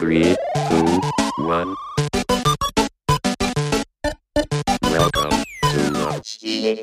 Three, 0.00 0.34
two, 0.70 1.00
one. 1.44 1.76
Welcome 4.80 5.44
to 5.60 5.78
the 5.92 6.80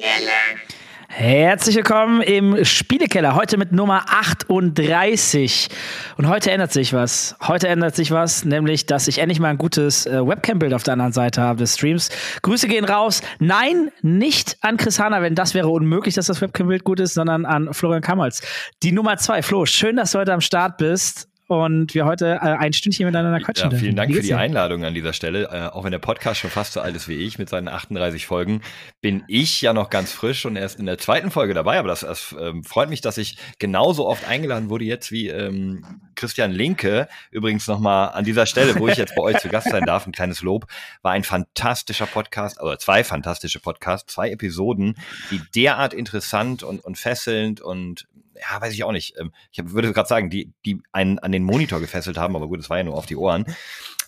Herzlich 1.07 1.75
willkommen 1.77 2.21
im 2.21 2.63
Spielekeller, 2.63 3.33
heute 3.33 3.57
mit 3.57 3.71
Nummer 3.71 4.05
38. 4.07 5.69
Und 6.17 6.27
heute 6.27 6.51
ändert 6.51 6.71
sich 6.71 6.93
was. 6.93 7.35
Heute 7.41 7.69
ändert 7.69 7.95
sich 7.95 8.11
was, 8.11 8.45
nämlich, 8.45 8.85
dass 8.85 9.07
ich 9.07 9.17
endlich 9.17 9.39
mal 9.39 9.49
ein 9.49 9.57
gutes 9.57 10.05
äh, 10.05 10.23
Webcam-Bild 10.23 10.75
auf 10.75 10.83
der 10.83 10.93
anderen 10.93 11.13
Seite 11.13 11.41
habe 11.41 11.57
des 11.57 11.73
Streams. 11.73 12.11
Grüße 12.43 12.67
gehen 12.67 12.85
raus. 12.85 13.23
Nein, 13.39 13.89
nicht 14.03 14.57
an 14.61 14.77
Chris 14.77 14.99
Hanna, 14.99 15.23
wenn 15.23 15.33
das 15.33 15.55
wäre 15.55 15.69
unmöglich, 15.69 16.13
dass 16.13 16.27
das 16.27 16.39
Webcam-Bild 16.39 16.83
gut 16.83 16.99
ist, 16.99 17.15
sondern 17.15 17.47
an 17.47 17.73
Florian 17.73 18.03
Kammers. 18.03 18.43
Die 18.83 18.91
Nummer 18.91 19.17
zwei. 19.17 19.41
Flo, 19.41 19.65
schön, 19.65 19.95
dass 19.95 20.11
du 20.11 20.19
heute 20.19 20.33
am 20.33 20.41
Start 20.41 20.77
bist 20.77 21.29
und 21.47 21.93
wir 21.93 22.05
heute 22.05 22.35
äh, 22.35 22.39
ein 22.39 22.73
Stündchen 22.73 23.05
miteinander 23.05 23.39
quatschen. 23.39 23.71
Ja, 23.71 23.77
vielen 23.77 23.95
Dank 23.95 24.13
für 24.13 24.21
die 24.21 24.33
Einladung 24.33 24.83
an 24.83 24.93
dieser 24.93 25.13
Stelle. 25.13 25.49
Äh, 25.51 25.73
auch 25.73 25.83
wenn 25.83 25.91
der 25.91 25.99
Podcast 25.99 26.41
schon 26.41 26.49
fast 26.49 26.73
so 26.73 26.81
alt 26.81 26.95
ist 26.95 27.07
wie 27.07 27.15
ich 27.15 27.39
mit 27.39 27.49
seinen 27.49 27.69
38 27.69 28.25
Folgen, 28.25 28.61
bin 29.01 29.23
ich 29.27 29.61
ja 29.61 29.73
noch 29.73 29.89
ganz 29.89 30.11
frisch 30.11 30.45
und 30.45 30.57
erst 30.57 30.79
in 30.79 30.85
der 30.85 30.97
zweiten 30.97 31.31
Folge 31.31 31.53
dabei. 31.53 31.79
Aber 31.79 31.87
das, 31.87 32.01
das 32.01 32.35
ähm, 32.39 32.63
freut 32.63 32.89
mich, 32.89 33.01
dass 33.01 33.17
ich 33.17 33.37
genauso 33.59 34.07
oft 34.07 34.27
eingeladen 34.27 34.69
wurde 34.69 34.85
jetzt 34.85 35.11
wie 35.11 35.29
ähm, 35.29 36.01
Christian 36.15 36.51
Linke. 36.51 37.07
Übrigens 37.31 37.67
nochmal 37.67 38.09
an 38.09 38.25
dieser 38.25 38.45
Stelle, 38.45 38.77
wo 38.77 38.87
ich 38.87 38.97
jetzt 38.97 39.15
bei 39.15 39.21
euch 39.21 39.37
zu 39.37 39.47
Gast 39.47 39.69
sein 39.69 39.85
darf, 39.85 40.05
ein 40.05 40.11
kleines 40.11 40.41
Lob. 40.41 40.67
War 41.01 41.13
ein 41.13 41.23
fantastischer 41.23 42.07
Podcast, 42.07 42.61
oder 42.61 42.77
zwei 42.77 43.03
fantastische 43.03 43.59
Podcasts, 43.59 44.13
zwei 44.13 44.31
Episoden, 44.31 44.95
die 45.31 45.41
derart 45.55 45.93
interessant 45.93 46.63
und, 46.63 46.83
und 46.83 46.97
fesselnd 46.97 47.61
und 47.61 48.07
ja, 48.39 48.61
weiß 48.61 48.73
ich 48.73 48.83
auch 48.83 48.91
nicht. 48.91 49.15
Ähm, 49.19 49.31
ich 49.51 49.59
würde 49.71 49.93
gerade 49.93 50.07
sagen, 50.07 50.29
die, 50.29 50.53
die 50.65 50.81
einen 50.91 51.19
an 51.19 51.31
den 51.31 51.43
Monitor 51.43 51.79
gefesselt 51.79 52.17
haben, 52.17 52.35
aber 52.35 52.47
gut, 52.47 52.59
das 52.59 52.69
war 52.69 52.77
ja 52.77 52.83
nur 52.83 52.95
auf 52.95 53.05
die 53.05 53.15
Ohren. 53.15 53.45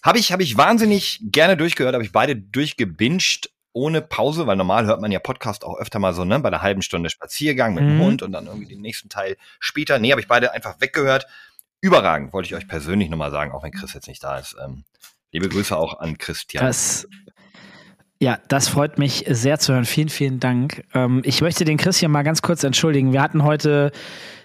Habe 0.03 0.19
ich, 0.19 0.31
habe 0.31 0.43
ich 0.43 0.57
wahnsinnig 0.57 1.19
gerne 1.23 1.57
durchgehört, 1.57 1.93
habe 1.93 2.03
ich 2.03 2.11
beide 2.11 2.35
durchgebinged 2.35 3.49
ohne 3.73 4.01
Pause, 4.01 4.47
weil 4.47 4.55
normal 4.55 4.85
hört 4.85 5.01
man 5.01 5.11
ja 5.11 5.19
Podcast 5.19 5.63
auch 5.63 5.77
öfter 5.77 5.99
mal 5.99 6.13
so, 6.13 6.25
ne, 6.25 6.39
bei 6.39 6.49
einer 6.49 6.61
halben 6.61 6.81
Stunde 6.81 7.09
Spaziergang 7.09 7.73
mit 7.73 7.83
dem 7.83 7.97
mhm. 7.97 8.01
Hund 8.01 8.21
und 8.21 8.31
dann 8.31 8.47
irgendwie 8.47 8.67
den 8.67 8.81
nächsten 8.81 9.09
Teil 9.09 9.37
später. 9.59 9.99
Nee, 9.99 10.11
habe 10.11 10.21
ich 10.21 10.27
beide 10.27 10.53
einfach 10.53 10.81
weggehört. 10.81 11.27
Überragend, 11.81 12.33
wollte 12.33 12.47
ich 12.47 12.55
euch 12.55 12.67
persönlich 12.67 13.09
nochmal 13.09 13.31
sagen, 13.31 13.51
auch 13.51 13.63
wenn 13.63 13.71
Chris 13.71 13.93
jetzt 13.93 14.07
nicht 14.07 14.23
da 14.23 14.37
ist. 14.37 14.55
Ähm, 14.63 14.83
liebe 15.31 15.47
Grüße 15.47 15.77
auch 15.77 15.99
an 15.99 16.17
Christian. 16.17 16.65
Das, 16.65 17.07
ja, 18.19 18.39
das 18.49 18.67
freut 18.67 18.97
mich 18.97 19.23
sehr 19.29 19.59
zu 19.59 19.73
hören. 19.73 19.85
Vielen, 19.85 20.09
vielen 20.09 20.39
Dank. 20.39 20.83
Ähm, 20.93 21.21
ich 21.23 21.41
möchte 21.41 21.63
den 21.63 21.77
Christian 21.77 22.11
mal 22.11 22.23
ganz 22.23 22.41
kurz 22.41 22.63
entschuldigen. 22.63 23.13
Wir 23.13 23.21
hatten 23.21 23.43
heute, 23.43 23.91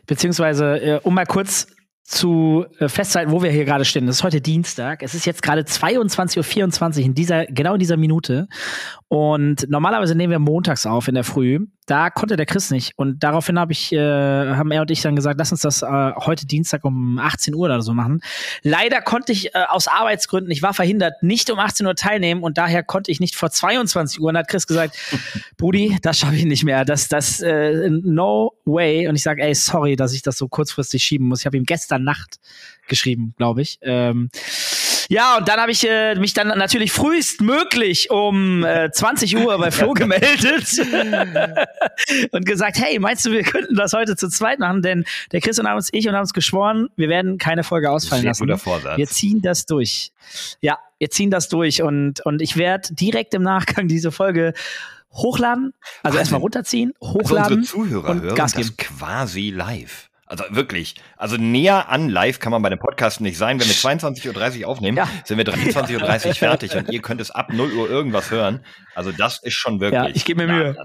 beziehungsweise, 0.06 0.76
äh, 0.80 1.00
um 1.02 1.14
mal 1.14 1.26
kurz 1.26 1.66
zu 2.04 2.66
äh, 2.78 2.88
festhalten, 2.88 3.32
wo 3.32 3.42
wir 3.42 3.50
hier 3.50 3.64
gerade 3.64 3.84
stehen. 3.84 4.06
Das 4.06 4.16
ist 4.16 4.22
heute 4.22 4.40
Dienstag. 4.40 5.02
Es 5.02 5.14
ist 5.14 5.24
jetzt 5.24 5.42
gerade 5.42 5.62
22.24 5.62 6.98
Uhr 6.98 7.04
in 7.04 7.14
dieser, 7.14 7.46
genau 7.46 7.74
in 7.74 7.80
dieser 7.80 7.96
Minute. 7.96 8.46
Und 9.08 9.68
normalerweise 9.68 10.14
nehmen 10.14 10.30
wir 10.30 10.38
montags 10.38 10.86
auf 10.86 11.08
in 11.08 11.14
der 11.14 11.24
Früh. 11.24 11.66
Da 11.86 12.10
konnte 12.10 12.36
der 12.36 12.46
Chris 12.46 12.70
nicht. 12.70 12.92
Und 12.96 13.22
daraufhin 13.22 13.58
habe 13.58 13.72
ich, 13.72 13.92
äh, 13.92 13.98
haben 13.98 14.70
er 14.70 14.82
und 14.82 14.90
ich 14.90 15.02
dann 15.02 15.16
gesagt, 15.16 15.38
lass 15.38 15.52
uns 15.52 15.60
das 15.60 15.82
äh, 15.82 16.12
heute 16.16 16.46
Dienstag 16.46 16.84
um 16.84 17.18
18 17.18 17.54
Uhr 17.54 17.66
oder 17.66 17.82
so 17.82 17.92
machen. 17.92 18.22
Leider 18.62 19.02
konnte 19.02 19.32
ich 19.32 19.54
äh, 19.54 19.64
aus 19.68 19.86
Arbeitsgründen, 19.88 20.50
ich 20.50 20.62
war 20.62 20.72
verhindert, 20.72 21.22
nicht 21.22 21.50
um 21.50 21.58
18 21.58 21.86
Uhr 21.86 21.94
teilnehmen 21.94 22.42
und 22.42 22.56
daher 22.56 22.82
konnte 22.82 23.10
ich 23.10 23.20
nicht 23.20 23.36
vor 23.36 23.50
22 23.50 24.20
Uhr. 24.20 24.28
Und 24.28 24.38
hat 24.38 24.48
Chris 24.48 24.66
gesagt, 24.66 24.96
Brudi, 25.56 25.98
das 26.02 26.18
schaffe 26.18 26.36
ich 26.36 26.44
nicht 26.44 26.64
mehr. 26.64 26.84
Das, 26.84 27.08
das, 27.08 27.40
äh, 27.40 27.90
no 27.90 28.52
way. 28.64 29.06
Und 29.08 29.16
ich 29.16 29.22
sage, 29.22 29.42
ey, 29.42 29.54
sorry, 29.54 29.96
dass 29.96 30.14
ich 30.14 30.22
das 30.22 30.38
so 30.38 30.48
kurzfristig 30.48 31.02
schieben 31.02 31.28
muss. 31.28 31.40
Ich 31.40 31.46
habe 31.46 31.56
ihm 31.56 31.64
gestern 31.64 32.04
Nacht 32.04 32.38
geschrieben, 32.88 33.34
glaube 33.36 33.62
ich. 33.62 33.78
Ähm, 33.82 34.30
ja, 35.08 35.36
und 35.38 35.48
dann 35.48 35.60
habe 35.60 35.72
ich 35.72 35.88
äh, 35.88 36.14
mich 36.16 36.34
dann 36.34 36.48
natürlich 36.48 36.92
frühestmöglich 36.92 38.10
um 38.10 38.64
äh, 38.64 38.90
20 38.90 39.36
Uhr 39.36 39.58
bei 39.58 39.70
Flo 39.70 39.92
gemeldet 39.94 40.78
und 42.32 42.46
gesagt, 42.46 42.78
hey, 42.78 42.98
meinst 42.98 43.26
du, 43.26 43.32
wir 43.32 43.42
könnten 43.42 43.74
das 43.74 43.92
heute 43.92 44.16
zu 44.16 44.28
zweit 44.28 44.58
machen? 44.58 44.82
Denn 44.82 45.04
der 45.32 45.40
Chris 45.40 45.58
und 45.58 45.66
uns, 45.66 45.88
ich 45.92 46.08
und 46.08 46.14
haben 46.14 46.22
uns 46.22 46.32
geschworen, 46.32 46.88
wir 46.96 47.08
werden 47.08 47.38
keine 47.38 47.64
Folge 47.64 47.90
ausfallen 47.90 48.24
lassen. 48.24 48.44
Guter 48.44 48.58
Vorsatz. 48.58 48.96
Wir 48.96 49.06
ziehen 49.06 49.42
das 49.42 49.66
durch. 49.66 50.12
Ja, 50.60 50.78
wir 50.98 51.10
ziehen 51.10 51.30
das 51.30 51.48
durch 51.48 51.82
und, 51.82 52.24
und 52.24 52.40
ich 52.40 52.56
werde 52.56 52.94
direkt 52.94 53.34
im 53.34 53.42
Nachgang 53.42 53.88
diese 53.88 54.12
Folge 54.12 54.54
hochladen, 55.12 55.72
also 56.02 56.18
erstmal 56.18 56.40
runterziehen, 56.40 56.92
hochladen 57.00 57.36
also 57.36 57.54
unsere 57.54 57.88
Zuhörer 57.88 58.10
und 58.10 58.22
hören 58.22 58.34
Gas 58.34 58.54
geben. 58.54 58.74
das 58.76 58.86
quasi 58.86 59.50
live. 59.50 60.10
Also 60.34 60.44
wirklich. 60.50 60.96
Also 61.16 61.36
näher 61.36 61.88
an 61.90 62.08
live 62.08 62.40
kann 62.40 62.50
man 62.50 62.60
bei 62.60 62.68
dem 62.68 62.80
Podcast 62.80 63.20
nicht 63.20 63.38
sein. 63.38 63.60
Wenn 63.60 63.68
wir 63.68 63.74
22.30 63.74 64.62
Uhr 64.62 64.68
aufnehmen, 64.68 64.96
ja. 64.96 65.08
sind 65.24 65.38
wir 65.38 65.44
23.30 65.44 66.26
Uhr 66.26 66.34
fertig 66.34 66.74
und 66.74 66.90
ihr 66.90 67.00
könnt 67.02 67.20
es 67.20 67.30
ab 67.30 67.52
0 67.52 67.72
Uhr 67.72 67.88
irgendwas 67.88 68.32
hören. 68.32 68.64
Also 68.96 69.12
das 69.12 69.40
ist 69.44 69.54
schon 69.54 69.78
wirklich. 69.78 70.02
Ja, 70.02 70.08
ich 70.12 70.24
gebe 70.24 70.44
mir 70.44 70.52
Mühe. 70.52 70.76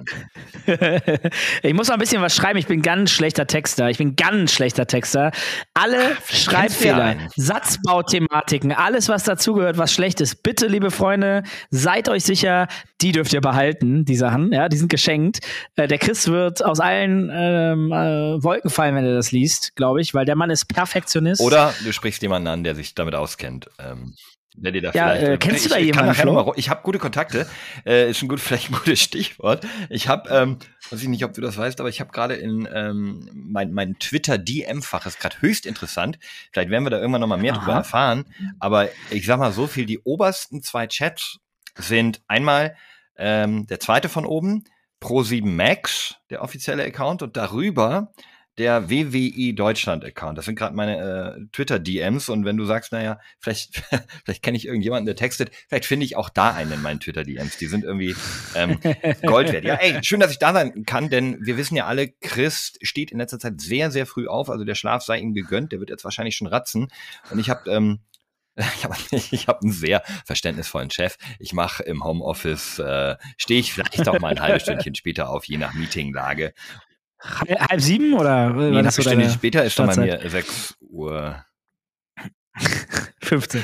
ich 1.63 1.73
muss 1.73 1.87
noch 1.87 1.95
ein 1.95 1.99
bisschen 1.99 2.21
was 2.21 2.35
schreiben. 2.35 2.59
Ich 2.59 2.67
bin 2.67 2.83
ganz 2.83 3.09
schlechter 3.09 3.47
Texter. 3.47 3.89
Ich 3.89 3.97
bin 3.97 4.15
ganz 4.15 4.51
schlechter 4.51 4.85
Texter. 4.85 5.31
Alle 5.73 6.15
Ach, 6.15 6.31
Schreibfehler, 6.31 7.15
Satzbauthematiken, 7.35 8.71
alles, 8.71 9.09
was 9.09 9.23
dazugehört, 9.23 9.79
was 9.79 9.91
schlecht 9.91 10.21
ist. 10.21 10.43
Bitte, 10.43 10.67
liebe 10.67 10.91
Freunde, 10.91 11.41
seid 11.71 12.07
euch 12.07 12.23
sicher, 12.23 12.67
die 13.01 13.13
dürft 13.13 13.33
ihr 13.33 13.41
behalten, 13.41 14.05
die 14.05 14.15
Sachen. 14.15 14.51
Ja, 14.51 14.69
die 14.69 14.77
sind 14.77 14.91
geschenkt. 14.91 15.39
Äh, 15.75 15.87
der 15.87 15.97
Chris 15.97 16.27
wird 16.27 16.63
aus 16.63 16.79
allen 16.79 17.31
ähm, 17.33 17.91
äh, 17.91 18.43
Wolken 18.43 18.69
fallen, 18.69 18.95
wenn 18.95 19.05
er 19.05 19.15
das 19.15 19.31
liest, 19.31 19.38
glaube 19.75 20.01
ich, 20.01 20.13
weil 20.13 20.25
der 20.25 20.35
Mann 20.35 20.49
ist 20.49 20.65
Perfektionist. 20.65 21.41
Oder 21.41 21.73
du 21.83 21.91
sprichst 21.93 22.21
jemanden 22.21 22.47
an, 22.47 22.63
der 22.63 22.75
sich 22.75 22.95
damit 22.95 23.15
auskennt. 23.15 23.69
Ähm 23.79 24.15
der 24.55 24.71
dir 24.71 24.81
da 24.81 24.91
ja, 24.91 25.09
vielleicht, 25.09 25.23
äh, 25.23 25.37
kennst 25.37 25.57
ich, 25.57 25.63
du 25.63 25.69
da 25.69 25.77
jemanden? 25.77 26.33
Mal, 26.33 26.53
ich 26.55 26.69
habe 26.69 26.81
gute 26.83 26.99
Kontakte, 26.99 27.47
äh, 27.85 28.09
ist 28.09 28.21
ein 28.21 28.27
gut, 28.27 28.39
vielleicht 28.39 28.69
ein 28.69 28.73
gutes 28.73 28.99
Stichwort. 28.99 29.65
Ich 29.89 30.07
habe, 30.07 30.29
ähm, 30.29 30.57
weiß 30.89 31.01
ich 31.01 31.07
nicht, 31.07 31.23
ob 31.23 31.33
du 31.33 31.41
das 31.41 31.57
weißt, 31.57 31.79
aber 31.79 31.89
ich 31.89 31.99
habe 31.99 32.11
gerade 32.11 32.35
in 32.35 32.67
ähm, 32.73 33.29
mein, 33.33 33.71
mein 33.71 33.97
Twitter-DM-Fach 33.99 35.05
ist 35.05 35.19
gerade 35.19 35.41
höchst 35.41 35.65
interessant. 35.65 36.19
Vielleicht 36.51 36.69
werden 36.69 36.83
wir 36.83 36.89
da 36.89 36.99
irgendwann 36.99 37.21
noch 37.21 37.27
mal 37.27 37.37
mehr 37.37 37.53
Aha. 37.53 37.59
drüber 37.59 37.73
erfahren. 37.73 38.25
Aber 38.59 38.89
ich 39.11 39.25
sag 39.25 39.39
mal 39.39 39.51
so 39.51 39.67
viel: 39.67 39.85
Die 39.85 39.99
obersten 39.99 40.61
zwei 40.61 40.87
Chats 40.87 41.37
sind 41.75 42.21
einmal 42.27 42.75
ähm, 43.17 43.67
der 43.67 43.79
zweite 43.79 44.09
von 44.09 44.25
oben, 44.25 44.63
Pro7 45.01 45.45
Max, 45.45 46.15
der 46.29 46.41
offizielle 46.41 46.83
Account, 46.83 47.21
und 47.21 47.37
darüber 47.37 48.11
der 48.59 48.89
WWI 48.89 49.55
Deutschland 49.55 50.03
Account. 50.03 50.37
Das 50.37 50.45
sind 50.45 50.55
gerade 50.55 50.75
meine 50.75 50.97
äh, 51.37 51.45
Twitter 51.53 51.79
DMs 51.79 52.27
und 52.27 52.43
wenn 52.43 52.57
du 52.57 52.65
sagst, 52.65 52.91
naja, 52.91 53.19
vielleicht 53.39 53.81
vielleicht 54.25 54.43
kenne 54.43 54.57
ich 54.57 54.65
irgendjemanden, 54.65 55.05
der 55.05 55.15
textet, 55.15 55.51
vielleicht 55.69 55.85
finde 55.85 56.05
ich 56.05 56.17
auch 56.17 56.29
da 56.29 56.51
einen 56.51 56.73
in 56.73 56.81
meinen 56.81 56.99
Twitter 56.99 57.23
DMs. 57.23 57.57
Die 57.57 57.67
sind 57.67 57.85
irgendwie 57.85 58.15
ähm, 58.55 58.79
Gold 59.25 59.53
wert. 59.53 59.63
Ja, 59.63 59.75
ey, 59.75 60.03
schön, 60.03 60.19
dass 60.19 60.31
ich 60.31 60.39
da 60.39 60.53
sein 60.53 60.83
kann, 60.85 61.09
denn 61.09 61.37
wir 61.41 61.57
wissen 61.57 61.75
ja 61.75 61.85
alle, 61.85 62.09
Chris 62.09 62.77
steht 62.81 63.11
in 63.11 63.17
letzter 63.17 63.39
Zeit 63.39 63.61
sehr 63.61 63.91
sehr 63.91 64.05
früh 64.05 64.27
auf, 64.27 64.49
also 64.49 64.65
der 64.65 64.75
Schlaf 64.75 65.03
sei 65.03 65.19
ihm 65.19 65.33
gegönnt. 65.33 65.71
Der 65.71 65.79
wird 65.79 65.89
jetzt 65.89 66.03
wahrscheinlich 66.03 66.35
schon 66.35 66.47
ratzen 66.47 66.89
und 67.31 67.39
ich 67.39 67.49
habe 67.49 67.71
ähm, 67.71 67.99
ich 68.57 68.83
habe 68.83 68.95
ich 69.11 69.47
hab 69.47 69.61
einen 69.61 69.71
sehr 69.71 70.03
verständnisvollen 70.25 70.89
Chef. 70.89 71.15
Ich 71.39 71.53
mache 71.53 71.81
im 71.83 72.03
Homeoffice, 72.03 72.79
äh, 72.79 73.15
stehe 73.37 73.61
ich 73.61 73.71
vielleicht 73.71 74.09
auch 74.09 74.19
mal 74.19 74.31
ein 74.31 74.41
halbes 74.41 74.63
Stündchen 74.63 74.95
später 74.95 75.29
auf, 75.29 75.45
je 75.45 75.57
nach 75.57 75.73
Meetinglage. 75.73 76.53
Halb 77.21 77.81
sieben 77.81 78.13
oder? 78.13 78.51
Nee, 78.51 78.79
eine 78.79 78.91
Stunde 78.91 79.29
später 79.29 79.63
ist 79.63 79.73
schon 79.73 79.87
bei 79.87 79.95
mir 79.97 80.21
6 80.29 80.77
Uhr 80.89 81.43
15. 83.29 83.61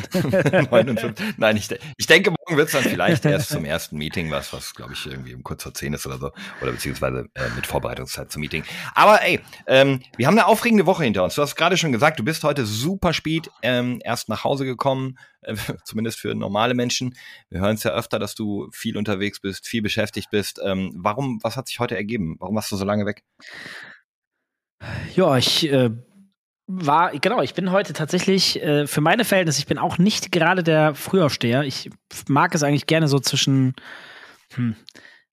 59. 0.70 1.26
Nein, 1.38 1.58
ich, 1.58 1.68
ich 1.98 2.06
denke, 2.06 2.30
morgen 2.30 2.56
wird 2.56 2.68
es 2.68 2.74
dann 2.74 2.84
vielleicht 2.84 3.26
erst 3.26 3.50
zum 3.50 3.66
ersten 3.66 3.98
Meeting, 3.98 4.30
was, 4.30 4.54
was 4.54 4.76
glaube 4.76 4.94
ich 4.94 5.06
irgendwie 5.08 5.34
um 5.34 5.44
kurz 5.44 5.64
vor 5.64 5.74
10 5.74 5.94
ist 5.94 6.06
oder 6.06 6.20
so. 6.20 6.32
Oder 6.62 6.72
beziehungsweise 6.72 7.28
äh, 7.34 7.50
mit 7.56 7.66
Vorbereitungszeit 7.66 8.32
zum 8.32 8.42
Meeting. 8.42 8.64
Aber 8.94 9.24
ey, 9.24 9.40
ähm, 9.66 10.02
wir 10.18 10.28
haben 10.28 10.36
eine 10.36 10.46
aufregende 10.46 10.86
Woche 10.86 11.04
hinter 11.04 11.24
uns. 11.24 11.34
Du 11.34 11.42
hast 11.42 11.56
gerade 11.56 11.78
schon 11.78 11.92
gesagt, 11.92 12.20
du 12.20 12.24
bist 12.24 12.44
heute 12.44 12.66
super 12.66 13.12
spät 13.12 13.50
ähm, 13.64 14.00
erst 14.04 14.30
nach 14.30 14.44
Hause 14.44 14.66
gekommen, 14.66 15.18
äh, 15.42 15.56
zumindest 15.84 16.20
für 16.20 16.36
normale 16.36 16.76
Menschen. 16.76 17.16
Wir 17.50 17.62
hören 17.62 17.76
es 17.76 17.84
ja 17.84 17.92
öfter, 17.92 18.20
dass 18.20 18.36
du 18.36 18.70
viel 18.72 18.98
unterwegs 18.98 19.40
bist, 19.40 19.68
viel 19.68 19.82
beschäftigt 19.82 20.30
bist. 20.30 20.62
Ähm, 20.64 20.94
warum, 20.96 21.40
was 21.42 21.58
hat 21.58 21.68
sich 21.68 21.80
heute 21.80 21.96
ergeben? 21.96 22.36
Warum 22.40 22.56
warst 22.56 22.72
du 22.72 22.76
so 22.76 22.86
lange 22.86 23.08
weg? 23.08 23.24
Ja, 25.16 25.38
ich 25.38 25.72
äh, 25.72 25.90
war, 26.68 27.12
genau, 27.12 27.42
ich 27.42 27.54
bin 27.54 27.72
heute 27.72 27.94
tatsächlich 27.94 28.62
äh, 28.62 28.88
für 28.88 29.02
meine 29.02 29.24
Verhältnisse, 29.24 29.60
ich 29.60 29.68
bin 29.68 29.78
auch 29.78 29.98
nicht 29.98 30.32
gerade 30.32 30.64
der 30.64 30.96
Frühaufsteher. 30.96 31.64
Ich 31.64 31.90
mag 32.28 32.56
es 32.56 32.64
eigentlich 32.64 32.88
gerne 32.88 33.08
so 33.08 33.20
zwischen, 33.20 33.74
hm, 34.54 34.76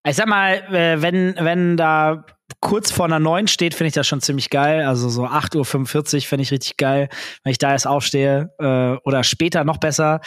ich 0.07 0.17
sag 0.17 0.27
mal, 0.27 0.55
äh, 0.75 1.01
wenn, 1.01 1.35
wenn 1.39 1.77
da 1.77 2.27
kurz 2.61 2.91
vor 2.91 3.07
einer 3.07 3.19
9 3.19 3.49
steht, 3.49 3.75
finde 3.75 3.89
ich 3.89 3.95
das 3.95 4.07
schon 4.07 4.21
ziemlich 4.21 4.51
geil. 4.51 4.85
Also 4.85 5.09
so 5.09 5.25
8.45 5.25 6.15
Uhr 6.17 6.21
finde 6.23 6.43
ich 6.43 6.51
richtig 6.51 6.77
geil, 6.77 7.09
wenn 7.45 7.53
ich 7.53 7.59
da 7.59 7.73
erst 7.73 7.87
aufstehe. 7.87 8.53
Äh, 8.59 8.97
oder 9.07 9.25
später 9.25 9.65
noch 9.65 9.79
besser. 9.79 10.21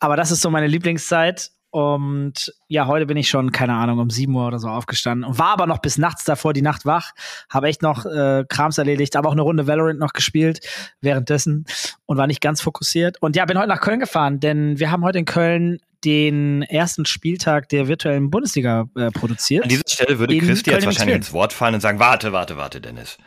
Aber 0.00 0.16
das 0.16 0.30
ist 0.30 0.40
so 0.40 0.50
meine 0.50 0.66
Lieblingszeit. 0.66 1.50
Und 1.70 2.52
ja, 2.66 2.86
heute 2.86 3.04
bin 3.04 3.16
ich 3.16 3.28
schon, 3.28 3.52
keine 3.52 3.74
Ahnung, 3.74 3.98
um 3.98 4.08
7 4.08 4.34
Uhr 4.34 4.46
oder 4.46 4.58
so 4.58 4.68
aufgestanden 4.68 5.28
und 5.28 5.38
war 5.38 5.50
aber 5.50 5.66
noch 5.66 5.78
bis 5.78 5.98
nachts 5.98 6.24
davor 6.24 6.54
die 6.54 6.62
Nacht 6.62 6.86
wach. 6.86 7.12
Habe 7.50 7.68
echt 7.68 7.82
noch 7.82 8.06
äh, 8.06 8.44
Krams 8.48 8.78
erledigt, 8.78 9.16
aber 9.16 9.28
auch 9.28 9.32
eine 9.32 9.42
Runde 9.42 9.66
Valorant 9.66 9.98
noch 9.98 10.14
gespielt 10.14 10.60
währenddessen 11.00 11.66
und 12.06 12.16
war 12.16 12.26
nicht 12.26 12.40
ganz 12.40 12.62
fokussiert. 12.62 13.20
Und 13.20 13.36
ja, 13.36 13.44
bin 13.44 13.58
heute 13.58 13.68
nach 13.68 13.80
Köln 13.80 14.00
gefahren, 14.00 14.40
denn 14.40 14.78
wir 14.78 14.90
haben 14.90 15.04
heute 15.04 15.18
in 15.18 15.26
Köln 15.26 15.78
den 16.04 16.62
ersten 16.62 17.04
Spieltag 17.04 17.68
der 17.68 17.88
virtuellen 17.88 18.30
Bundesliga 18.30 18.88
äh, 18.96 19.10
produziert. 19.10 19.64
An 19.64 19.68
dieser 19.68 19.82
Stelle 19.86 20.18
würde 20.18 20.38
Christi 20.38 20.70
jetzt 20.70 20.86
wahrscheinlich 20.86 21.16
ins 21.16 21.32
Wort 21.32 21.52
fallen 21.52 21.74
und 21.74 21.80
sagen, 21.80 21.98
warte, 21.98 22.32
warte, 22.32 22.56
warte, 22.56 22.80
Dennis. 22.80 23.18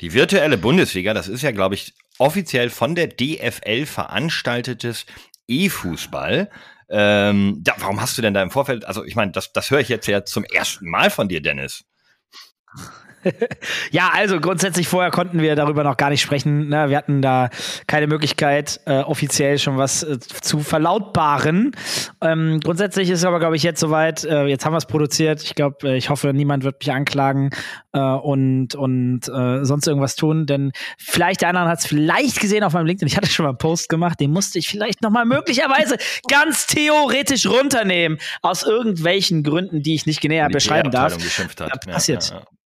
Die 0.00 0.14
virtuelle 0.14 0.56
Bundesliga, 0.56 1.12
das 1.12 1.28
ist 1.28 1.42
ja, 1.42 1.50
glaube 1.50 1.74
ich, 1.74 1.92
offiziell 2.18 2.70
von 2.70 2.94
der 2.94 3.08
DFL 3.08 3.84
veranstaltetes 3.84 5.04
E-Fußball. 5.48 6.48
Ähm, 6.90 7.58
da, 7.62 7.74
warum 7.78 8.00
hast 8.00 8.18
du 8.18 8.22
denn 8.22 8.34
da 8.34 8.42
im 8.42 8.50
Vorfeld, 8.50 8.84
also 8.84 9.04
ich 9.04 9.14
meine, 9.14 9.32
das, 9.32 9.52
das 9.52 9.70
höre 9.70 9.80
ich 9.80 9.88
jetzt 9.88 10.06
ja 10.08 10.24
zum 10.24 10.44
ersten 10.44 10.88
Mal 10.88 11.10
von 11.10 11.28
dir, 11.28 11.40
Dennis. 11.40 11.84
Ja, 13.90 14.10
also 14.14 14.40
grundsätzlich 14.40 14.88
vorher 14.88 15.10
konnten 15.10 15.40
wir 15.40 15.56
darüber 15.56 15.84
noch 15.84 15.96
gar 15.96 16.10
nicht 16.10 16.20
sprechen. 16.20 16.68
Ne? 16.68 16.88
Wir 16.88 16.96
hatten 16.96 17.22
da 17.22 17.50
keine 17.86 18.06
Möglichkeit, 18.06 18.80
äh, 18.86 19.00
offiziell 19.00 19.58
schon 19.58 19.76
was 19.76 20.02
äh, 20.02 20.18
zu 20.18 20.60
verlautbaren. 20.60 21.72
Ähm, 22.20 22.60
grundsätzlich 22.62 23.10
ist 23.10 23.20
es 23.20 23.24
aber, 23.24 23.38
glaube 23.40 23.56
ich, 23.56 23.62
jetzt 23.62 23.80
soweit. 23.80 24.24
Äh, 24.24 24.46
jetzt 24.46 24.64
haben 24.64 24.72
wir 24.72 24.78
es 24.78 24.86
produziert. 24.86 25.42
Ich 25.42 25.54
glaube, 25.54 25.88
äh, 25.88 25.96
ich 25.96 26.10
hoffe, 26.10 26.32
niemand 26.32 26.64
wird 26.64 26.80
mich 26.80 26.92
anklagen 26.92 27.50
äh, 27.92 28.00
und, 28.00 28.74
und 28.74 29.28
äh, 29.28 29.64
sonst 29.64 29.86
irgendwas 29.86 30.16
tun. 30.16 30.46
Denn 30.46 30.72
vielleicht 30.98 31.42
der 31.42 31.48
andere 31.50 31.68
hat 31.68 31.80
es 31.80 31.86
vielleicht 31.86 32.40
gesehen 32.40 32.64
auf 32.64 32.72
meinem 32.72 32.86
LinkedIn. 32.86 33.08
Ich 33.08 33.16
hatte 33.16 33.28
schon 33.28 33.44
mal 33.44 33.50
einen 33.50 33.58
Post 33.58 33.88
gemacht, 33.88 34.20
den 34.20 34.30
musste 34.30 34.58
ich 34.58 34.68
vielleicht 34.68 35.02
noch 35.02 35.10
mal 35.10 35.24
möglicherweise 35.24 35.96
ganz 36.28 36.66
theoretisch 36.66 37.46
runternehmen. 37.46 38.18
Aus 38.42 38.62
irgendwelchen 38.62 39.42
Gründen, 39.42 39.82
die 39.82 39.94
ich 39.94 40.06
nicht 40.06 40.22
näher 40.22 40.48
Die 40.48 40.54
beschreiben 40.54 40.90
darf. 40.90 41.16
Geschimpft 41.16 41.60
hat. 41.60 41.84
Ja, 41.86 41.92
passiert. 41.92 42.30
Ja, 42.30 42.36
ja. 42.36 42.59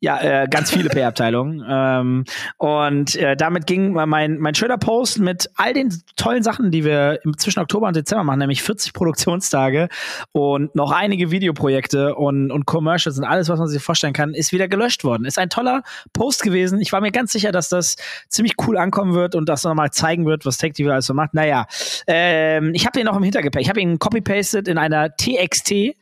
Ja, 0.00 0.20
äh, 0.20 0.46
ganz 0.48 0.70
viele 0.70 0.88
PR-Abteilungen. 0.88 1.64
ähm, 1.68 2.24
und 2.56 3.16
äh, 3.16 3.36
damit 3.36 3.66
ging 3.66 3.92
mein, 3.92 4.38
mein 4.38 4.54
schöner 4.54 4.78
Post 4.78 5.18
mit 5.18 5.50
all 5.56 5.72
den 5.72 5.92
tollen 6.16 6.42
Sachen, 6.42 6.70
die 6.70 6.84
wir 6.84 7.18
zwischen 7.36 7.60
Oktober 7.60 7.88
und 7.88 7.96
Dezember 7.96 8.22
machen, 8.22 8.38
nämlich 8.38 8.62
40 8.62 8.92
Produktionstage 8.92 9.88
und 10.32 10.74
noch 10.76 10.92
einige 10.92 11.30
Videoprojekte 11.30 12.14
und, 12.14 12.52
und 12.52 12.64
Commercials 12.66 13.18
und 13.18 13.24
alles, 13.24 13.48
was 13.48 13.58
man 13.58 13.68
sich 13.68 13.82
vorstellen 13.82 14.12
kann, 14.12 14.34
ist 14.34 14.52
wieder 14.52 14.68
gelöscht 14.68 15.02
worden. 15.02 15.24
Ist 15.24 15.38
ein 15.38 15.50
toller 15.50 15.82
Post 16.12 16.42
gewesen. 16.42 16.80
Ich 16.80 16.92
war 16.92 17.00
mir 17.00 17.10
ganz 17.10 17.32
sicher, 17.32 17.50
dass 17.50 17.68
das 17.68 17.96
ziemlich 18.28 18.54
cool 18.66 18.78
ankommen 18.78 19.14
wird 19.14 19.34
und 19.34 19.48
das 19.48 19.64
nochmal 19.64 19.90
zeigen 19.90 20.26
wird, 20.26 20.46
was 20.46 20.58
TechTV 20.58 20.90
alles 20.90 21.06
so 21.06 21.14
macht. 21.14 21.34
Naja, 21.34 21.66
ähm, 22.06 22.72
ich 22.74 22.86
habe 22.86 22.96
den 22.96 23.06
noch 23.06 23.16
im 23.16 23.22
Hintergepäck. 23.24 23.62
Ich 23.62 23.68
habe 23.68 23.80
ihn 23.80 23.98
copy-pasted 23.98 24.68
in 24.68 24.78
einer 24.78 25.10
TXT 25.16 25.70
äh, 25.72 25.94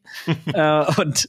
und 0.99 1.29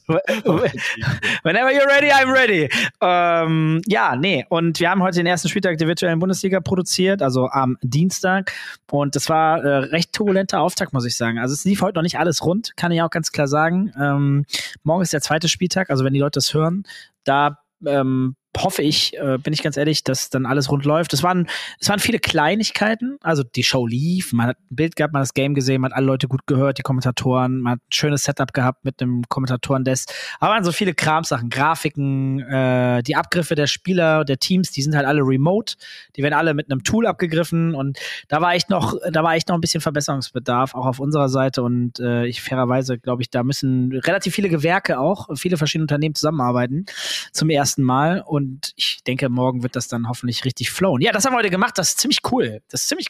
whenever 1.42 1.70
you're 1.70 1.86
ready, 1.86 2.10
I'm 2.10 2.32
ready. 2.32 2.57
Ähm, 3.00 3.80
ja, 3.86 4.16
nee. 4.16 4.44
Und 4.48 4.80
wir 4.80 4.90
haben 4.90 5.02
heute 5.02 5.18
den 5.18 5.26
ersten 5.26 5.48
Spieltag 5.48 5.78
der 5.78 5.88
virtuellen 5.88 6.18
Bundesliga 6.18 6.60
produziert, 6.60 7.22
also 7.22 7.48
am 7.48 7.76
Dienstag. 7.82 8.52
Und 8.90 9.14
das 9.16 9.28
war 9.28 9.62
äh, 9.62 9.76
recht 9.78 10.12
turbulenter 10.12 10.60
Auftakt, 10.60 10.92
muss 10.92 11.04
ich 11.04 11.16
sagen. 11.16 11.38
Also 11.38 11.54
es 11.54 11.64
lief 11.64 11.82
heute 11.82 11.96
noch 11.96 12.02
nicht 12.02 12.18
alles 12.18 12.44
rund, 12.44 12.76
kann 12.76 12.92
ich 12.92 13.02
auch 13.02 13.10
ganz 13.10 13.32
klar 13.32 13.48
sagen. 13.48 13.92
Ähm, 14.00 14.44
morgen 14.82 15.02
ist 15.02 15.12
der 15.12 15.20
zweite 15.20 15.48
Spieltag, 15.48 15.90
also 15.90 16.04
wenn 16.04 16.14
die 16.14 16.20
Leute 16.20 16.38
das 16.38 16.54
hören, 16.54 16.84
da 17.24 17.58
ähm, 17.86 18.34
hoffe 18.56 18.82
ich, 18.82 19.16
äh, 19.16 19.38
bin 19.38 19.52
ich 19.52 19.62
ganz 19.62 19.76
ehrlich, 19.76 20.04
dass 20.04 20.30
dann 20.30 20.46
alles 20.46 20.70
rund 20.70 20.84
läuft. 20.84 21.12
Es 21.12 21.22
waren, 21.22 21.48
es 21.80 21.88
waren 21.88 21.98
viele 21.98 22.18
Kleinigkeiten. 22.18 23.18
Also 23.22 23.42
die 23.42 23.62
Show 23.62 23.86
lief, 23.86 24.32
man 24.32 24.48
hat 24.48 24.56
ein 24.70 24.76
Bild 24.76 24.96
gehabt, 24.96 25.12
man 25.12 25.20
hat 25.20 25.26
das 25.26 25.34
Game 25.34 25.54
gesehen, 25.54 25.80
man 25.80 25.90
hat 25.90 25.96
alle 25.96 26.06
Leute 26.06 26.28
gut 26.28 26.46
gehört, 26.46 26.78
die 26.78 26.82
Kommentatoren, 26.82 27.60
man 27.60 27.72
hat 27.72 27.78
ein 27.80 27.92
schönes 27.92 28.24
Setup 28.24 28.52
gehabt 28.52 28.84
mit 28.84 29.00
einem 29.00 29.22
Kommentatoren-Desk. 29.28 30.12
Aber 30.40 30.54
waren 30.54 30.64
so 30.64 30.72
viele 30.72 30.94
Kramsachen, 30.94 31.50
Grafiken, 31.50 32.40
äh, 32.40 33.02
die 33.02 33.16
Abgriffe 33.16 33.54
der 33.54 33.66
Spieler, 33.66 34.24
der 34.24 34.38
Teams, 34.38 34.70
die 34.70 34.82
sind 34.82 34.96
halt 34.96 35.06
alle 35.06 35.20
remote. 35.22 35.76
Die 36.16 36.22
werden 36.22 36.34
alle 36.34 36.54
mit 36.54 36.70
einem 36.70 36.84
Tool 36.84 37.06
abgegriffen 37.06 37.74
und 37.74 37.98
da 38.28 38.40
war 38.40 38.54
echt 38.54 38.70
noch, 38.70 38.94
da 39.10 39.22
war 39.22 39.34
echt 39.34 39.48
noch 39.48 39.56
ein 39.56 39.60
bisschen 39.60 39.80
Verbesserungsbedarf, 39.80 40.74
auch 40.74 40.86
auf 40.86 41.00
unserer 41.00 41.28
Seite. 41.28 41.62
Und 41.62 42.00
äh, 42.00 42.26
ich 42.26 42.42
fairerweise 42.42 42.98
glaube 42.98 43.22
ich, 43.22 43.30
da 43.30 43.42
müssen 43.42 43.92
relativ 43.92 44.34
viele 44.34 44.48
Gewerke 44.48 44.98
auch, 44.98 45.28
viele 45.36 45.56
verschiedene 45.56 45.84
Unternehmen 45.84 46.14
zusammenarbeiten 46.14 46.86
zum 47.32 47.50
ersten 47.50 47.82
Mal. 47.82 48.22
Und 48.26 48.37
ich 48.76 49.02
denke, 49.04 49.28
morgen 49.28 49.62
wird 49.62 49.76
das 49.76 49.88
dann 49.88 50.08
hoffentlich 50.08 50.44
richtig 50.44 50.70
flowen. 50.70 51.00
Ja, 51.02 51.12
das 51.12 51.24
haben 51.24 51.32
wir 51.32 51.38
heute 51.38 51.50
gemacht. 51.50 51.78
Das 51.78 51.90
ist 51.90 52.00
ziemlich 52.00 52.20
cool. 52.30 52.60
Das 52.70 52.82
ist 52.82 52.88
ziemlich. 52.88 53.08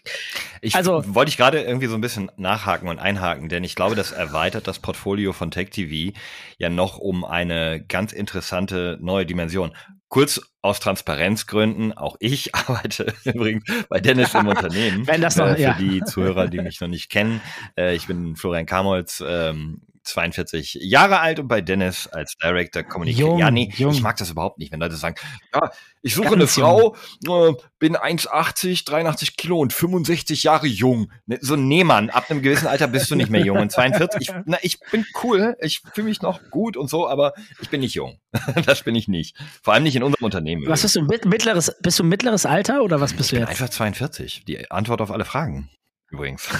Ich 0.60 0.74
Also- 0.74 1.02
wollte 1.14 1.30
ich 1.30 1.36
gerade 1.36 1.60
irgendwie 1.62 1.86
so 1.86 1.94
ein 1.94 2.00
bisschen 2.00 2.30
nachhaken 2.36 2.88
und 2.88 2.98
einhaken, 2.98 3.48
denn 3.48 3.64
ich 3.64 3.74
glaube, 3.74 3.94
das 3.94 4.12
erweitert 4.12 4.66
das 4.66 4.78
Portfolio 4.78 5.32
von 5.32 5.50
Tech 5.50 5.70
TV 5.70 6.16
ja 6.58 6.68
noch 6.70 6.98
um 6.98 7.24
eine 7.24 7.84
ganz 7.86 8.12
interessante 8.12 8.98
neue 9.00 9.26
Dimension. 9.26 9.72
Kurz 10.10 10.40
aus 10.62 10.80
Transparenzgründen, 10.80 11.92
auch 11.92 12.16
ich 12.20 12.54
arbeite 12.54 13.12
übrigens 13.24 13.64
bei 13.88 14.00
Dennis 14.00 14.34
im 14.34 14.46
Unternehmen. 14.48 15.06
Wenn 15.06 15.20
das 15.20 15.36
noch- 15.36 15.46
äh, 15.48 15.54
für 15.56 15.60
ja. 15.60 15.74
die 15.74 16.02
Zuhörer, 16.04 16.48
die 16.48 16.60
mich 16.60 16.80
noch 16.80 16.88
nicht 16.88 17.10
kennen. 17.10 17.40
Äh, 17.76 17.94
ich 17.94 18.06
bin 18.06 18.34
Florian 18.36 18.66
Kamolz, 18.66 19.22
ähm, 19.26 19.82
42 20.08 20.78
Jahre 20.80 21.20
alt 21.20 21.38
und 21.38 21.48
bei 21.48 21.60
Dennis 21.60 22.06
als 22.06 22.36
Director 22.42 22.82
Communication. 22.82 23.38
Ja, 23.38 23.50
nee, 23.50 23.72
jung. 23.76 23.92
ich 23.92 24.02
mag 24.02 24.16
das 24.16 24.30
überhaupt 24.30 24.58
nicht, 24.58 24.72
wenn 24.72 24.80
Leute 24.80 24.96
sagen, 24.96 25.16
ja, 25.54 25.70
ich 26.02 26.14
suche 26.14 26.24
Ganz 26.30 26.34
eine 26.36 26.46
Frau, 26.46 26.94
äh, 27.26 27.54
bin 27.78 27.96
1,80, 27.96 28.84
83 28.86 29.36
Kilo 29.36 29.58
und 29.58 29.72
65 29.72 30.42
Jahre 30.42 30.66
jung. 30.66 31.10
Ne, 31.26 31.38
So 31.40 31.54
ein 31.54 31.68
Nehmann, 31.68 32.10
ab 32.10 32.30
einem 32.30 32.42
gewissen 32.42 32.66
Alter 32.66 32.88
bist 32.88 33.10
du 33.10 33.14
nicht 33.16 33.30
mehr 33.30 33.44
jung. 33.44 33.58
Und 33.58 33.70
42, 33.72 34.20
ich, 34.22 34.34
na, 34.46 34.58
ich 34.62 34.78
bin 34.90 35.04
cool, 35.22 35.56
ich 35.60 35.82
fühle 35.94 36.08
mich 36.08 36.22
noch 36.22 36.40
gut 36.50 36.76
und 36.76 36.88
so, 36.88 37.08
aber 37.08 37.34
ich 37.60 37.68
bin 37.68 37.80
nicht 37.80 37.94
jung. 37.94 38.18
das 38.66 38.82
bin 38.82 38.94
ich 38.94 39.08
nicht. 39.08 39.36
Vor 39.62 39.74
allem 39.74 39.82
nicht 39.82 39.96
in 39.96 40.02
unserem 40.02 40.24
Unternehmen. 40.24 40.66
Was 40.66 40.82
bist 40.82 40.96
du? 40.96 41.02
mit- 41.02 41.24
Mittleres, 41.24 41.74
bist 41.82 41.98
du 41.98 42.04
mittleres 42.04 42.46
Alter 42.46 42.82
oder 42.82 43.00
was 43.00 43.12
bist 43.12 43.32
du 43.32 43.36
jetzt? 43.36 43.48
einfach 43.48 43.68
42. 43.68 44.44
Die 44.46 44.70
Antwort 44.70 45.00
auf 45.00 45.10
alle 45.10 45.24
Fragen. 45.24 45.68
Übrigens. 46.10 46.48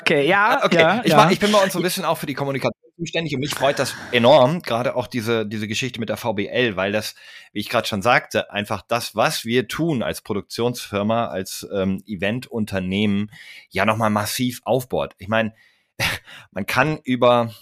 Okay, 0.00 0.26
ja, 0.26 0.64
Okay, 0.64 0.78
ja, 0.78 1.00
ich, 1.04 1.10
ja. 1.10 1.30
Ich 1.30 1.38
bin 1.38 1.52
bei 1.52 1.62
uns 1.62 1.72
so 1.72 1.78
ein 1.78 1.82
bisschen 1.82 2.04
auch 2.04 2.18
für 2.18 2.26
die 2.26 2.34
Kommunikation 2.34 2.90
zuständig 2.98 3.34
und 3.34 3.40
mich 3.40 3.54
freut 3.54 3.78
das 3.78 3.94
enorm, 4.12 4.60
gerade 4.62 4.96
auch 4.96 5.06
diese, 5.06 5.46
diese 5.46 5.66
Geschichte 5.66 6.00
mit 6.00 6.08
der 6.08 6.16
VBL, 6.16 6.76
weil 6.76 6.92
das, 6.92 7.14
wie 7.52 7.60
ich 7.60 7.68
gerade 7.68 7.86
schon 7.86 8.02
sagte, 8.02 8.50
einfach 8.50 8.82
das, 8.86 9.14
was 9.14 9.44
wir 9.44 9.68
tun 9.68 10.02
als 10.02 10.20
Produktionsfirma, 10.20 11.28
als 11.28 11.66
ähm, 11.72 12.02
Eventunternehmen, 12.06 13.30
ja 13.70 13.86
nochmal 13.86 14.10
massiv 14.10 14.60
aufbaut. 14.64 15.14
Ich 15.18 15.28
meine, 15.28 15.54
man 16.50 16.66
kann 16.66 16.98
über 17.04 17.54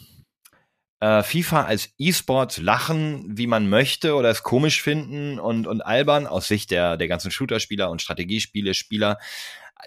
äh, 1.02 1.22
FIFA 1.22 1.64
als 1.64 1.90
E-Sports 1.98 2.58
lachen, 2.58 3.24
wie 3.26 3.48
man 3.48 3.68
möchte 3.68 4.14
oder 4.14 4.30
es 4.30 4.42
komisch 4.42 4.82
finden 4.82 5.38
und, 5.40 5.66
und 5.66 5.80
albern 5.80 6.26
aus 6.26 6.46
Sicht 6.46 6.70
der, 6.70 6.96
der 6.96 7.08
ganzen 7.08 7.30
Shooter-Spieler 7.30 7.90
und 7.90 8.00
Strategiespiele, 8.00 8.72
Spieler. 8.72 9.18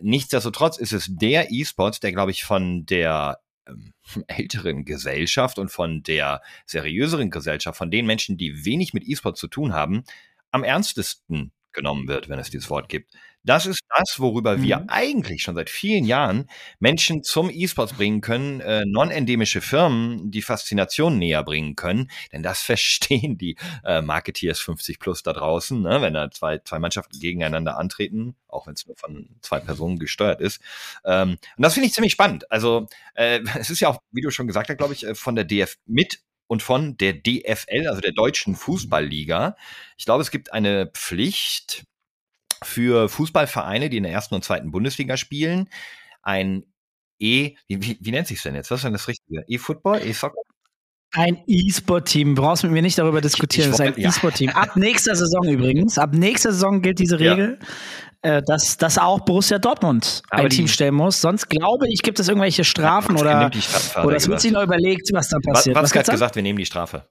Nichtsdestotrotz 0.01 0.77
ist 0.77 0.93
es 0.93 1.07
der 1.09 1.51
E-Sports, 1.51 1.99
der, 1.99 2.11
glaube 2.11 2.31
ich, 2.31 2.43
von 2.43 2.85
der 2.85 3.39
ähm, 3.67 3.93
älteren 4.27 4.85
Gesellschaft 4.85 5.59
und 5.59 5.69
von 5.69 6.03
der 6.03 6.41
seriöseren 6.65 7.29
Gesellschaft, 7.29 7.77
von 7.77 7.91
den 7.91 8.05
Menschen, 8.05 8.37
die 8.37 8.65
wenig 8.65 8.93
mit 8.93 9.07
E-Sports 9.07 9.39
zu 9.39 9.47
tun 9.47 9.73
haben, 9.73 10.03
am 10.51 10.63
ernstesten 10.63 11.51
genommen 11.71 12.07
wird, 12.07 12.29
wenn 12.29 12.39
es 12.39 12.49
dieses 12.49 12.69
Wort 12.69 12.89
gibt. 12.89 13.11
Das 13.45 13.65
ist 13.65 13.81
das, 13.95 14.19
worüber 14.19 14.61
wir 14.61 14.79
Mhm. 14.79 14.89
eigentlich 14.89 15.43
schon 15.43 15.55
seit 15.55 15.69
vielen 15.69 16.03
Jahren 16.05 16.49
Menschen 16.79 17.23
zum 17.23 17.49
E-Sports 17.49 17.93
bringen 17.93 18.21
können, 18.21 18.59
äh, 18.61 18.83
non-endemische 18.85 19.61
Firmen 19.61 20.31
die 20.31 20.41
Faszination 20.41 21.17
näher 21.19 21.43
bringen 21.43 21.75
können, 21.75 22.09
denn 22.31 22.43
das 22.43 22.61
verstehen 22.63 23.37
die 23.37 23.55
äh, 23.83 24.01
Marketeers 24.01 24.59
50 24.59 24.99
plus 24.99 25.23
da 25.23 25.33
draußen, 25.33 25.81
ne, 25.81 26.01
wenn 26.01 26.13
da 26.13 26.29
zwei, 26.31 26.57
zwei 26.59 26.79
Mannschaften 26.79 27.19
gegeneinander 27.19 27.77
antreten, 27.77 28.35
auch 28.47 28.67
wenn 28.67 28.73
es 28.73 28.85
nur 28.87 28.95
von 28.97 29.29
zwei 29.41 29.59
Personen 29.59 29.99
gesteuert 29.99 30.41
ist. 30.41 30.59
Ähm, 31.05 31.31
und 31.57 31.61
das 31.63 31.73
finde 31.75 31.87
ich 31.87 31.93
ziemlich 31.93 32.13
spannend. 32.13 32.49
Also 32.51 32.87
äh, 33.15 33.39
es 33.59 33.69
ist 33.69 33.79
ja 33.79 33.89
auch, 33.89 34.01
wie 34.11 34.21
du 34.21 34.31
schon 34.31 34.47
gesagt 34.47 34.69
hast, 34.69 34.77
glaube 34.77 34.93
ich, 34.93 35.05
äh, 35.05 35.15
von 35.15 35.35
der 35.35 35.45
DF 35.45 35.77
mit 35.85 36.19
und 36.47 36.61
von 36.61 36.97
der 36.97 37.13
DFL, 37.13 37.87
also 37.87 38.01
der 38.01 38.11
Deutschen 38.11 38.55
Fußballliga. 38.55 39.55
Ich 39.97 40.05
glaube, 40.05 40.21
es 40.21 40.31
gibt 40.31 40.53
eine 40.53 40.87
Pflicht 40.93 41.85
für 42.63 43.09
Fußballvereine, 43.09 43.89
die 43.89 43.97
in 43.97 44.03
der 44.03 44.11
ersten 44.11 44.35
und 44.35 44.43
zweiten 44.43 44.71
Bundesliga 44.71 45.17
spielen, 45.17 45.69
ein 46.21 46.63
E, 47.19 47.55
wie, 47.69 47.97
wie, 48.01 48.11
nennt 48.11 48.27
sich's 48.27 48.43
denn 48.43 48.55
jetzt? 48.55 48.71
Was 48.71 48.79
ist 48.79 48.83
denn 48.83 48.93
das 48.93 49.07
Richtige? 49.07 49.43
E-Football? 49.47 50.01
E-Soccer? 50.03 50.35
Ein 51.13 51.41
E-Sport-Team. 51.47 52.35
Brauchst 52.35 52.63
mit 52.63 52.73
mir 52.73 52.81
nicht 52.81 52.97
darüber 52.97 53.21
diskutieren. 53.21 53.71
ich 53.71 53.77
das 53.77 53.87
ist 53.87 53.95
ein 53.95 54.01
ja. 54.01 54.09
E-Sport-Team. 54.09 54.49
Ab 54.53 54.75
nächster 54.75 55.15
Saison 55.15 55.45
übrigens. 55.47 55.97
Ab 55.97 56.13
nächster 56.13 56.51
Saison 56.51 56.81
gilt 56.81 56.99
diese 56.99 57.17
Ja. 57.17 57.33
Regel, 57.33 57.59
äh, 58.21 58.41
dass, 58.45 58.75
dass 58.77 58.97
auch 58.97 59.21
Borussia 59.21 59.59
Dortmund 59.59 60.23
Aber 60.29 60.43
ein 60.43 60.49
Team 60.49 60.67
stellen 60.67 60.95
muss. 60.95 61.21
Sonst 61.21 61.47
glaube 61.49 61.87
ich, 61.87 62.01
gibt 62.01 62.19
es 62.19 62.27
irgendwelche 62.27 62.65
Strafen 62.65 63.15
oder, 63.17 63.39
hat 63.39 63.55
oder 64.03 64.11
er 64.11 64.17
es 64.17 64.27
wird 64.27 64.41
sich 64.41 64.51
noch 64.51 64.63
überlegt, 64.63 65.09
was 65.13 65.29
da 65.29 65.37
Wa- 65.37 65.53
passiert. 65.53 65.75
Watzke 65.77 65.99
hat 65.99 66.05
gibt's 66.05 66.07
da? 66.07 66.13
gesagt, 66.13 66.35
wir 66.35 66.43
nehmen 66.43 66.59
die 66.59 66.65
Strafe. 66.65 67.07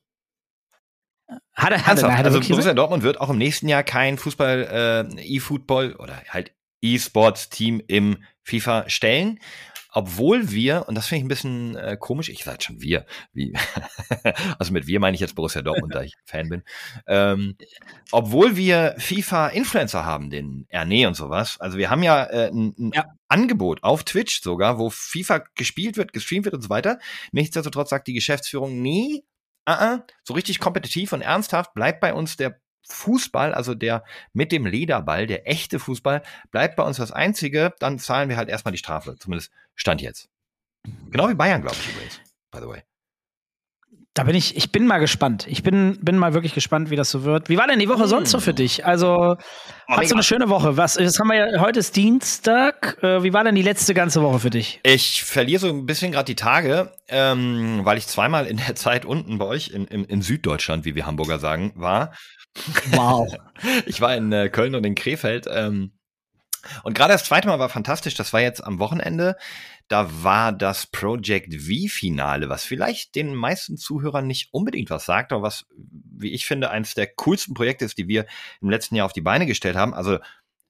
Hat 1.54 1.72
er, 1.72 1.86
hat 1.86 1.98
er, 1.98 2.16
hat 2.16 2.18
er 2.20 2.24
Also 2.26 2.40
Borussia 2.40 2.56
gesagt? 2.56 2.78
Dortmund 2.78 3.02
wird 3.02 3.20
auch 3.20 3.30
im 3.30 3.38
nächsten 3.38 3.68
Jahr 3.68 3.82
kein 3.84 4.18
Fußball, 4.18 5.08
äh, 5.16 5.22
E-Football 5.36 5.94
oder 5.96 6.20
halt 6.28 6.52
E-Sports-Team 6.82 7.82
im 7.86 8.18
FIFA 8.42 8.88
stellen. 8.88 9.38
obwohl 9.96 10.50
wir, 10.50 10.86
und 10.88 10.96
das 10.96 11.06
finde 11.06 11.18
ich 11.18 11.24
ein 11.24 11.28
bisschen 11.28 11.76
äh, 11.76 11.96
komisch, 11.98 12.28
ich 12.28 12.42
sage 12.42 12.60
schon 12.60 12.80
wir, 12.82 13.06
wie, 13.32 13.54
also 14.58 14.72
mit 14.72 14.88
wir 14.88 14.98
meine 14.98 15.14
ich 15.14 15.20
jetzt 15.20 15.36
Borussia 15.36 15.62
Dortmund, 15.62 15.94
da 15.94 16.02
ich 16.02 16.14
Fan 16.24 16.48
bin, 16.48 16.64
ähm, 17.06 17.56
obwohl 18.10 18.56
wir 18.56 18.96
FIFA-Influencer 18.98 20.04
haben, 20.04 20.30
den 20.30 20.66
Erne 20.68 21.06
und 21.06 21.14
sowas, 21.14 21.60
also 21.60 21.78
wir 21.78 21.90
haben 21.90 22.02
ja 22.02 22.24
äh, 22.24 22.48
ein, 22.48 22.74
ein 22.76 22.90
Ja. 22.92 23.04
Angebot 23.28 23.84
auf 23.84 24.02
Twitch 24.02 24.42
sogar, 24.42 24.78
wo 24.78 24.90
FIFA 24.90 25.44
gespielt 25.54 25.96
wird, 25.96 26.12
gestreamt 26.12 26.44
wird 26.44 26.54
und 26.54 26.62
so 26.62 26.70
weiter. 26.70 26.98
Nichtsdestotrotz 27.32 27.90
sagt 27.90 28.08
die 28.08 28.14
Geschäftsführung, 28.14 28.82
nee, 28.82 29.22
uh 29.68 29.98
so 30.22 30.34
richtig 30.34 30.60
kompetitiv 30.60 31.12
und 31.12 31.22
ernsthaft 31.22 31.74
bleibt 31.74 32.00
bei 32.00 32.14
uns 32.14 32.36
der 32.36 32.60
Fußball, 32.86 33.54
also 33.54 33.74
der 33.74 34.04
mit 34.32 34.52
dem 34.52 34.66
Lederball, 34.66 35.26
der 35.26 35.48
echte 35.48 35.78
Fußball, 35.78 36.22
bleibt 36.50 36.76
bei 36.76 36.82
uns 36.82 36.98
das 36.98 37.12
Einzige, 37.12 37.74
dann 37.78 37.98
zahlen 37.98 38.28
wir 38.28 38.36
halt 38.36 38.48
erstmal 38.48 38.72
die 38.72 38.78
Strafe. 38.78 39.16
Zumindest 39.18 39.50
Stand 39.74 40.02
jetzt. 40.02 40.28
Genau 41.10 41.28
wie 41.28 41.34
Bayern, 41.34 41.62
glaube 41.62 41.76
ich 41.80 41.88
übrigens, 41.88 42.20
by 42.50 42.58
the 42.60 42.68
way. 42.68 42.82
Da 44.14 44.22
bin 44.22 44.36
ich, 44.36 44.56
ich 44.56 44.70
bin 44.70 44.86
mal 44.86 44.98
gespannt. 44.98 45.44
Ich 45.48 45.64
bin, 45.64 45.98
bin 46.00 46.16
mal 46.16 46.34
wirklich 46.34 46.54
gespannt, 46.54 46.88
wie 46.88 46.94
das 46.94 47.10
so 47.10 47.24
wird. 47.24 47.48
Wie 47.48 47.58
war 47.58 47.66
denn 47.66 47.80
die 47.80 47.88
Woche 47.88 48.06
sonst 48.06 48.30
so 48.30 48.38
für 48.38 48.54
dich? 48.54 48.86
Also, 48.86 49.36
hast 49.88 50.10
du 50.12 50.14
eine 50.14 50.22
schöne 50.22 50.48
Woche? 50.48 50.76
Was, 50.76 50.94
das 50.94 51.18
haben 51.18 51.26
wir 51.26 51.50
ja, 51.50 51.60
heute 51.60 51.80
ist 51.80 51.96
Dienstag. 51.96 52.96
Äh, 53.02 53.24
wie 53.24 53.32
war 53.32 53.42
denn 53.42 53.56
die 53.56 53.62
letzte 53.62 53.92
ganze 53.92 54.22
Woche 54.22 54.38
für 54.38 54.50
dich? 54.50 54.78
Ich 54.84 55.24
verliere 55.24 55.58
so 55.58 55.68
ein 55.68 55.84
bisschen 55.84 56.12
gerade 56.12 56.26
die 56.26 56.36
Tage, 56.36 56.92
ähm, 57.08 57.80
weil 57.82 57.98
ich 57.98 58.06
zweimal 58.06 58.46
in 58.46 58.58
der 58.58 58.76
Zeit 58.76 59.04
unten 59.04 59.38
bei 59.38 59.46
euch 59.46 59.70
in, 59.70 59.84
in, 59.88 60.04
in 60.04 60.22
Süddeutschland, 60.22 60.84
wie 60.84 60.94
wir 60.94 61.06
Hamburger 61.06 61.40
sagen, 61.40 61.72
war. 61.74 62.14
Wow. 62.92 63.34
Ich 63.86 64.00
war 64.00 64.14
in 64.16 64.32
äh, 64.32 64.48
Köln 64.48 64.74
und 64.74 64.84
in 64.84 64.94
Krefeld. 64.94 65.46
Ähm, 65.48 65.92
und 66.82 66.94
gerade 66.94 67.12
das 67.12 67.24
zweite 67.24 67.48
Mal 67.48 67.58
war 67.58 67.68
fantastisch. 67.68 68.14
Das 68.14 68.32
war 68.32 68.40
jetzt 68.40 68.62
am 68.62 68.78
Wochenende. 68.78 69.36
Da 69.88 70.22
war 70.22 70.52
das 70.52 70.86
Project 70.86 71.54
V-Finale, 71.54 72.48
was 72.48 72.64
vielleicht 72.64 73.14
den 73.14 73.34
meisten 73.34 73.76
Zuhörern 73.76 74.26
nicht 74.26 74.48
unbedingt 74.52 74.90
was 74.90 75.04
sagt, 75.04 75.32
aber 75.32 75.42
was, 75.42 75.66
wie 75.76 76.32
ich 76.32 76.46
finde, 76.46 76.70
eines 76.70 76.94
der 76.94 77.06
coolsten 77.06 77.54
Projekte 77.54 77.84
ist, 77.84 77.98
die 77.98 78.08
wir 78.08 78.26
im 78.60 78.70
letzten 78.70 78.96
Jahr 78.96 79.06
auf 79.06 79.12
die 79.12 79.20
Beine 79.20 79.46
gestellt 79.46 79.76
haben. 79.76 79.94
Also 79.94 80.18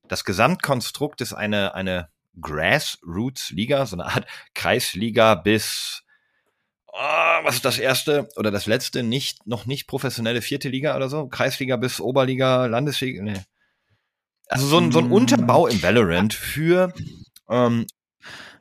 das 0.09 0.25
Gesamtkonstrukt 0.25 1.21
ist 1.21 1.33
eine, 1.33 1.75
eine 1.75 2.09
Grassroots-Liga, 2.40 3.87
so 3.87 3.97
eine 3.97 4.06
Art 4.06 4.26
Kreisliga 4.54 5.37
bis 5.37 6.04
Ah, 6.97 7.40
was 7.42 7.56
ist 7.56 7.64
das 7.64 7.78
erste 7.78 8.28
oder 8.37 8.52
das 8.52 8.66
letzte 8.66 9.02
nicht 9.02 9.49
noch 9.49 9.66
nicht 9.66 9.88
professionelle 9.88 10.40
vierte 10.42 10.68
Liga 10.68 10.94
oder 10.94 11.09
so? 11.09 11.26
Kreisliga 11.26 11.76
bis 11.76 12.00
Oberliga, 12.00 12.66
Landesliga, 12.66 13.21
nee. 13.21 13.42
Also 14.47 14.66
so 14.68 14.78
ein, 14.78 14.92
so 14.92 15.00
ein 15.00 15.09
Mm. 15.09 15.12
Unterbau 15.12 15.66
im 15.66 15.83
Valorant 15.83 16.35
für 16.35 16.94
ähm, 17.49 17.87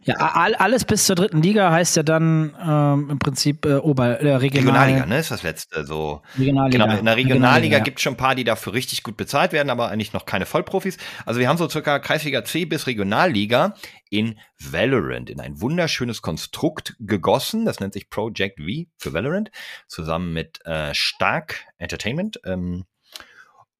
Ja, 0.06 0.16
all, 0.16 0.56
alles 0.56 0.86
bis 0.86 1.06
zur 1.06 1.16
dritten 1.16 1.42
Liga 1.42 1.72
heißt 1.72 1.96
ja 1.96 2.04
dann 2.04 2.56
ähm, 2.62 3.10
im 3.12 3.20
Prinzip 3.20 3.66
äh, 3.66 3.76
Ober, 3.76 4.20
äh, 4.20 4.36
Regional, 4.36 4.40
Regionalliga, 4.40 5.06
ne? 5.06 5.20
Ist 5.20 5.32
das 5.32 5.44
letzte 5.44 5.86
so. 5.86 6.22
Regionalliga. 6.38 6.86
Genau, 6.86 7.00
in 7.00 7.06
der 7.06 7.16
Regionalliga 7.16 7.78
ja. 7.78 7.84
gibt 7.84 8.00
es 8.00 8.04
schon 8.04 8.14
ein 8.14 8.18
paar, 8.18 8.36
die 8.36 8.44
dafür 8.44 8.74
richtig 8.74 9.04
gut 9.04 9.18
bezahlt 9.18 9.54
werden, 9.54 9.70
aber 9.70 9.90
eigentlich 9.90 10.14
noch 10.14 10.26
keine 10.26 10.46
Vollprofis. 10.46 10.98
Also 11.26 11.40
wir 11.40 11.48
haben 11.48 11.58
so 11.58 11.70
circa 11.70 12.00
Kreisliga 12.00 12.44
C 12.44 12.66
bis 12.66 12.88
Regionalliga 12.88 13.76
in 14.10 14.38
Valorant, 14.60 15.30
in 15.30 15.40
ein 15.40 15.60
wunderschönes 15.62 16.22
Konstrukt 16.22 16.96
gegossen. 17.00 17.66
Das 17.66 17.80
nennt 17.80 17.94
sich 17.94 18.10
Project 18.10 18.60
V 18.60 18.86
für 18.98 19.14
Valorant, 19.14 19.52
zusammen 19.88 20.34
mit 20.34 20.66
äh, 20.66 20.94
Stark 20.94 21.66
Entertainment. 21.78 22.40
Ähm, 22.46 22.86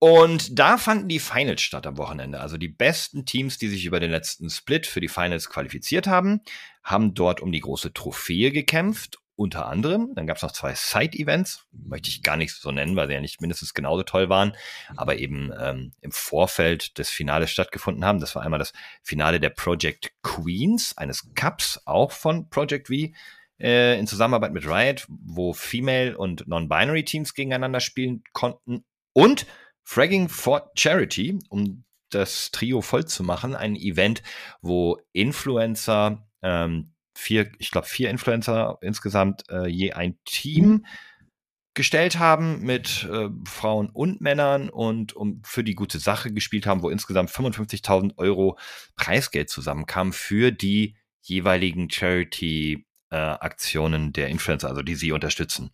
und 0.04 0.60
da 0.60 0.78
fanden 0.78 1.08
die 1.08 1.20
Finals 1.20 1.62
statt 1.62 1.88
am 1.88 1.98
Wochenende. 1.98 2.42
Also 2.42 2.58
die 2.58 2.68
besten 2.68 3.26
Teams, 3.26 3.58
die 3.58 3.70
sich 3.70 3.86
über 3.86 4.02
den 4.02 4.12
letzten 4.12 4.50
Split 4.50 4.86
für 4.86 5.00
die 5.00 5.08
Finals 5.08 5.50
qualifiziert 5.50 6.08
haben, 6.08 6.42
haben 6.84 7.14
dort 7.14 7.40
um 7.40 7.54
die 7.54 7.62
große 7.62 7.94
Trophäe 7.94 8.52
gekämpft. 8.52 9.20
Unter 9.38 9.66
anderem, 9.66 10.12
dann 10.14 10.28
gab 10.28 10.36
es 10.36 10.44
noch 10.44 10.52
zwei 10.52 10.76
Side-Events, 10.76 11.68
möchte 11.72 12.10
ich 12.10 12.22
gar 12.22 12.36
nicht 12.36 12.54
so 12.54 12.70
nennen, 12.74 12.98
weil 12.98 13.08
sie 13.08 13.14
ja 13.14 13.22
nicht 13.22 13.40
mindestens 13.40 13.74
genauso 13.74 14.04
toll 14.04 14.28
waren, 14.28 14.58
aber 14.98 15.20
eben 15.20 15.54
ähm, 15.58 15.94
im 16.02 16.12
Vorfeld 16.12 16.98
des 16.98 17.10
Finales 17.10 17.50
stattgefunden 17.52 18.04
haben. 18.04 18.20
Das 18.20 18.36
war 18.36 18.44
einmal 18.44 18.60
das 18.60 18.74
Finale 19.04 19.40
der 19.40 19.52
Project 19.52 20.12
Queens, 20.22 20.98
eines 20.98 21.34
Cups, 21.34 21.82
auch 21.86 22.12
von 22.12 22.50
Project 22.50 22.90
V, 22.90 23.14
äh, 23.58 23.98
in 23.98 24.08
Zusammenarbeit 24.08 24.52
mit 24.52 24.68
Riot, 24.68 25.06
wo 25.08 25.54
Female- 25.54 26.18
und 26.18 26.46
Non-Binary-Teams 26.46 27.34
gegeneinander 27.36 27.80
spielen 27.80 28.22
konnten. 28.34 28.84
Und 29.14 29.46
Fragging 29.84 30.30
for 30.30 30.72
Charity, 30.76 31.40
um 31.50 31.84
das 32.10 32.52
Trio 32.52 32.82
voll 32.82 33.06
zu 33.06 33.24
machen, 33.24 33.56
ein 33.56 33.76
Event, 33.76 34.24
wo 34.62 35.00
Influencer, 35.12 36.26
ähm, 36.42 36.94
vier, 37.16 37.52
ich 37.60 37.72
glaube 37.72 37.88
vier 37.88 38.10
Influencer 38.10 38.78
insgesamt 38.82 39.44
äh, 39.50 39.68
je 39.68 39.94
ein 39.94 40.18
Team 40.26 40.86
gestellt 41.74 42.20
haben 42.20 42.62
mit 42.62 43.08
äh, 43.12 43.30
Frauen 43.46 43.90
und 43.90 44.22
Männern 44.22 44.70
und 44.70 45.14
um 45.14 45.42
für 45.44 45.64
die 45.64 45.74
gute 45.76 46.00
Sache 46.00 46.32
gespielt 46.32 46.68
haben, 46.68 46.84
wo 46.84 46.90
insgesamt 46.90 47.32
55.000 47.32 48.18
Euro 48.18 48.58
Preisgeld 48.96 49.50
zusammenkam 49.50 50.14
für 50.14 50.52
die 50.52 50.96
jeweiligen 51.22 51.90
Charity-Aktionen 51.90 54.14
der 54.14 54.28
Influencer, 54.28 54.70
also 54.70 54.84
die 54.84 54.96
sie 54.96 55.12
unterstützen. 55.12 55.72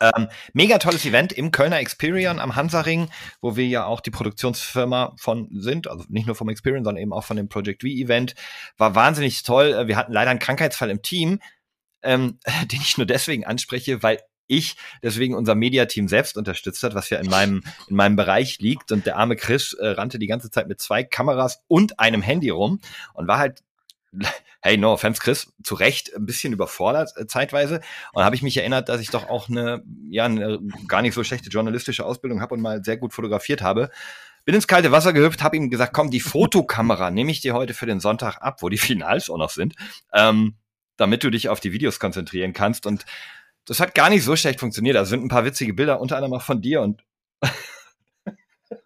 Ähm, 0.00 0.28
mega 0.52 0.78
tolles 0.78 1.04
Event 1.04 1.32
im 1.32 1.50
Kölner 1.50 1.78
Experion 1.78 2.38
am 2.38 2.56
Hansaring, 2.56 3.08
wo 3.40 3.56
wir 3.56 3.66
ja 3.66 3.84
auch 3.84 4.00
die 4.00 4.10
Produktionsfirma 4.10 5.14
von 5.16 5.48
sind, 5.52 5.88
also 5.88 6.04
nicht 6.08 6.26
nur 6.26 6.36
vom 6.36 6.48
Experion, 6.48 6.84
sondern 6.84 7.02
eben 7.02 7.12
auch 7.12 7.24
von 7.24 7.36
dem 7.36 7.48
Project 7.48 7.82
V 7.82 7.88
Event. 7.88 8.34
War 8.76 8.94
wahnsinnig 8.94 9.42
toll. 9.42 9.72
Äh, 9.72 9.88
Wir 9.88 9.96
hatten 9.96 10.12
leider 10.12 10.30
einen 10.30 10.40
Krankheitsfall 10.40 10.90
im 10.90 11.02
Team, 11.02 11.40
ähm, 12.02 12.38
den 12.70 12.80
ich 12.80 12.96
nur 12.98 13.06
deswegen 13.06 13.44
anspreche, 13.44 14.02
weil 14.02 14.18
ich 14.50 14.74
deswegen 15.02 15.34
unser 15.34 15.54
Mediateam 15.54 16.08
selbst 16.08 16.36
unterstützt 16.36 16.82
hat, 16.82 16.94
was 16.94 17.08
ja 17.08 17.18
in 17.18 17.30
meinem, 17.30 17.62
in 17.88 17.94
meinem 17.94 18.16
Bereich 18.16 18.58
liegt. 18.58 18.90
Und 18.90 19.06
der 19.06 19.16
arme 19.16 19.36
Chris 19.36 19.74
äh, 19.74 19.86
rannte 19.88 20.18
die 20.18 20.26
ganze 20.26 20.50
Zeit 20.50 20.66
mit 20.66 20.80
zwei 20.80 21.04
Kameras 21.04 21.62
und 21.68 22.00
einem 22.00 22.20
Handy 22.20 22.50
rum 22.50 22.80
und 23.14 23.28
war 23.28 23.38
halt 23.38 23.62
hey, 24.62 24.76
no 24.76 24.92
offense, 24.92 25.20
Chris, 25.20 25.52
zu 25.62 25.74
Recht 25.74 26.14
ein 26.14 26.26
bisschen 26.26 26.52
überfordert 26.52 27.16
äh, 27.16 27.26
zeitweise. 27.26 27.80
Und 28.12 28.24
habe 28.24 28.36
ich 28.36 28.42
mich 28.42 28.56
erinnert, 28.56 28.88
dass 28.88 29.00
ich 29.00 29.10
doch 29.10 29.28
auch 29.28 29.48
eine, 29.48 29.82
ja, 30.08 30.24
eine 30.24 30.60
gar 30.86 31.02
nicht 31.02 31.14
so 31.14 31.24
schlechte 31.24 31.50
journalistische 31.50 32.04
Ausbildung 32.04 32.40
habe 32.40 32.54
und 32.54 32.60
mal 32.60 32.84
sehr 32.84 32.96
gut 32.96 33.12
fotografiert 33.12 33.62
habe. 33.62 33.90
Bin 34.44 34.54
ins 34.54 34.66
kalte 34.66 34.92
Wasser 34.92 35.12
gehüpft, 35.12 35.42
habe 35.42 35.56
ihm 35.56 35.70
gesagt, 35.70 35.92
komm, 35.92 36.10
die 36.10 36.20
Fotokamera 36.20 37.10
nehme 37.10 37.30
ich 37.30 37.40
dir 37.40 37.54
heute 37.54 37.74
für 37.74 37.86
den 37.86 38.00
Sonntag 38.00 38.38
ab, 38.38 38.62
wo 38.62 38.68
die 38.68 38.78
Finals 38.78 39.28
auch 39.30 39.36
noch 39.36 39.50
sind, 39.50 39.74
ähm, 40.12 40.54
damit 40.96 41.24
du 41.24 41.30
dich 41.30 41.48
auf 41.48 41.60
die 41.60 41.72
Videos 41.72 42.00
konzentrieren 42.00 42.52
kannst. 42.52 42.86
Und 42.86 43.04
das 43.66 43.80
hat 43.80 43.94
gar 43.94 44.10
nicht 44.10 44.24
so 44.24 44.36
schlecht 44.36 44.60
funktioniert. 44.60 44.96
Also 44.96 45.10
sind 45.10 45.24
ein 45.24 45.28
paar 45.28 45.44
witzige 45.44 45.74
Bilder, 45.74 46.00
unter 46.00 46.16
anderem 46.16 46.34
auch 46.34 46.42
von 46.42 46.60
dir 46.60 46.80
und 46.80 47.02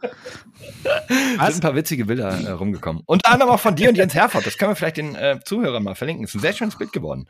sind 0.04 1.56
ein 1.56 1.60
paar 1.60 1.74
witzige 1.74 2.04
Bilder 2.04 2.28
äh, 2.30 2.50
rumgekommen. 2.50 3.02
Unter 3.06 3.32
anderem 3.32 3.52
auch 3.52 3.60
von 3.60 3.76
dir 3.76 3.88
und 3.88 3.96
Jens 3.96 4.14
Herford. 4.14 4.46
Das 4.46 4.58
können 4.58 4.72
wir 4.72 4.76
vielleicht 4.76 4.96
den 4.96 5.14
äh, 5.14 5.40
Zuhörern 5.44 5.82
mal 5.82 5.94
verlinken. 5.94 6.24
Ist 6.24 6.34
ein 6.34 6.40
sehr 6.40 6.52
schönes 6.52 6.76
Bild 6.76 6.92
geworden. 6.92 7.28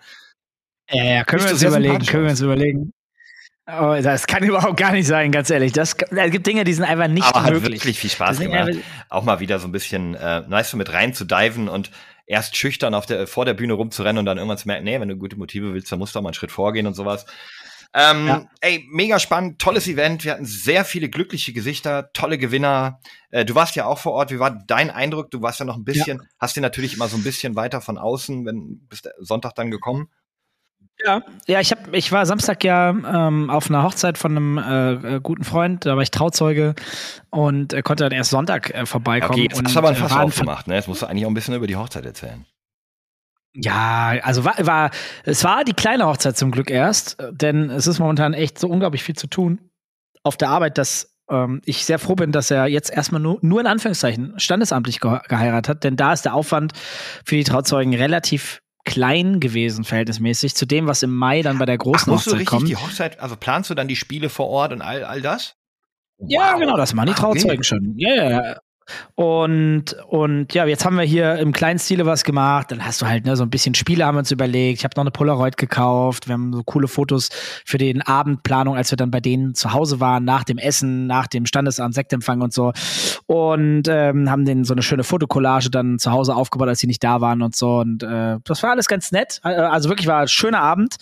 Ja, 0.91 1.05
ja, 1.05 1.25
können 1.25 1.41
Siehst 1.41 1.63
wir 1.63 1.69
uns 1.69 1.77
überlegen, 1.77 2.07
können 2.07 2.25
wir 2.25 2.31
uns 2.31 2.41
überlegen. 2.41 2.93
Oh, 3.67 3.97
das 4.03 4.27
kann 4.27 4.43
überhaupt 4.45 4.77
gar 4.77 4.93
nicht 4.93 5.07
sein, 5.07 5.33
ganz 5.33 5.51
ehrlich. 5.51 5.73
Das, 5.73 5.95
es 5.95 6.31
gibt 6.31 6.47
Dinge, 6.47 6.65
die 6.65 6.75
sind 6.75 6.85
einfach 6.85 7.09
nicht 7.09 7.27
Aber 7.27 7.43
hat 7.43 7.53
möglich. 7.53 7.81
wirklich 7.81 7.99
viel 7.99 8.11
Spaß 8.11 8.41
gemacht. 8.41 8.73
Auch 9.09 9.25
mal 9.25 9.41
wieder 9.41 9.59
so 9.59 9.67
ein 9.67 9.73
bisschen 9.73 10.15
äh, 10.15 10.43
nice 10.49 10.71
so 10.71 10.77
mit 10.77 10.93
rein 10.93 11.15
zu 11.15 11.25
diven 11.25 11.69
und 11.69 11.91
erst 12.27 12.57
schüchtern 12.57 12.95
auf 12.95 13.07
der, 13.07 13.27
vor 13.27 13.45
der 13.45 13.55
Bühne 13.55 13.75
rumzurennen 13.75 14.19
und 14.19 14.27
dann 14.27 14.39
irgendwann 14.39 14.59
zu 14.59 14.69
merken, 14.69 14.85
nee, 14.85 14.99
wenn 15.01 15.09
du 15.09 15.17
gute 15.17 15.37
Motive 15.37 15.73
willst, 15.75 15.91
dann 15.93 15.99
musst 15.99 16.15
du 16.15 16.19
auch 16.19 16.23
mal 16.23 16.31
einen 16.31 16.35
Schritt 16.35 16.53
vorgehen 16.53 16.87
und 16.87 16.95
sowas. 16.95 17.27
Ähm, 17.95 18.27
Ja. 18.27 18.45
Ey, 18.61 18.85
mega 18.91 19.21
spannend, 19.21 19.61
tolles 19.61 19.87
Event. 19.87 20.25
Wir 20.25 20.33
hatten 20.33 20.45
sehr 20.45 20.85
viele 20.85 21.09
glückliche 21.09 21.53
Gesichter, 21.53 22.11
tolle 22.13 22.39
Gewinner. 22.39 22.99
Äh, 23.31 23.45
du 23.45 23.55
warst 23.55 23.77
ja 23.77 23.87
auch 23.87 23.99
vor 23.99 24.13
Ort. 24.13 24.33
Wie 24.33 24.41
war 24.41 24.51
dein 24.51 24.91
Eindruck? 24.91 25.31
Du 25.31 25.43
warst 25.43 25.61
ja 25.61 25.65
noch 25.65 25.77
ein 25.77 25.85
bisschen, 25.85 26.21
hast 26.41 26.57
dir 26.57 26.61
natürlich 26.61 26.95
immer 26.95 27.07
so 27.07 27.17
ein 27.17 27.23
bisschen 27.23 27.55
weiter 27.55 27.81
von 27.81 27.97
außen, 27.97 28.45
wenn 28.45 28.81
bist 28.89 29.09
Sonntag 29.21 29.55
dann 29.55 29.71
gekommen. 29.71 30.09
Ja, 31.05 31.23
ja 31.47 31.61
ich, 31.61 31.71
hab, 31.71 31.93
ich 31.93 32.11
war 32.13 32.27
Samstag 32.27 32.65
ja 32.65 32.91
ähm, 32.91 33.51
auf 33.51 33.69
einer 33.69 33.83
Hochzeit 33.83 34.19
von 34.19 34.37
einem 34.37 34.59
äh, 34.59 35.17
äh, 35.17 35.21
guten 35.21 35.45
Freund, 35.45 35.87
da 35.87 35.97
war 35.97 36.03
ich 36.03 36.11
Trauzeuge 36.11 36.75
und 37.31 37.73
äh, 37.73 37.83
konnte 37.83 38.05
dann 38.05 38.13
erst 38.13 38.31
Sonntag 38.31 38.71
äh, 38.71 38.87
vorbeikommen. 38.87 39.33
Okay, 39.33 39.49
jetzt 39.51 39.63
hast 39.63 39.75
du 39.75 39.79
aber 39.79 39.89
ein 39.89 39.95
äh, 39.95 39.99
Fass 39.99 40.13
aufgemacht, 40.13 40.69
ne? 40.69 40.75
Jetzt 40.75 40.89
musst 40.89 41.03
du 41.03 41.07
eigentlich 41.07 41.27
auch 41.27 41.31
ein 41.31 41.35
bisschen 41.35 41.55
über 41.55 41.67
die 41.67 41.77
Hochzeit 41.77 42.05
erzählen. 42.05 42.45
Ja, 43.55 44.15
also 44.23 44.45
war, 44.45 44.55
war, 44.67 44.91
es 45.25 45.45
war 45.45 45.65
die 45.65 45.75
kleine 45.75 46.07
Hochzeit 46.07 46.37
zum 46.37 46.51
Glück 46.51 46.71
erst, 46.71 47.21
äh, 47.21 47.33
denn 47.33 47.71
es 47.71 47.87
ist 47.87 47.99
momentan 48.01 48.35
echt 48.35 48.59
so 48.59 48.69
unglaublich 48.69 49.03
viel 49.05 49.15
zu 49.17 49.27
tun 49.29 49.61
auf 50.25 50.37
der 50.37 50.49
Arbeit, 50.49 50.77
dass 50.79 51.15
ähm, 51.31 51.61
ich 51.65 51.85
sehr 51.85 51.99
froh 51.99 52.15
bin, 52.17 52.33
dass 52.33 52.51
er 52.51 52.67
jetzt 52.67 52.91
erstmal 52.91 53.21
nur, 53.21 53.39
nur 53.43 53.61
in 53.61 53.67
Anführungszeichen 53.67 54.35
standesamtlich 54.41 55.01
ge 55.01 55.19
geheiratet 55.29 55.69
hat, 55.69 55.85
denn 55.85 55.97
da 55.97 56.13
ist 56.13 56.25
der 56.25 56.35
Aufwand 56.35 56.73
für 57.25 57.37
die 57.37 57.45
Trauzeugen 57.45 57.95
relativ 57.95 58.61
klein 58.85 59.41
gewesen, 59.41 59.85
verhältnismäßig, 59.85 60.55
zu 60.55 60.67
dem, 60.67 60.87
was 60.87 61.03
im 61.03 61.15
Mai 61.15 61.41
dann 61.43 61.59
bei 61.59 61.65
der 61.65 61.77
Ach, 61.77 61.85
großen 61.85 62.11
du 62.11 62.17
Hochzeit 62.19 62.35
richtig 62.35 62.49
kommt. 62.49 62.69
die 62.69 62.77
Hochzeit, 62.77 63.21
also 63.21 63.37
planst 63.37 63.71
du 63.71 63.75
dann 63.75 63.89
die 63.89 63.97
Spiele 63.97 64.29
vor 64.29 64.49
Ort 64.49 64.73
und 64.73 64.83
all, 64.83 65.05
all 65.05 65.23
das? 65.23 65.55
Ja, 66.19 66.53
Wow. 66.55 66.61
genau, 66.61 66.77
das 66.77 66.93
machen 66.93 67.07
die 67.07 67.13
Ah, 67.13 67.29
okay. 67.29 67.39
Trauzeugen 67.41 67.65
schon. 67.65 67.95
Ja, 67.99 68.15
ja, 68.15 68.31
ja. 68.31 68.57
Und, 69.15 69.97
und 70.09 70.53
ja, 70.55 70.67
jetzt 70.67 70.85
haben 70.85 70.97
wir 70.97 71.05
hier 71.05 71.37
im 71.37 71.53
kleinen 71.53 71.79
Stile 71.79 72.07
was 72.07 72.25
gemacht. 72.25 72.71
Dann 72.71 72.85
hast 72.85 73.01
du 73.03 73.07
halt 73.07 73.25
ne, 73.25 73.37
so 73.37 73.43
ein 73.43 73.51
bisschen 73.51 73.75
Spiele 73.75 74.05
haben 74.05 74.17
wir 74.17 74.21
uns 74.21 74.31
überlegt. 74.31 74.79
Ich 74.79 74.85
habe 74.85 74.95
noch 74.97 75.03
eine 75.03 75.11
Polaroid 75.11 75.57
gekauft. 75.57 76.29
Wir 76.29 76.35
haben 76.35 76.53
so 76.53 76.63
coole 76.63 76.89
Fotos 76.89 77.29
für 77.65 77.79
den 77.79 78.03
Abendplanung, 78.03 78.77
als 78.77 78.91
wir 78.91 78.97
dann 78.97 79.11
bei 79.11 79.21
denen 79.21 79.55
zu 79.55 79.73
Hause 79.73 80.01
waren, 80.01 80.25
nach 80.25 80.45
dem 80.45 80.59
Essen, 80.59 81.07
nach 81.07 81.27
dem 81.27 81.47
Standesamt, 81.47 81.95
Sektempfang 81.95 82.41
und 82.41 82.53
so. 82.53 82.73
Und 83.27 83.89
ähm, 83.89 84.31
haben 84.31 84.45
denen 84.45 84.65
so 84.65 84.75
eine 84.75 84.83
schöne 84.83 85.05
Fotokollage 85.05 85.71
dann 85.71 85.99
zu 85.99 86.11
Hause 86.11 86.35
aufgebaut, 86.35 86.69
als 86.69 86.81
sie 86.81 86.87
nicht 86.87 87.03
da 87.03 87.21
waren 87.21 87.43
und 87.43 87.57
so. 87.57 87.79
Und 87.79 88.03
äh, 88.03 88.39
das 88.45 88.63
war 88.63 88.71
alles 88.71 88.89
ganz 88.89 89.13
nett. 89.13 89.41
Äh, 89.45 89.49
Also 89.49 89.89
wirklich 89.89 90.07
war 90.07 90.21
ein 90.23 90.29
schöner 90.29 90.61
Abend. 90.61 90.97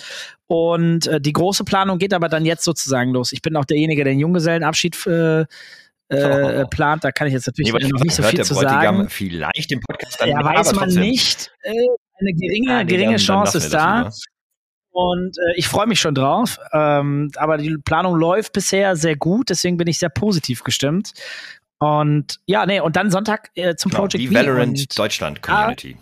Und 0.46 1.06
äh, 1.06 1.20
die 1.20 1.32
große 1.32 1.64
Planung 1.64 1.98
geht 1.98 2.12
aber 2.12 2.28
dann 2.28 2.44
jetzt 2.44 2.64
sozusagen 2.64 3.12
los. 3.12 3.32
Ich 3.32 3.40
bin 3.40 3.56
auch 3.56 3.64
derjenige, 3.64 4.04
der 4.04 4.12
den 4.12 4.20
Junggesellenabschied 4.20 5.06
äh, 5.06 5.46
äh, 6.08 6.62
Oh. 6.62 6.66
plant. 6.68 7.04
Da 7.04 7.10
kann 7.12 7.26
ich 7.26 7.32
jetzt 7.32 7.46
natürlich 7.46 7.72
Nee, 7.72 7.88
noch 7.88 8.00
nicht 8.02 8.14
so 8.14 8.22
viel 8.22 8.42
zu 8.44 8.54
sagen. 8.54 9.08
vielleicht 9.08 9.70
den 9.70 9.80
Podcast 9.80 10.20
dann 10.20 10.28
Ja, 10.28 10.44
weiß 10.44 10.72
man 10.74 10.84
trotzdem. 10.84 11.02
nicht. 11.02 11.50
Äh, 11.62 11.70
eine 11.70 12.32
geringe, 12.34 12.72
Ah, 12.74 12.84
nee, 12.84 12.90
geringe 12.90 13.04
dann- 13.04 13.12
dann 13.12 13.18
Chance 13.46 13.58
lassen 13.58 13.66
ist 13.66 13.74
da. 13.74 14.10
Und 14.94 15.36
äh, 15.38 15.54
ich 15.56 15.68
freue 15.68 15.86
mich 15.86 16.00
schon 16.00 16.14
drauf. 16.14 16.58
Ähm, 16.72 17.30
aber 17.36 17.56
die 17.56 17.76
Planung 17.84 18.14
läuft 18.14 18.52
bisher 18.52 18.94
sehr 18.94 19.16
gut, 19.16 19.48
deswegen 19.50 19.78
bin 19.78 19.86
ich 19.88 19.98
sehr 19.98 20.10
positiv 20.10 20.62
gestimmt. 20.64 21.12
Und 21.78 22.38
ja, 22.46 22.66
nee, 22.66 22.78
und 22.80 22.94
dann 22.94 23.10
Sonntag 23.10 23.50
äh, 23.54 23.74
zum 23.74 23.90
Genau, 23.90 24.02
Project 24.02 24.22
die 24.22 24.28
V 24.28 24.34
Valorant 24.34 24.78
und, 24.78 24.98
Deutschland 24.98 25.42
Community. 25.42 25.96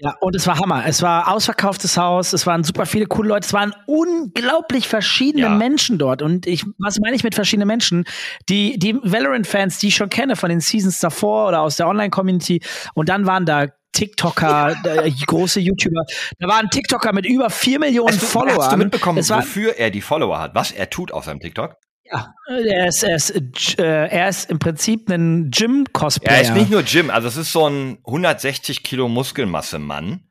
Ja, 0.00 0.14
und 0.20 0.36
es 0.36 0.46
war 0.46 0.58
Hammer. 0.58 0.84
Es 0.86 1.02
war 1.02 1.32
ausverkauftes 1.32 1.96
Haus, 1.96 2.32
es 2.32 2.46
waren 2.46 2.62
super 2.62 2.86
viele 2.86 3.06
coole 3.06 3.28
Leute, 3.30 3.46
es 3.46 3.52
waren 3.52 3.74
unglaublich 3.86 4.86
verschiedene 4.86 5.44
Ja. 5.46 5.48
Menschen 5.50 5.98
dort. 5.98 6.22
Und 6.22 6.46
ich, 6.46 6.64
was 6.78 6.98
meine 7.00 7.16
ich 7.16 7.24
mit 7.24 7.34
verschiedenen 7.34 7.66
Menschen? 7.66 8.04
Die, 8.48 8.78
die 8.78 8.94
Valorant-Fans, 8.94 9.78
die 9.78 9.88
ich 9.88 9.96
schon 9.96 10.08
kenne 10.08 10.36
von 10.36 10.50
den 10.50 10.60
Seasons 10.60 11.00
davor 11.00 11.48
oder 11.48 11.62
aus 11.62 11.76
der 11.76 11.88
Online-Community. 11.88 12.60
Und 12.94 13.08
dann 13.08 13.26
waren 13.26 13.44
da 13.44 13.66
TikToker, 13.92 14.76
äh, 14.84 15.10
große 15.26 15.58
YouTuber. 15.60 16.04
Da 16.38 16.46
war 16.48 16.58
ein 16.58 16.70
TikToker 16.70 17.12
mit 17.12 17.26
über 17.26 17.50
vier 17.50 17.80
Millionen 17.80 18.08
Hast 18.14 18.22
du, 18.22 18.26
Followern. 18.26 18.58
hast 18.58 18.72
du 18.72 18.76
mitbekommen, 18.76 19.28
war, 19.28 19.38
wofür 19.38 19.76
er 19.78 19.90
die 19.90 20.00
Follower 20.02 20.38
hat, 20.38 20.54
was 20.54 20.70
er 20.70 20.90
tut 20.90 21.12
auf 21.12 21.24
seinem 21.24 21.40
TikTok? 21.40 21.74
Ja, 22.10 22.34
er 22.48 22.88
ist, 22.88 23.02
er 23.02 23.16
ist, 23.16 23.78
äh, 23.78 24.06
er 24.06 24.28
ist 24.28 24.50
im 24.50 24.58
Prinzip 24.58 25.08
ein 25.10 25.50
Gym-Cosplayer. 25.50 26.36
Er 26.36 26.42
ist 26.42 26.54
nicht 26.54 26.70
nur 26.70 26.82
Jim, 26.82 27.10
also 27.10 27.28
es 27.28 27.36
ist 27.36 27.52
so 27.52 27.68
ein 27.68 27.98
160 28.06 28.82
Kilo 28.82 29.08
Muskelmasse-Mann, 29.08 30.28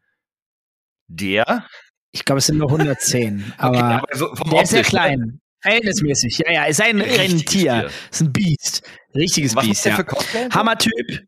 der, 1.07 1.65
ich 2.12 2.25
glaube, 2.25 2.39
es 2.39 2.48
sind 2.48 2.57
nur 2.57 2.69
110. 2.69 3.53
Aber, 3.57 3.77
Okay, 3.77 3.84
aber 3.84 4.17
so 4.17 4.36
vom 4.36 4.50
der 4.50 4.63
ist 4.63 4.69
sehr 4.69 4.81
ne? 4.81 4.88
klein. 4.88 5.41
Verhältnismäßig. 5.62 6.38
Ja, 6.46 6.51
ja, 6.51 6.63
ist 6.65 6.81
ein, 6.81 7.01
ein 7.01 7.01
Richtiges 7.01 7.46
Tier. 7.46 7.74
Tier. 7.74 7.89
Ist 8.12 8.22
ein 8.22 8.31
Biest. 8.31 8.84
Richtiges 9.15 9.55
was 9.55 9.65
Biest, 9.65 9.77
ist 9.79 9.86
der 9.86 9.91
ja. 9.91 9.98
für 9.98 10.05
Cosplay? 10.05 10.50
Hammer-Typ. 10.51 11.27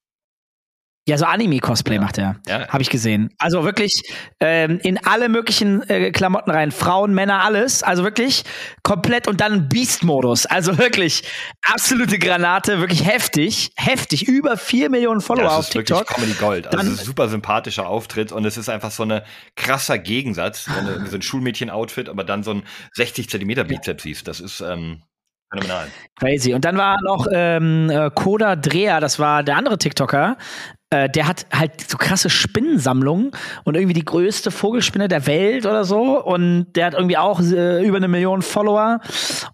Ja, 1.10 1.18
so 1.18 1.26
Anime-Cosplay 1.26 1.96
Ja. 1.96 2.02
macht 2.02 2.18
er. 2.20 2.36
Ja. 2.48 2.68
Habe 2.68 2.82
ich 2.84 2.90
gesehen. 2.90 3.34
Also 3.40 3.64
wirklich 3.64 4.02
ähm, 4.40 4.80
in 4.84 4.98
alle 5.06 5.28
möglichen 5.28 5.82
äh, 5.90 6.12
Klamotten 6.12 6.52
rein. 6.52 6.72
Frauen, 6.72 7.14
Männer, 7.14 7.44
alles. 7.44 7.82
Also 7.82 8.04
wirklich 8.04 8.44
komplett 8.84 9.28
und 9.28 9.42
dann 9.42 9.70
Beast-Modus. 9.70 10.46
Also 10.46 10.78
wirklich 10.78 11.24
absolute 11.68 12.20
Granate. 12.20 12.80
Wirklich 12.80 13.06
heftig. 13.06 13.72
Heftig. 13.76 14.28
Über 14.28 14.56
4 14.56 14.90
Millionen 14.90 15.22
Follower 15.22 15.46
Ja, 15.46 15.50
auf 15.58 15.62
es 15.62 15.70
ist 15.70 15.76
wirklich 15.76 15.98
TikTok. 15.98 16.16
Comedy 16.16 16.34
Gold. 16.34 16.68
Also 16.68 16.78
Dann- 16.78 16.88
ein 16.88 16.96
super 16.96 17.28
sympathischer 17.28 17.88
Auftritt 17.88 18.32
und 18.32 18.46
es 18.46 18.56
ist 18.58 18.70
einfach 18.70 18.92
so 18.92 19.04
eine 19.04 19.24
krasser 19.56 19.98
Gegensatz, 19.98 20.70
wenn 20.76 20.86
du 20.86 21.10
so 21.10 21.16
ein 21.16 21.22
Schulmädchen-Outfit, 21.24 22.08
aber 22.10 22.24
dann 22.24 22.44
so 22.44 22.52
ein 22.52 22.64
60 22.94 23.30
Zentimeter 23.30 23.64
Bizeps 23.64 24.04
siehst. 24.04 24.28
Das 24.28 24.40
ist 24.40 24.62
ähm, 24.62 25.02
phänomenal. 25.52 25.88
Crazy. 26.20 26.54
Und 26.54 26.66
dann 26.66 26.78
war 26.78 26.98
noch 27.02 27.26
ähm, 27.34 27.90
äh, 27.90 28.12
Koda 28.14 28.56
Dreher, 28.56 29.00
das 29.00 29.18
war 29.18 29.42
der 29.44 29.56
andere 29.58 29.78
TikToker. 29.80 30.38
Äh, 30.92 31.08
der 31.08 31.28
hat 31.28 31.46
halt 31.54 31.88
so 31.88 31.98
krasse 31.98 32.32
Spinnensammlungen 32.32 33.32
und 33.64 33.76
irgendwie 33.76 33.94
die 33.94 34.06
größte 34.06 34.50
Vogelspinne 34.50 35.08
der 35.08 35.28
Welt 35.28 35.68
oder 35.68 35.86
so. 35.86 36.24
Und 36.24 36.68
der 36.76 36.88
hat 36.88 36.94
irgendwie 36.96 37.18
auch 37.18 37.40
äh, 37.42 37.86
über 37.86 37.98
eine 37.98 38.08
Million 38.08 38.42
Follower. 38.42 39.00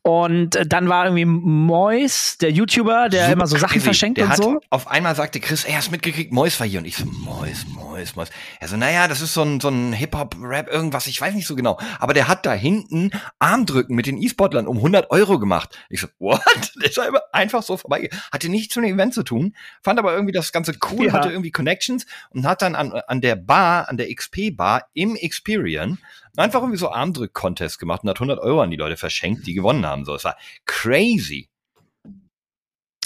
Und 0.01 0.55
äh, 0.55 0.65
dann 0.65 0.87
war 0.87 1.05
irgendwie 1.05 1.25
Mois, 1.25 2.37
der 2.39 2.51
YouTuber, 2.51 3.09
der 3.09 3.23
Super 3.23 3.33
immer 3.33 3.47
so 3.47 3.57
Sachen 3.57 3.73
crazy. 3.73 3.83
verschenkt 3.83 4.17
der 4.17 4.25
und 4.25 4.31
hat, 4.31 4.37
so. 4.37 4.61
Auf 4.69 4.87
einmal 4.87 5.13
sagte 5.15 5.41
Chris, 5.41 5.65
ey, 5.65 5.73
hast 5.73 5.91
mitgekriegt, 5.91 6.31
Mois 6.31 6.57
war 6.59 6.67
hier. 6.67 6.79
Und 6.79 6.85
ich 6.85 6.95
so, 6.95 7.05
Mois, 7.05 7.65
Mois, 7.67 7.84
Mois. 8.15 8.29
Er 8.59 8.67
so, 8.67 8.77
naja, 8.77 9.07
das 9.07 9.21
ist 9.21 9.33
so 9.33 9.41
ein, 9.41 9.59
so 9.59 9.69
ein 9.69 9.93
Hip-Hop-Rap, 9.93 10.69
irgendwas, 10.69 11.07
ich 11.07 11.19
weiß 11.19 11.33
nicht 11.33 11.47
so 11.47 11.55
genau. 11.55 11.79
Aber 11.99 12.13
der 12.13 12.27
hat 12.27 12.45
da 12.45 12.53
hinten 12.53 13.11
Armdrücken 13.39 13.95
mit 13.95 14.05
den 14.05 14.17
E-Sportlern 14.21 14.67
um 14.67 14.77
100 14.77 15.11
Euro 15.11 15.39
gemacht. 15.39 15.79
Ich 15.89 16.01
so, 16.01 16.07
what? 16.19 16.41
Der 16.81 16.89
ist 16.89 16.99
einfach 17.31 17.63
so 17.63 17.77
vorbei. 17.77 18.09
Hatte 18.31 18.49
nichts 18.49 18.75
mit 18.75 18.85
dem 18.85 18.95
Event 18.95 19.13
zu 19.13 19.23
tun, 19.23 19.55
fand 19.81 19.99
aber 19.99 20.13
irgendwie 20.13 20.33
das 20.33 20.51
Ganze 20.51 20.73
cool, 20.91 21.07
Ja. 21.07 21.13
hatte 21.13 21.29
irgendwie 21.29 21.51
Connections 21.51 22.05
und 22.29 22.45
hat 22.45 22.61
dann 22.61 22.75
an, 22.75 22.91
an 22.91 23.21
der 23.21 23.35
Bar, 23.35 23.89
an 23.89 23.97
der 23.97 24.13
XP-Bar 24.13 24.87
im 24.93 25.15
Experian 25.15 25.97
einfach 26.37 26.61
irgendwie 26.61 26.77
so 26.77 26.91
Armdrück-Contest 26.91 27.79
gemacht 27.79 28.03
und 28.03 28.09
hat 28.09 28.17
100 28.17 28.39
Euro 28.39 28.61
an 28.61 28.71
die 28.71 28.77
Leute 28.77 28.97
verschenkt, 28.97 29.47
die 29.47 29.53
gewonnen 29.53 29.85
haben. 29.85 30.05
So, 30.05 30.15
es 30.15 30.23
war 30.25 30.37
crazy. 30.65 31.49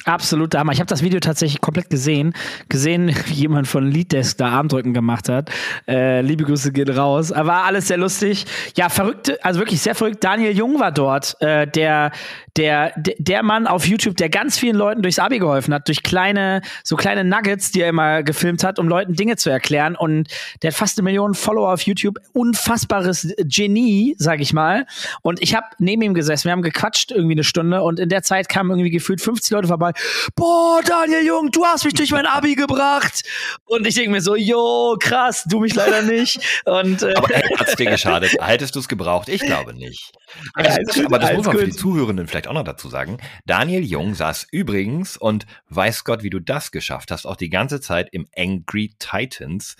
Absolut 0.09 0.55
Hammer. 0.55 0.71
Ich 0.71 0.79
habe 0.79 0.87
das 0.87 1.03
Video 1.03 1.19
tatsächlich 1.19 1.61
komplett 1.61 1.91
gesehen. 1.91 2.33
Gesehen, 2.67 3.13
wie 3.27 3.33
jemand 3.33 3.67
von 3.67 3.85
Leaddesk 3.89 4.37
da 4.39 4.49
Armdrücken 4.49 4.93
gemacht 4.93 5.29
hat. 5.29 5.51
Äh, 5.87 6.21
liebe 6.21 6.45
Grüße 6.45 6.71
gehen 6.71 6.89
raus. 6.89 7.31
Aber 7.31 7.49
war 7.49 7.63
alles 7.65 7.87
sehr 7.89 7.97
lustig. 7.97 8.45
Ja, 8.75 8.89
verrückte, 8.89 9.37
also 9.43 9.59
wirklich 9.59 9.81
sehr 9.81 9.93
verrückt. 9.93 10.23
Daniel 10.23 10.55
Jung 10.57 10.79
war 10.79 10.91
dort, 10.91 11.39
äh, 11.41 11.67
der, 11.67 12.11
der, 12.57 12.93
der- 12.97 13.43
Mann 13.43 13.67
auf 13.67 13.87
YouTube, 13.87 14.17
der 14.17 14.29
ganz 14.29 14.57
vielen 14.57 14.75
Leuten 14.75 15.01
durchs 15.01 15.17
Abi 15.17 15.39
geholfen 15.39 15.73
hat, 15.73 15.87
durch 15.87 16.03
kleine, 16.03 16.61
so 16.83 16.95
kleine 16.97 17.23
Nuggets, 17.23 17.71
die 17.71 17.81
er 17.81 17.89
immer 17.89 18.21
gefilmt 18.21 18.63
hat, 18.63 18.79
um 18.79 18.87
Leuten 18.87 19.13
Dinge 19.13 19.37
zu 19.37 19.49
erklären. 19.49 19.95
Und 19.95 20.27
der 20.61 20.71
hat 20.71 20.77
fast 20.77 20.97
eine 20.97 21.05
Million 21.05 21.35
Follower 21.35 21.73
auf 21.73 21.81
YouTube. 21.83 22.17
Unfassbares 22.33 23.33
Genie, 23.43 24.15
sag 24.17 24.41
ich 24.41 24.53
mal. 24.53 24.85
Und 25.21 25.41
ich 25.41 25.55
habe 25.55 25.67
neben 25.77 26.01
ihm 26.01 26.13
gesessen. 26.13 26.45
Wir 26.45 26.51
haben 26.51 26.61
gequatscht 26.61 27.11
irgendwie 27.11 27.35
eine 27.35 27.43
Stunde 27.43 27.81
und 27.81 27.99
in 27.99 28.09
der 28.09 28.23
Zeit 28.23 28.49
kamen 28.49 28.71
irgendwie 28.71 28.89
gefühlt 28.89 29.21
50 29.21 29.51
Leute 29.51 29.67
vorbei. 29.67 29.93
Boah, 30.35 30.81
Daniel 30.85 31.25
Jung, 31.25 31.51
du 31.51 31.65
hast 31.65 31.85
mich 31.85 31.93
durch 31.93 32.11
mein 32.11 32.25
Abi 32.25 32.55
gebracht. 32.55 33.23
Und 33.65 33.85
ich 33.87 33.95
denke 33.95 34.11
mir 34.11 34.21
so, 34.21 34.35
jo, 34.35 34.95
krass, 34.99 35.45
du 35.47 35.59
mich 35.59 35.75
leider 35.75 36.01
nicht. 36.01 36.39
Und 36.65 37.03
äh, 37.03 37.13
Aber 37.15 37.27
hey, 37.29 37.55
hat's 37.57 37.75
dir 37.75 37.89
geschadet? 37.89 38.35
Hättest 38.39 38.75
du 38.75 38.79
es 38.79 38.87
gebraucht? 38.87 39.29
Ich 39.29 39.41
glaube 39.41 39.73
nicht. 39.73 40.11
Ja, 40.57 40.65
alles 40.71 40.95
gut, 40.95 41.05
aber 41.05 41.19
das 41.19 41.33
muss 41.33 41.45
man 41.45 41.57
für 41.57 41.65
die 41.65 41.71
Zuhörenden 41.75 42.27
vielleicht 42.27 42.47
auch 42.47 42.53
noch 42.53 42.63
dazu 42.63 42.89
sagen. 42.89 43.17
Daniel 43.45 43.83
Jung 43.83 44.13
saß 44.15 44.47
übrigens 44.51 45.17
und 45.17 45.45
weiß 45.69 46.03
Gott, 46.03 46.23
wie 46.23 46.29
du 46.29 46.39
das 46.39 46.71
geschafft 46.71 47.11
hast, 47.11 47.25
auch 47.25 47.35
die 47.35 47.49
ganze 47.49 47.81
Zeit 47.81 48.09
im 48.11 48.27
Angry 48.37 48.93
Titans 48.99 49.75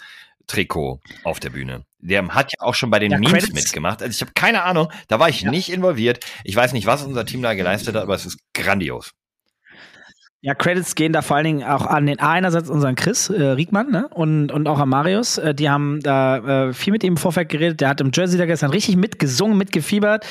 Trikot 0.48 1.00
auf 1.24 1.40
der 1.40 1.52
Bühne. 1.52 1.86
Der 2.00 2.28
hat 2.30 2.52
ja 2.54 2.66
auch 2.66 2.74
schon 2.74 2.90
bei 2.90 3.00
den 3.00 3.12
Ja, 3.12 3.18
Memes 3.20 3.34
Credits. 3.46 3.54
mitgemacht. 3.54 4.02
Also 4.02 4.12
ich 4.16 4.22
habe 4.22 4.32
keine 4.34 4.64
Ahnung, 4.64 4.92
da 5.08 5.20
war 5.20 5.30
ich 5.30 5.44
nicht 5.44 5.70
involviert. 5.70 6.26
Ich 6.44 6.56
weiß 6.56 6.74
nicht, 6.74 6.88
was 6.88 7.04
unser 7.04 7.26
Team 7.26 7.42
da 7.42 7.54
geleistet 7.54 7.96
hat, 7.96 8.04
aber 8.04 8.16
es 8.16 8.26
ist 8.26 8.40
grandios. 8.54 9.12
Ja, 10.42 10.56
Credits 10.56 10.96
gehen 10.96 11.12
da 11.12 11.22
vor 11.22 11.36
allen 11.36 11.44
Dingen 11.44 11.64
auch 11.64 11.86
an 11.86 12.06
den 12.06 12.20
einerseits 12.20 12.70
unseren 12.70 12.96
Chris 12.96 13.30
äh, 13.30 13.44
Riekmann 13.44 13.92
ne? 13.92 14.08
und, 14.08 14.54
und 14.54 14.68
auch 14.68 14.80
an 14.80 14.88
Marius. 14.88 15.38
Äh, 15.38 15.54
die 15.54 15.70
haben 15.70 16.00
da 16.02 16.68
äh, 16.68 16.74
viel 16.74 16.94
mit 16.94 17.04
ihm 17.04 17.14
im 17.14 17.18
Vorfeld 17.18 17.50
geredet. 17.50 17.82
Der 17.82 17.90
hat 17.90 18.00
im 18.00 18.12
Jersey 18.14 18.38
da 18.38 18.46
gestern 18.46 18.72
richtig 18.72 18.96
mitgesungen, 18.96 19.58
mitgefiebert. 19.58 20.26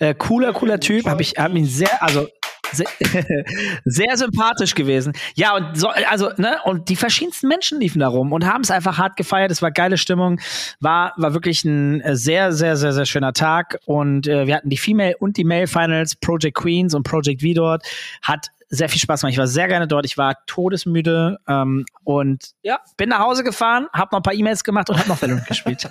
Äh, 0.00 0.14
cooler, 0.14 0.52
cooler 0.52 0.80
Typ. 0.80 1.06
Hab 1.06 1.18
ich 1.22 1.36
hab 1.38 1.54
ihn 1.54 1.64
sehr, 1.64 2.02
also 2.02 2.28
sehr, 2.72 2.86
sehr 3.84 4.16
sympathisch 4.16 4.74
gewesen. 4.74 5.12
Ja, 5.34 5.56
und 5.56 5.78
so, 5.78 5.88
also, 5.88 6.30
ne, 6.36 6.58
und 6.64 6.88
die 6.88 6.96
verschiedensten 6.96 7.48
Menschen 7.48 7.80
liefen 7.80 8.00
da 8.00 8.08
rum 8.08 8.32
und 8.32 8.44
haben 8.44 8.62
es 8.62 8.70
einfach 8.70 8.98
hart 8.98 9.16
gefeiert. 9.16 9.50
Es 9.50 9.62
war 9.62 9.70
geile 9.70 9.96
Stimmung, 9.96 10.40
war, 10.80 11.14
war 11.16 11.34
wirklich 11.34 11.64
ein 11.64 12.00
äh, 12.00 12.16
sehr, 12.16 12.52
sehr, 12.52 12.76
sehr, 12.76 12.92
sehr 12.92 13.06
schöner 13.06 13.32
Tag. 13.32 13.78
Und 13.86 14.26
äh, 14.26 14.46
wir 14.46 14.56
hatten 14.56 14.68
die 14.68 14.76
Female 14.76 15.16
und 15.18 15.36
die 15.36 15.44
Male 15.44 15.66
Finals, 15.66 16.16
Project 16.16 16.56
Queens 16.56 16.94
und 16.94 17.04
Project 17.04 17.42
V 17.42 17.48
dort. 17.54 17.82
Hat 18.22 18.48
sehr 18.74 18.88
viel 18.88 19.00
Spaß 19.00 19.20
gemacht. 19.20 19.32
Ich 19.32 19.38
war 19.38 19.46
sehr 19.46 19.68
gerne 19.68 19.86
dort. 19.86 20.04
Ich 20.04 20.18
war 20.18 20.36
todesmüde 20.46 21.38
ähm, 21.48 21.84
und 22.04 22.50
ja, 22.62 22.78
bin 22.96 23.08
nach 23.08 23.20
Hause 23.20 23.44
gefahren, 23.44 23.86
habe 23.92 24.10
noch 24.12 24.20
ein 24.20 24.22
paar 24.22 24.34
E-Mails 24.34 24.64
gemacht 24.64 24.90
und 24.90 24.98
habe 24.98 25.08
noch 25.08 25.20
Valorant 25.20 25.46
gespielt. 25.48 25.88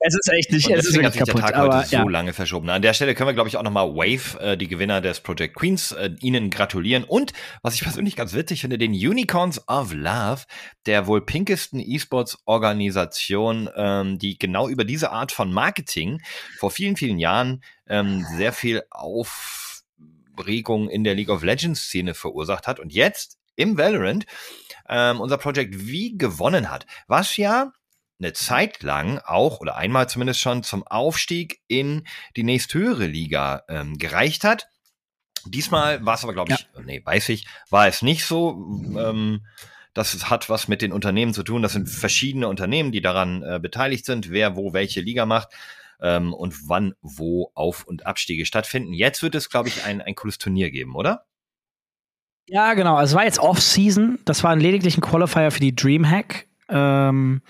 es 0.00 0.14
ist 0.14 0.30
echt 0.32 0.52
nicht, 0.52 0.68
Und 0.68 0.74
es 0.76 0.86
ist 0.86 0.94
wirklich 0.94 1.12
sich 1.12 1.22
der 1.24 1.34
kaputt. 1.34 1.42
Tag 1.42 1.54
Aber 1.56 1.78
heute 1.78 1.88
so 1.88 1.96
ja, 1.96 2.04
lange 2.04 2.32
verschoben. 2.32 2.68
An 2.70 2.82
der 2.82 2.92
Stelle 2.92 3.14
können 3.14 3.28
wir, 3.28 3.34
glaube 3.34 3.48
ich, 3.48 3.56
auch 3.56 3.62
nochmal 3.62 3.88
Wave, 3.88 4.40
äh, 4.40 4.56
die 4.56 4.68
Gewinner 4.68 5.00
des 5.00 5.20
Project 5.20 5.56
Queens, 5.56 5.92
äh, 5.92 6.10
ihnen 6.20 6.50
gratulieren. 6.50 7.04
Und, 7.04 7.32
was 7.62 7.74
ich 7.74 7.82
persönlich 7.82 8.16
ganz 8.16 8.34
witzig 8.34 8.60
finde, 8.60 8.78
den 8.78 8.92
Unicorns 8.92 9.66
of 9.68 9.92
Love, 9.92 10.42
der 10.86 11.06
wohl 11.06 11.24
pinkesten 11.24 11.80
E-Sports-Organisation, 11.80 13.68
ähm, 13.76 14.18
die 14.18 14.38
genau 14.38 14.68
über 14.68 14.84
diese 14.84 15.10
Art 15.10 15.32
von 15.32 15.52
Marketing 15.52 16.20
vor 16.58 16.70
vielen, 16.70 16.96
vielen 16.96 17.18
Jahren 17.18 17.62
ähm, 17.88 18.24
sehr 18.36 18.52
viel 18.52 18.82
Aufregung 20.36 20.88
in 20.88 21.04
der 21.04 21.14
League 21.14 21.30
of 21.30 21.42
Legends-Szene 21.42 22.14
verursacht 22.14 22.66
hat. 22.66 22.80
Und 22.80 22.92
jetzt 22.92 23.38
im 23.56 23.78
Valorant 23.78 24.26
ähm, 24.88 25.20
unser 25.20 25.38
Project 25.38 25.74
V 25.74 26.16
gewonnen 26.16 26.70
hat. 26.70 26.86
Was 27.06 27.36
ja 27.36 27.72
eine 28.18 28.32
Zeit 28.32 28.82
lang 28.82 29.18
auch 29.18 29.60
oder 29.60 29.76
einmal 29.76 30.08
zumindest 30.08 30.40
schon 30.40 30.62
zum 30.62 30.86
Aufstieg 30.86 31.60
in 31.66 32.06
die 32.36 32.44
nächsthöhere 32.44 33.06
Liga 33.06 33.62
ähm, 33.68 33.98
gereicht 33.98 34.44
hat. 34.44 34.68
Diesmal 35.44 36.04
war 36.04 36.14
es 36.14 36.24
aber, 36.24 36.32
glaube 36.32 36.54
ich, 36.54 36.66
nee, 36.84 37.02
weiß 37.04 37.28
ich, 37.28 37.46
war 37.70 37.86
es 37.86 38.02
nicht 38.02 38.24
so. 38.24 38.52
Ähm, 38.98 39.46
das 39.92 40.28
hat 40.28 40.50
was 40.50 40.68
mit 40.68 40.82
den 40.82 40.92
Unternehmen 40.92 41.34
zu 41.34 41.42
tun. 41.42 41.62
Das 41.62 41.72
sind 41.72 41.88
verschiedene 41.88 42.48
Unternehmen, 42.48 42.92
die 42.92 43.00
daran 43.00 43.42
äh, 43.42 43.58
beteiligt 43.60 44.04
sind, 44.04 44.30
wer 44.30 44.56
wo 44.56 44.72
welche 44.72 45.00
Liga 45.00 45.24
macht 45.24 45.48
ähm, 46.00 46.32
und 46.34 46.68
wann 46.68 46.94
wo 47.00 47.50
Auf- 47.54 47.84
und 47.84 48.06
Abstiege 48.06 48.46
stattfinden. 48.46 48.92
Jetzt 48.92 49.22
wird 49.22 49.34
es, 49.34 49.50
glaube 49.50 49.68
ich, 49.68 49.84
ein, 49.84 50.00
ein 50.00 50.14
cooles 50.14 50.38
Turnier 50.38 50.70
geben, 50.70 50.94
oder? 50.94 51.26
Ja, 52.48 52.74
genau. 52.74 52.94
Also 52.96 53.12
es 53.12 53.16
war 53.16 53.24
jetzt 53.24 53.38
Off-Season. 53.38 54.18
Das 54.24 54.44
war 54.44 54.54
lediglich 54.54 54.96
ein 54.96 55.00
Qualifier 55.00 55.50
für 55.50 55.60
die 55.60 55.74
Dreamhack. 55.74 56.46
Ähm, 56.68 57.42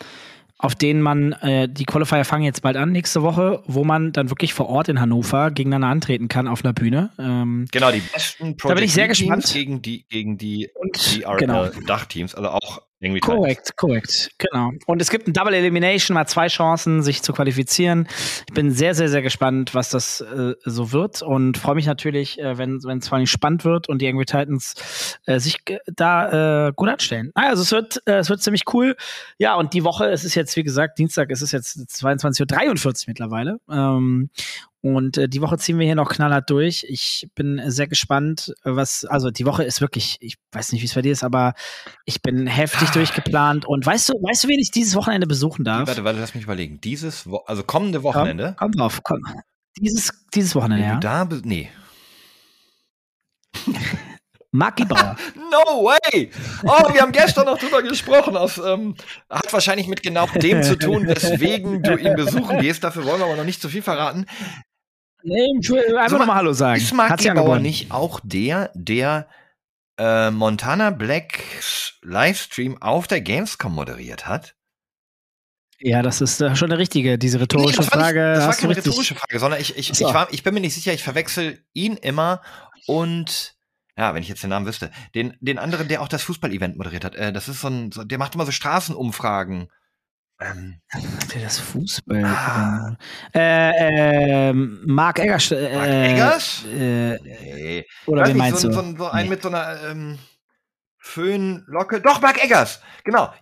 auf 0.58 0.74
denen 0.74 1.02
man, 1.02 1.32
äh, 1.32 1.68
die 1.68 1.84
Qualifier 1.84 2.24
fangen 2.24 2.44
jetzt 2.44 2.62
bald 2.62 2.78
an, 2.78 2.90
nächste 2.90 3.22
Woche, 3.22 3.62
wo 3.66 3.84
man 3.84 4.12
dann 4.12 4.30
wirklich 4.30 4.54
vor 4.54 4.68
Ort 4.70 4.88
in 4.88 5.00
Hannover 5.00 5.50
gegeneinander 5.50 5.88
antreten 5.88 6.28
kann 6.28 6.48
auf 6.48 6.64
einer 6.64 6.72
Bühne. 6.72 7.10
Ähm, 7.18 7.66
Genau, 7.72 7.90
die 7.90 8.00
besten 8.00 8.56
Da 8.56 8.72
bin 8.72 8.84
ich 8.84 8.94
sehr 8.94 9.08
gespannt. 9.08 9.52
gegen 9.52 9.82
die, 9.82 10.06
gegen 10.08 10.38
die 10.38 10.70
und 10.74 10.96
DRL 10.96 11.36
genau. 11.36 11.66
Dachteams, 11.86 12.34
also 12.34 12.48
auch 12.48 12.80
irgendwie 12.98 13.20
Korrekt, 13.20 13.76
korrekt, 13.76 14.30
genau. 14.38 14.72
Und 14.86 15.02
es 15.02 15.10
gibt 15.10 15.28
ein 15.28 15.34
Double 15.34 15.52
Elimination, 15.52 16.14
mal 16.14 16.26
zwei 16.26 16.48
Chancen, 16.48 17.02
sich 17.02 17.22
zu 17.22 17.34
qualifizieren. 17.34 18.08
Ich 18.48 18.54
bin 18.54 18.70
sehr, 18.70 18.94
sehr, 18.94 19.08
sehr 19.08 19.20
gespannt, 19.20 19.74
was 19.74 19.90
das 19.90 20.22
äh, 20.22 20.54
so 20.64 20.92
wird 20.92 21.20
und 21.20 21.58
freue 21.58 21.74
mich 21.74 21.86
natürlich, 21.86 22.38
äh, 22.38 22.56
wenn 22.56 22.76
es 22.76 23.08
vor 23.08 23.18
allem 23.18 23.26
spannend 23.26 23.64
wird 23.64 23.88
und 23.88 24.00
die 24.00 24.08
Angry 24.08 24.24
Titans 24.24 25.18
äh, 25.26 25.38
sich 25.38 25.58
da 25.94 26.68
äh, 26.68 26.72
gut 26.74 26.88
anstellen. 26.88 27.32
Ah, 27.34 27.48
Also 27.50 27.62
es 27.62 27.72
wird, 27.72 28.02
äh, 28.06 28.18
es 28.18 28.30
wird 28.30 28.40
ziemlich 28.40 28.62
cool. 28.72 28.96
Ja, 29.38 29.56
und 29.56 29.74
die 29.74 29.84
Woche, 29.84 30.06
es 30.06 30.24
ist 30.24 30.34
jetzt, 30.34 30.56
wie 30.56 30.62
gesagt, 30.62 30.98
Dienstag, 30.98 31.30
es 31.30 31.42
ist 31.42 31.52
jetzt 31.52 31.76
22.43 31.76 32.86
Uhr 32.86 32.92
mittlerweile. 33.08 33.58
Ähm, 33.70 34.30
und 34.82 35.18
äh, 35.18 35.28
die 35.28 35.40
Woche 35.40 35.58
ziehen 35.58 35.78
wir 35.78 35.86
hier 35.86 35.94
noch 35.94 36.10
knallhart 36.10 36.48
durch. 36.50 36.84
Ich 36.88 37.28
bin 37.34 37.60
sehr 37.66 37.88
gespannt, 37.88 38.54
was, 38.62 39.04
also 39.04 39.30
die 39.30 39.46
Woche 39.46 39.64
ist 39.64 39.80
wirklich, 39.80 40.16
ich 40.20 40.36
weiß 40.52 40.72
nicht, 40.72 40.82
wie 40.82 40.86
es 40.86 40.94
bei 40.94 41.02
dir 41.02 41.12
ist, 41.12 41.24
aber 41.24 41.54
ich 42.04 42.22
bin 42.22 42.46
heftig 42.46 42.90
durchgeplant. 42.90 43.64
Und 43.64 43.84
weißt 43.84 44.10
du, 44.10 44.12
weißt 44.14 44.44
du, 44.44 44.48
wen 44.48 44.60
ich 44.60 44.70
dieses 44.70 44.94
Wochenende 44.94 45.26
besuchen 45.26 45.64
darf? 45.64 45.88
Warte, 45.88 46.04
warte, 46.04 46.20
lass 46.20 46.34
mich 46.34 46.44
überlegen. 46.44 46.80
Dieses, 46.80 47.28
Wo 47.28 47.38
also 47.38 47.62
kommende 47.62 48.02
Wochenende. 48.02 48.54
Komm, 48.58 48.70
komm 48.70 48.72
drauf, 48.72 49.00
komm. 49.02 49.22
Dieses, 49.80 50.12
dieses 50.34 50.54
Wochenende, 50.54 50.84
Wenn 50.84 50.90
ja. 50.90 50.94
du 50.94 51.00
da 51.00 51.24
bist, 51.24 51.44
nee. 51.44 51.68
Marki 54.56 54.84
Bauer. 54.84 55.16
No 55.48 55.84
way! 55.84 56.30
Oh, 56.64 56.92
wir 56.92 57.02
haben 57.02 57.12
gestern 57.12 57.46
noch 57.46 57.56
drüber 57.56 57.80
gesprochen. 57.80 58.36
Aus, 58.36 58.58
ähm, 58.58 58.96
hat 59.30 59.52
wahrscheinlich 59.52 59.86
mit 59.86 60.02
genau 60.02 60.26
dem 60.26 60.62
zu 60.62 60.76
tun, 60.76 61.06
weswegen 61.06 61.82
du 61.82 61.96
ihn 61.96 62.16
besuchen 62.16 62.58
gehst. 62.58 62.82
Dafür 62.82 63.04
wollen 63.04 63.20
wir 63.20 63.26
aber 63.26 63.36
noch 63.36 63.44
nicht 63.44 63.62
zu 63.62 63.68
viel 63.68 63.82
verraten. 63.82 64.26
Nee, 65.22 65.46
einfach 65.98 66.10
mal, 66.12 66.18
nochmal 66.18 66.36
Hallo 66.36 66.52
sagen. 66.52 66.80
Ist 66.80 66.92
Mark 66.94 67.18
Gebauer 67.18 67.58
nicht 67.58 67.90
auch 67.90 68.20
der, 68.22 68.70
der 68.74 69.28
äh, 69.98 70.30
Montana 70.30 70.90
Blacks 70.90 71.94
Livestream 72.02 72.80
auf 72.80 73.06
der 73.06 73.20
Gamescom 73.20 73.74
moderiert 73.74 74.26
hat? 74.26 74.54
Ja, 75.78 76.02
das 76.02 76.20
ist 76.20 76.40
äh, 76.40 76.56
schon 76.56 76.70
eine 76.70 76.78
richtige, 76.78 77.18
diese 77.18 77.40
rhetorische 77.40 77.76
das 77.78 77.90
war 77.90 77.98
nicht- 77.98 78.04
Frage. 78.06 78.34
das 78.34 78.46
war 78.46 78.54
keine 78.54 78.68
richtig- 78.70 78.86
rhetorische 78.86 79.14
Frage, 79.14 79.38
sondern 79.38 79.60
ich, 79.60 79.76
ich, 79.76 79.88
so. 79.88 80.08
ich, 80.08 80.14
war, 80.14 80.32
ich 80.32 80.42
bin 80.42 80.54
mir 80.54 80.60
nicht 80.60 80.74
sicher, 80.74 80.92
ich 80.92 81.02
verwechsel 81.02 81.62
ihn 81.74 81.96
immer 81.96 82.40
und 82.86 83.56
ja, 83.98 84.14
wenn 84.14 84.22
ich 84.22 84.28
jetzt 84.28 84.42
den 84.42 84.50
Namen 84.50 84.66
wüsste, 84.66 84.90
den, 85.14 85.36
den 85.40 85.58
anderen, 85.58 85.88
der 85.88 86.02
auch 86.02 86.08
das 86.08 86.22
Fußball-Event 86.22 86.76
moderiert 86.76 87.04
hat. 87.04 87.14
Äh, 87.14 87.32
das 87.32 87.48
ist 87.48 87.60
so 87.62 87.68
ein, 87.68 87.92
so, 87.92 88.04
der 88.04 88.18
macht 88.18 88.34
immer 88.34 88.44
so 88.44 88.52
Straßenumfragen. 88.52 89.68
Ähm, 90.38 90.80
Für 91.28 91.38
das 91.40 91.58
Fußball. 91.58 92.24
Ah. 92.24 92.96
Äh, 93.34 94.50
ähm, 94.50 94.80
Mark 94.86 95.18
Eggers. 95.18 95.50
Äh, 95.50 95.74
Mark 95.74 95.88
Eggers? 95.88 96.64
Äh, 96.66 97.18
nee. 97.22 97.84
oder 98.06 98.22
wen 98.22 98.28
nicht, 98.28 98.36
meinst 98.38 98.60
so, 98.60 98.68
du? 98.68 98.74
So, 98.74 98.80
ein- 98.80 98.96
so 98.96 99.06
ein 99.10 99.24
Nee. 99.24 99.30
mit 99.30 99.42
so 99.42 99.48
einer 99.48 99.78
ähm, 99.90 100.18
Föhnlocke. 101.06 102.00
Doch, 102.00 102.20
Mark 102.20 102.42
Eggers. 102.42 102.82
Genau. 103.04 103.32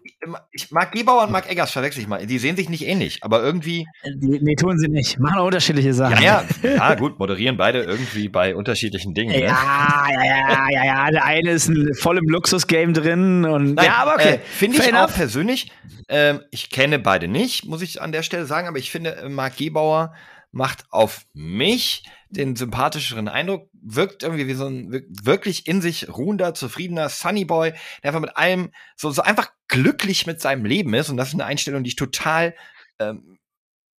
Ich, 0.52 0.70
Mark 0.70 0.92
Gebauer 0.92 1.24
und 1.24 1.32
Mark 1.32 1.50
Eggers 1.50 1.70
verwechsel 1.70 2.02
ich 2.02 2.06
mal. 2.06 2.24
Die 2.24 2.38
sehen 2.38 2.56
sich 2.56 2.68
nicht 2.68 2.86
ähnlich, 2.86 3.18
aber 3.22 3.42
irgendwie. 3.42 3.86
Nee, 4.20 4.38
nee, 4.42 4.54
tun 4.54 4.78
sie 4.78 4.88
nicht. 4.88 5.18
Machen 5.18 5.38
auch 5.38 5.46
unterschiedliche 5.46 5.94
Sachen. 5.94 6.22
Ja, 6.22 6.44
ja, 6.62 6.70
ja, 6.76 6.94
gut, 6.94 7.18
moderieren 7.18 7.56
beide 7.56 7.82
irgendwie 7.82 8.28
bei 8.28 8.54
unterschiedlichen 8.54 9.14
Dingen. 9.14 9.30
Ne? 9.30 9.44
Ja, 9.46 10.06
ja, 10.12 10.24
ja, 10.24 10.68
ja, 10.70 10.84
ja. 10.84 11.10
Der 11.10 11.24
eine 11.24 11.50
ist 11.50 11.72
voll 11.98 12.18
im 12.18 12.28
Luxus-Game 12.28 12.92
drin 12.92 13.44
und 13.46 13.74
Nein, 13.74 13.86
ja, 13.86 13.94
aber 13.96 14.14
okay. 14.14 14.34
Äh, 14.34 14.38
finde 14.38 14.78
ich 14.78 14.94
auch 14.94 15.12
persönlich. 15.12 15.72
Ähm, 16.08 16.42
ich 16.50 16.70
kenne 16.70 16.98
beide 16.98 17.28
nicht, 17.28 17.64
muss 17.64 17.80
ich 17.80 18.00
an 18.00 18.12
der 18.12 18.22
Stelle 18.22 18.44
sagen, 18.44 18.68
aber 18.68 18.78
ich 18.78 18.90
finde, 18.90 19.16
äh, 19.16 19.28
Marc 19.30 19.56
Gebauer 19.56 20.14
macht 20.52 20.84
auf 20.90 21.22
mich 21.32 22.04
den 22.36 22.56
sympathischeren 22.56 23.28
Eindruck, 23.28 23.68
wirkt 23.72 24.22
irgendwie 24.22 24.46
wie 24.46 24.54
so 24.54 24.66
ein 24.66 24.90
wirk- 24.92 25.06
wirklich 25.10 25.66
in 25.66 25.80
sich 25.80 26.08
ruhender, 26.08 26.54
zufriedener 26.54 27.08
Sunny 27.08 27.44
Boy, 27.44 27.72
der 28.02 28.10
einfach 28.10 28.20
mit 28.20 28.36
allem 28.36 28.70
so, 28.96 29.10
so 29.10 29.22
einfach 29.22 29.50
glücklich 29.68 30.26
mit 30.26 30.40
seinem 30.40 30.64
Leben 30.64 30.94
ist. 30.94 31.08
Und 31.08 31.16
das 31.16 31.28
ist 31.28 31.34
eine 31.34 31.46
Einstellung, 31.46 31.84
die 31.84 31.88
ich 31.88 31.96
total 31.96 32.54
ähm, 32.98 33.38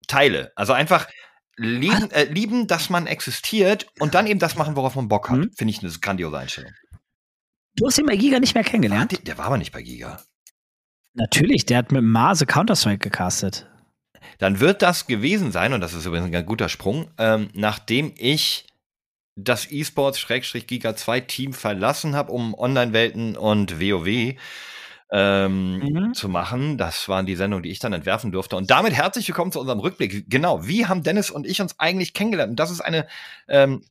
teile. 0.07 0.51
Also 0.55 0.73
einfach 0.73 1.07
lieben, 1.57 2.11
äh, 2.11 2.25
lieben, 2.25 2.67
dass 2.67 2.89
man 2.89 3.07
existiert 3.07 3.87
und 3.99 4.13
dann 4.13 4.27
eben 4.27 4.39
das 4.39 4.55
machen, 4.55 4.75
worauf 4.75 4.95
man 4.95 5.07
Bock 5.07 5.29
hat. 5.29 5.37
Mhm. 5.37 5.51
Finde 5.55 5.71
ich 5.71 5.81
eine 5.81 5.91
grandiose 5.91 6.37
Einstellung. 6.37 6.71
Du 7.75 7.87
hast 7.87 7.97
ihn 7.97 8.05
bei 8.05 8.15
Giga 8.15 8.39
nicht 8.39 8.55
mehr 8.55 8.63
kennengelernt? 8.63 9.11
Der, 9.11 9.19
der 9.19 9.37
war 9.37 9.45
aber 9.45 9.57
nicht 9.57 9.71
bei 9.71 9.81
Giga. 9.81 10.21
Natürlich, 11.13 11.65
der 11.65 11.77
hat 11.79 11.91
mit 11.91 12.03
Mase 12.03 12.45
Counter-Strike 12.45 12.97
gecastet. 13.09 13.69
Dann 14.37 14.59
wird 14.59 14.81
das 14.81 15.07
gewesen 15.07 15.51
sein, 15.51 15.73
und 15.73 15.81
das 15.81 15.93
ist 15.93 16.05
übrigens 16.05 16.27
ein 16.27 16.31
ganz 16.31 16.47
guter 16.47 16.69
Sprung, 16.69 17.09
ähm, 17.17 17.49
nachdem 17.53 18.13
ich 18.17 18.65
das 19.35 19.69
eSports-Giga 19.69 20.95
2 20.95 21.19
Team 21.21 21.53
verlassen 21.53 22.15
habe, 22.15 22.31
um 22.31 22.53
Online-Welten 22.53 23.35
und 23.35 23.81
WoW 23.81 24.35
ähm, 25.11 25.79
Mhm. 25.79 26.13
zu 26.13 26.29
machen. 26.29 26.77
Das 26.77 27.07
waren 27.09 27.25
die 27.25 27.35
Sendungen, 27.35 27.63
die 27.63 27.69
ich 27.69 27.79
dann 27.79 27.93
entwerfen 27.93 28.31
durfte. 28.31 28.55
Und 28.55 28.71
damit 28.71 28.93
herzlich 28.93 29.27
willkommen 29.27 29.51
zu 29.51 29.59
unserem 29.59 29.79
Rückblick. 29.79 30.29
Genau, 30.29 30.65
wie 30.67 30.87
haben 30.87 31.03
Dennis 31.03 31.29
und 31.29 31.45
ich 31.45 31.61
uns 31.61 31.79
eigentlich 31.79 32.13
kennengelernt? 32.13 32.51
Und 32.51 32.59
das 32.59 32.71
ist 32.71 32.81
eine 32.81 33.07
ähm, 33.47 33.83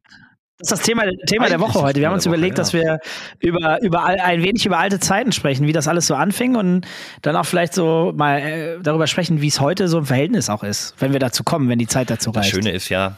Das 0.58 0.70
ist 0.70 0.78
das 0.78 0.86
Thema, 0.86 1.02
Thema 1.26 1.48
der 1.48 1.58
Woche 1.58 1.72
das 1.72 1.82
heute. 1.82 1.98
Wir 1.98 2.06
haben 2.06 2.14
uns 2.14 2.26
Woche, 2.26 2.36
überlegt, 2.36 2.58
ja. 2.58 2.62
dass 2.62 2.72
wir 2.72 3.00
über, 3.40 3.82
über 3.82 4.04
ein 4.04 4.40
wenig 4.42 4.64
über 4.64 4.78
alte 4.78 5.00
Zeiten 5.00 5.32
sprechen, 5.32 5.66
wie 5.66 5.72
das 5.72 5.88
alles 5.88 6.06
so 6.06 6.14
anfing 6.14 6.54
und 6.54 6.86
dann 7.22 7.34
auch 7.34 7.44
vielleicht 7.44 7.74
so 7.74 8.12
mal 8.14 8.38
äh, 8.38 8.78
darüber 8.80 9.08
sprechen, 9.08 9.40
wie 9.40 9.48
es 9.48 9.60
heute 9.60 9.88
so 9.88 9.98
im 9.98 10.06
Verhältnis 10.06 10.48
auch 10.48 10.62
ist, 10.62 10.94
wenn 11.00 11.12
wir 11.12 11.18
dazu 11.18 11.42
kommen, 11.42 11.68
wenn 11.68 11.80
die 11.80 11.88
Zeit 11.88 12.08
dazu 12.08 12.30
Das 12.30 12.44
reicht. 12.44 12.54
Schöne 12.54 12.70
ist 12.70 12.88
ja, 12.88 13.16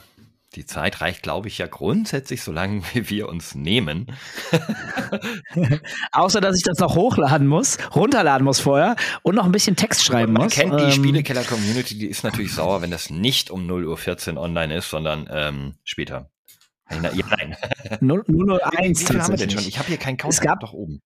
die 0.54 0.64
Zeit 0.64 1.02
reicht, 1.02 1.22
glaube 1.22 1.48
ich, 1.48 1.58
ja 1.58 1.66
grundsätzlich 1.66 2.42
so 2.42 2.52
lange, 2.52 2.80
wie 2.94 3.10
wir 3.10 3.28
uns 3.28 3.54
nehmen. 3.54 4.06
Außer, 6.12 6.40
dass 6.40 6.56
ich 6.56 6.62
das 6.62 6.78
noch 6.78 6.94
hochladen 6.96 7.46
muss, 7.46 7.76
runterladen 7.94 8.46
muss 8.46 8.60
vorher 8.60 8.96
und 9.20 9.34
noch 9.34 9.44
ein 9.44 9.52
bisschen 9.52 9.76
Text 9.76 10.04
schreiben 10.04 10.32
Man 10.32 10.44
muss. 10.44 10.54
kennt 10.54 10.80
die 10.80 10.84
Ähm, 10.84 10.90
Spielekeller-Community, 10.90 11.98
die 11.98 12.06
ist 12.06 12.24
natürlich 12.24 12.54
sauer, 12.54 12.80
wenn 12.80 12.90
das 12.90 13.10
nicht 13.10 13.50
um 13.50 13.70
0.14 13.70 14.36
Uhr 14.36 14.40
online 14.40 14.74
ist, 14.74 14.88
sondern 14.88 15.28
ähm, 15.30 15.74
später. 15.84 16.30
Nein, 16.88 17.10
ja, 17.14 17.24
nein. 17.36 17.56
001 18.00 19.00
Wie 19.00 19.04
viel 19.04 19.22
haben 19.22 19.30
wir 19.32 19.36
denn 19.36 19.50
schon? 19.50 19.62
Ich 19.62 19.78
habe 19.78 19.88
hier 19.88 19.96
keinen 19.96 20.16
Count. 20.16 20.32
Es 20.32 20.40
gab- 20.40 20.60
doch 20.60 20.72
oben. 20.72 21.00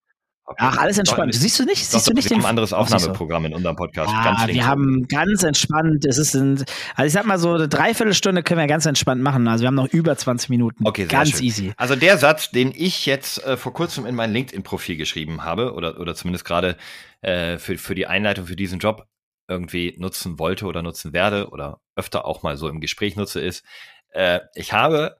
Okay. 0.51 0.59
Ach, 0.67 0.79
alles 0.79 0.97
Doch, 0.97 1.03
entspannt. 1.03 1.33
Siehst 1.33 1.61
du 1.61 1.65
nicht? 1.65 1.81
Doch, 1.81 1.91
Siehst 1.91 2.09
du 2.09 2.11
doch, 2.11 2.17
nicht 2.17 2.29
wir 2.29 2.37
haben 2.37 2.43
ein 2.45 2.49
anderes 2.51 2.71
du. 2.71 2.77
Aufnahmeprogramm 2.77 3.45
in 3.45 3.55
unserem 3.55 3.77
Podcast. 3.77 4.13
Ja, 4.13 4.25
ganz 4.25 4.41
links 4.47 4.55
wir 4.57 4.67
haben 4.67 5.07
ganz 5.07 5.45
entspannt, 5.45 6.05
es 6.05 6.19
ist 6.19 6.35
ein, 6.35 6.65
also 6.97 7.07
ich 7.07 7.13
sag 7.13 7.25
mal 7.25 7.39
so 7.39 7.53
eine 7.53 7.69
Dreiviertelstunde 7.69 8.43
können 8.43 8.59
wir 8.59 8.67
ganz 8.67 8.85
entspannt 8.85 9.23
machen. 9.23 9.47
Also 9.47 9.63
wir 9.63 9.69
haben 9.69 9.77
noch 9.77 9.87
über 9.87 10.17
20 10.17 10.51
Minuten. 10.51 10.85
Okay, 10.85 11.03
sehr 11.03 11.09
ganz 11.09 11.31
schön. 11.31 11.45
easy. 11.45 11.73
Also 11.77 11.95
der 11.95 12.19
Satz, 12.19 12.51
den 12.51 12.73
ich 12.75 13.07
jetzt 13.07 13.45
äh, 13.45 13.57
vor 13.57 13.73
kurzem 13.73 14.07
in 14.07 14.17
mein 14.17 14.33
LinkedIn-Profil 14.33 14.97
geschrieben 14.97 15.45
habe, 15.45 15.73
oder, 15.75 16.01
oder 16.01 16.17
zumindest 16.17 16.45
gerade 16.45 16.77
äh, 17.23 17.57
für, 17.59 17.79
für 17.79 17.95
die 17.95 18.09
Einleitung 18.09 18.47
für 18.47 18.57
diesen 18.57 18.81
Job 18.81 19.07
irgendwie 19.47 19.95
nutzen 19.99 20.41
wollte 20.41 20.67
oder 20.67 20.83
nutzen 20.83 21.13
werde 21.13 21.51
oder 21.51 21.79
öfter 21.95 22.25
auch 22.25 22.43
mal 22.43 22.57
so 22.57 22.69
im 22.69 22.81
Gespräch 22.81 23.15
nutze, 23.15 23.41
ist, 23.41 23.65
äh, 24.09 24.41
ich 24.57 24.73
habe 24.73 25.20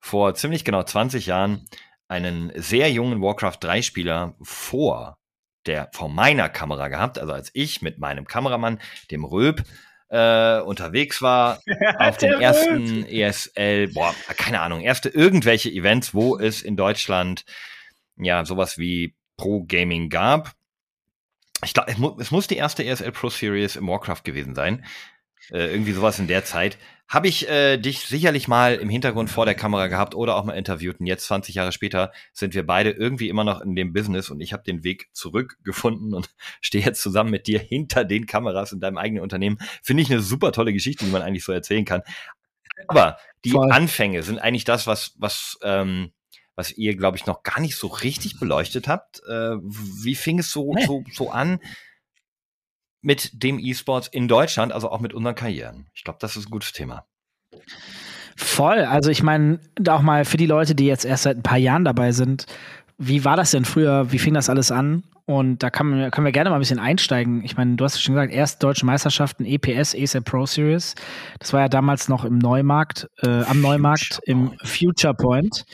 vor 0.00 0.34
ziemlich 0.34 0.64
genau 0.64 0.82
20 0.82 1.26
Jahren 1.26 1.66
einen 2.08 2.52
sehr 2.56 2.90
jungen 2.90 3.22
Warcraft 3.22 3.58
3-Spieler 3.62 4.34
vor 4.42 5.20
der 5.66 5.90
vor 5.92 6.08
meiner 6.08 6.48
Kamera 6.48 6.88
gehabt, 6.88 7.18
also 7.18 7.32
als 7.32 7.50
ich 7.52 7.82
mit 7.82 7.98
meinem 7.98 8.26
Kameramann, 8.26 8.80
dem 9.10 9.24
Röb, 9.24 9.62
äh, 10.08 10.60
unterwegs 10.60 11.22
war 11.22 11.60
auf 11.98 12.16
den 12.16 12.32
ersten 12.40 13.04
ESL, 13.06 13.88
boah, 13.88 14.14
keine 14.36 14.60
Ahnung, 14.60 14.80
erste 14.80 15.08
irgendwelche 15.08 15.70
Events, 15.70 16.14
wo 16.14 16.38
es 16.38 16.62
in 16.62 16.76
Deutschland 16.76 17.44
ja 18.16 18.44
sowas 18.44 18.78
wie 18.78 19.14
Pro 19.36 19.64
Gaming 19.64 20.10
gab. 20.10 20.52
Ich 21.64 21.74
glaube, 21.74 21.92
es, 21.92 21.98
mu 21.98 22.16
es 22.18 22.30
muss 22.30 22.46
die 22.46 22.56
erste 22.56 22.84
ESL 22.84 23.12
Pro 23.12 23.30
Series 23.30 23.76
im 23.76 23.86
Warcraft 23.86 24.22
gewesen 24.24 24.54
sein. 24.54 24.84
Äh, 25.50 25.70
irgendwie 25.70 25.92
sowas 25.92 26.18
in 26.18 26.26
der 26.26 26.44
Zeit. 26.44 26.78
Habe 27.10 27.26
ich 27.26 27.48
äh, 27.48 27.76
dich 27.76 28.06
sicherlich 28.06 28.46
mal 28.46 28.76
im 28.76 28.88
Hintergrund 28.88 29.30
vor 29.30 29.44
der 29.44 29.56
Kamera 29.56 29.88
gehabt 29.88 30.14
oder 30.14 30.36
auch 30.36 30.44
mal 30.44 30.52
interviewt. 30.52 31.00
Und 31.00 31.06
jetzt, 31.06 31.24
20 31.24 31.56
Jahre 31.56 31.72
später, 31.72 32.12
sind 32.32 32.54
wir 32.54 32.64
beide 32.64 32.90
irgendwie 32.90 33.28
immer 33.28 33.42
noch 33.42 33.60
in 33.60 33.74
dem 33.74 33.92
Business 33.92 34.30
und 34.30 34.40
ich 34.40 34.52
habe 34.52 34.62
den 34.62 34.84
Weg 34.84 35.08
zurückgefunden 35.12 36.14
und 36.14 36.30
stehe 36.60 36.84
jetzt 36.84 37.02
zusammen 37.02 37.32
mit 37.32 37.48
dir 37.48 37.58
hinter 37.58 38.04
den 38.04 38.26
Kameras 38.26 38.70
in 38.70 38.78
deinem 38.78 38.96
eigenen 38.96 39.24
Unternehmen. 39.24 39.58
Finde 39.82 40.04
ich 40.04 40.10
eine 40.12 40.20
super 40.20 40.52
tolle 40.52 40.72
Geschichte, 40.72 41.04
die 41.04 41.10
man 41.10 41.22
eigentlich 41.22 41.44
so 41.44 41.50
erzählen 41.50 41.84
kann. 41.84 42.02
Aber 42.86 43.18
die 43.44 43.50
Voll. 43.50 43.72
Anfänge 43.72 44.22
sind 44.22 44.38
eigentlich 44.38 44.64
das, 44.64 44.86
was, 44.86 45.14
was, 45.18 45.58
ähm, 45.64 46.12
was 46.54 46.70
ihr, 46.78 46.96
glaube 46.96 47.16
ich, 47.16 47.26
noch 47.26 47.42
gar 47.42 47.60
nicht 47.60 47.74
so 47.74 47.88
richtig 47.88 48.38
beleuchtet 48.38 48.86
habt. 48.86 49.20
Äh, 49.28 49.56
wie 49.56 50.14
fing 50.14 50.38
es 50.38 50.52
so, 50.52 50.72
Nee. 50.74 50.86
so, 50.86 51.02
so 51.12 51.30
an 51.30 51.58
mit 53.02 53.42
dem 53.42 53.58
E-Sports 53.58 54.08
in 54.08 54.28
Deutschland, 54.28 54.72
also 54.72 54.90
auch 54.90 55.00
mit 55.00 55.14
unseren 55.14 55.34
Karrieren? 55.34 55.86
Ich 55.94 56.04
glaube, 56.04 56.18
das 56.20 56.36
ist 56.36 56.46
ein 56.46 56.50
gutes 56.50 56.72
Thema. 56.72 57.06
Voll. 58.36 58.80
Also 58.80 59.10
ich 59.10 59.22
meine, 59.22 59.60
auch 59.88 60.02
mal 60.02 60.24
für 60.24 60.36
die 60.36 60.46
Leute, 60.46 60.74
die 60.74 60.86
jetzt 60.86 61.04
erst 61.04 61.24
seit 61.24 61.36
ein 61.36 61.42
paar 61.42 61.58
Jahren 61.58 61.84
dabei 61.84 62.12
sind, 62.12 62.46
wie 62.96 63.24
war 63.24 63.36
das 63.36 63.50
denn 63.50 63.64
früher? 63.64 64.12
Wie 64.12 64.18
fing 64.18 64.34
das 64.34 64.50
alles 64.50 64.70
an? 64.70 65.04
Und 65.24 65.62
da 65.62 65.70
kann 65.70 66.10
können 66.10 66.24
wir 66.24 66.32
gerne 66.32 66.50
mal 66.50 66.56
ein 66.56 66.60
bisschen 66.60 66.80
einsteigen. 66.80 67.44
Ich 67.44 67.56
meine, 67.56 67.76
du 67.76 67.84
hast 67.84 68.02
schon 68.02 68.14
gesagt, 68.14 68.32
erst 68.32 68.62
deutsche 68.62 68.84
Meisterschaften, 68.84 69.44
EPS, 69.44 69.94
ESL 69.94 70.22
Pro 70.22 70.44
Series. 70.44 70.96
Das 71.38 71.52
war 71.52 71.60
ja 71.60 71.68
damals 71.68 72.08
noch 72.08 72.24
im 72.24 72.38
Neumarkt, 72.38 73.08
äh, 73.22 73.44
am 73.44 73.60
Neumarkt 73.60 74.20
im 74.24 74.52
Future 74.64 75.14
Point. 75.14 75.64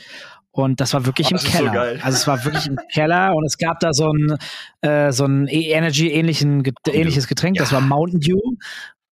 Und 0.57 0.81
das 0.81 0.93
war 0.95 1.05
wirklich 1.05 1.27
Oh, 1.27 1.31
im 1.31 1.37
das 1.37 1.43
so 1.45 1.51
Keller. 1.51 1.71
geil. 1.71 1.99
also 2.01 2.15
es 2.17 2.25
war 2.27 2.43
wirklich 2.43 2.65
im 2.65 2.79
Keller 2.91 3.35
und 3.35 3.45
es 3.45 3.57
gab 3.59 3.79
da 3.79 3.93
so 3.93 4.09
ein, 4.11 4.37
äh, 4.81 5.11
so 5.11 5.25
ein 5.25 5.45
Energy-ähnlichen, 5.47 6.63
ähnliches 6.87 7.27
Getränk, 7.27 7.57
das 7.57 7.69
Ja. 7.69 7.75
war 7.77 7.81
Mountain 7.81 8.19
Dew. 8.21 8.39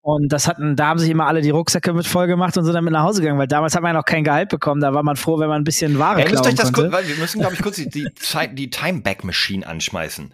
Und 0.02 0.32
das 0.34 0.48
hatten, 0.48 0.76
da 0.76 0.88
haben 0.88 1.00
sich 1.00 1.10
immer 1.10 1.26
alle 1.28 1.42
die 1.42 1.50
Rucksäcke 1.52 1.94
mit 1.94 2.06
voll 2.08 2.28
gemacht 2.28 2.58
und 2.58 2.64
sind 2.66 2.74
dann 2.74 2.84
mit 2.84 2.94
nach 2.94 3.04
Hause 3.04 3.22
gegangen, 3.22 3.40
weil 3.40 3.48
damals 3.48 3.76
hat 3.76 3.82
man 3.84 3.90
ja 3.94 4.00
noch 4.00 4.06
kein 4.06 4.24
Gehalt 4.24 4.50
bekommen. 4.50 4.82
Da 4.82 4.94
war 4.94 5.02
man 5.04 5.16
froh, 5.16 5.40
wenn 5.40 5.50
man 5.50 5.62
ein 5.62 5.64
bisschen 5.64 5.98
Ware 6.00 6.22
müsst 6.22 6.42
klauen 6.44 6.56
das 6.56 6.66
konnte. 6.74 6.82
kurz, 6.90 6.94
weil 6.94 7.08
wir 7.08 7.16
müssen, 7.18 7.40
glaube 7.42 7.56
ich, 7.56 7.62
kurz 7.62 7.76
die, 7.78 7.90
die, 7.90 8.08
die 8.54 8.70
Time-Back 8.70 9.24
Machine 9.24 9.66
anschmeißen. 9.68 10.32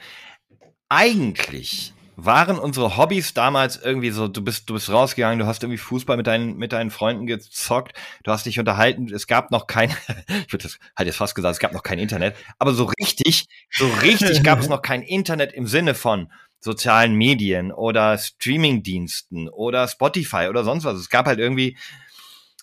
Eigentlich 0.90 1.94
waren 2.16 2.60
unsere 2.60 2.98
Hobbys 2.98 3.34
damals 3.34 3.78
irgendwie 3.82 4.12
so, 4.12 4.28
du 4.28 4.44
bist, 4.44 4.70
du 4.70 4.74
bist 4.74 4.90
rausgegangen, 4.90 5.40
du 5.40 5.46
hast 5.46 5.64
irgendwie 5.64 5.78
Fußball 5.78 6.18
mit 6.18 6.28
deinen, 6.28 6.58
mit 6.58 6.74
deinen 6.74 6.92
Freunden 6.92 7.26
gezockt, 7.26 7.94
du 8.24 8.32
hast 8.32 8.46
dich 8.46 8.60
unterhalten, 8.60 9.12
es 9.14 9.28
gab 9.28 9.52
noch 9.52 9.68
kein, 9.68 9.90
ich 10.46 10.54
würde 10.54 10.64
das, 10.64 10.78
halt 10.96 11.08
jetzt 11.08 11.18
fast 11.18 11.36
gesagt, 11.36 11.54
es 11.54 11.60
gab 11.60 11.74
noch 11.74 11.84
kein 11.84 12.00
Internet, 12.00 12.36
aber 12.60 12.74
so 12.74 12.92
richtig, 13.00 13.48
so 13.72 13.88
richtig 14.02 14.44
gab 14.44 14.60
es 14.60 14.70
noch 14.70 14.82
kein 14.82 15.02
Internet 15.02 15.54
im 15.54 15.68
Sinne 15.68 15.96
von 15.96 16.32
sozialen 16.60 17.16
Medien 17.16 17.72
oder 17.72 18.18
Streamingdiensten 18.18 19.50
oder 19.50 19.88
Spotify 19.88 20.48
oder 20.48 20.64
sonst 20.64 20.84
was. 20.84 21.00
Es 21.00 21.10
gab 21.10 21.26
halt 21.26 21.40
irgendwie, 21.40 21.76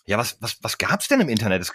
ja, 0.07 0.19
was, 0.19 0.37
was, 0.41 0.59
was 0.63 0.79
gab's 0.79 1.09
denn 1.09 1.21
im 1.21 1.29
Internet? 1.29 1.63
Es, 1.63 1.73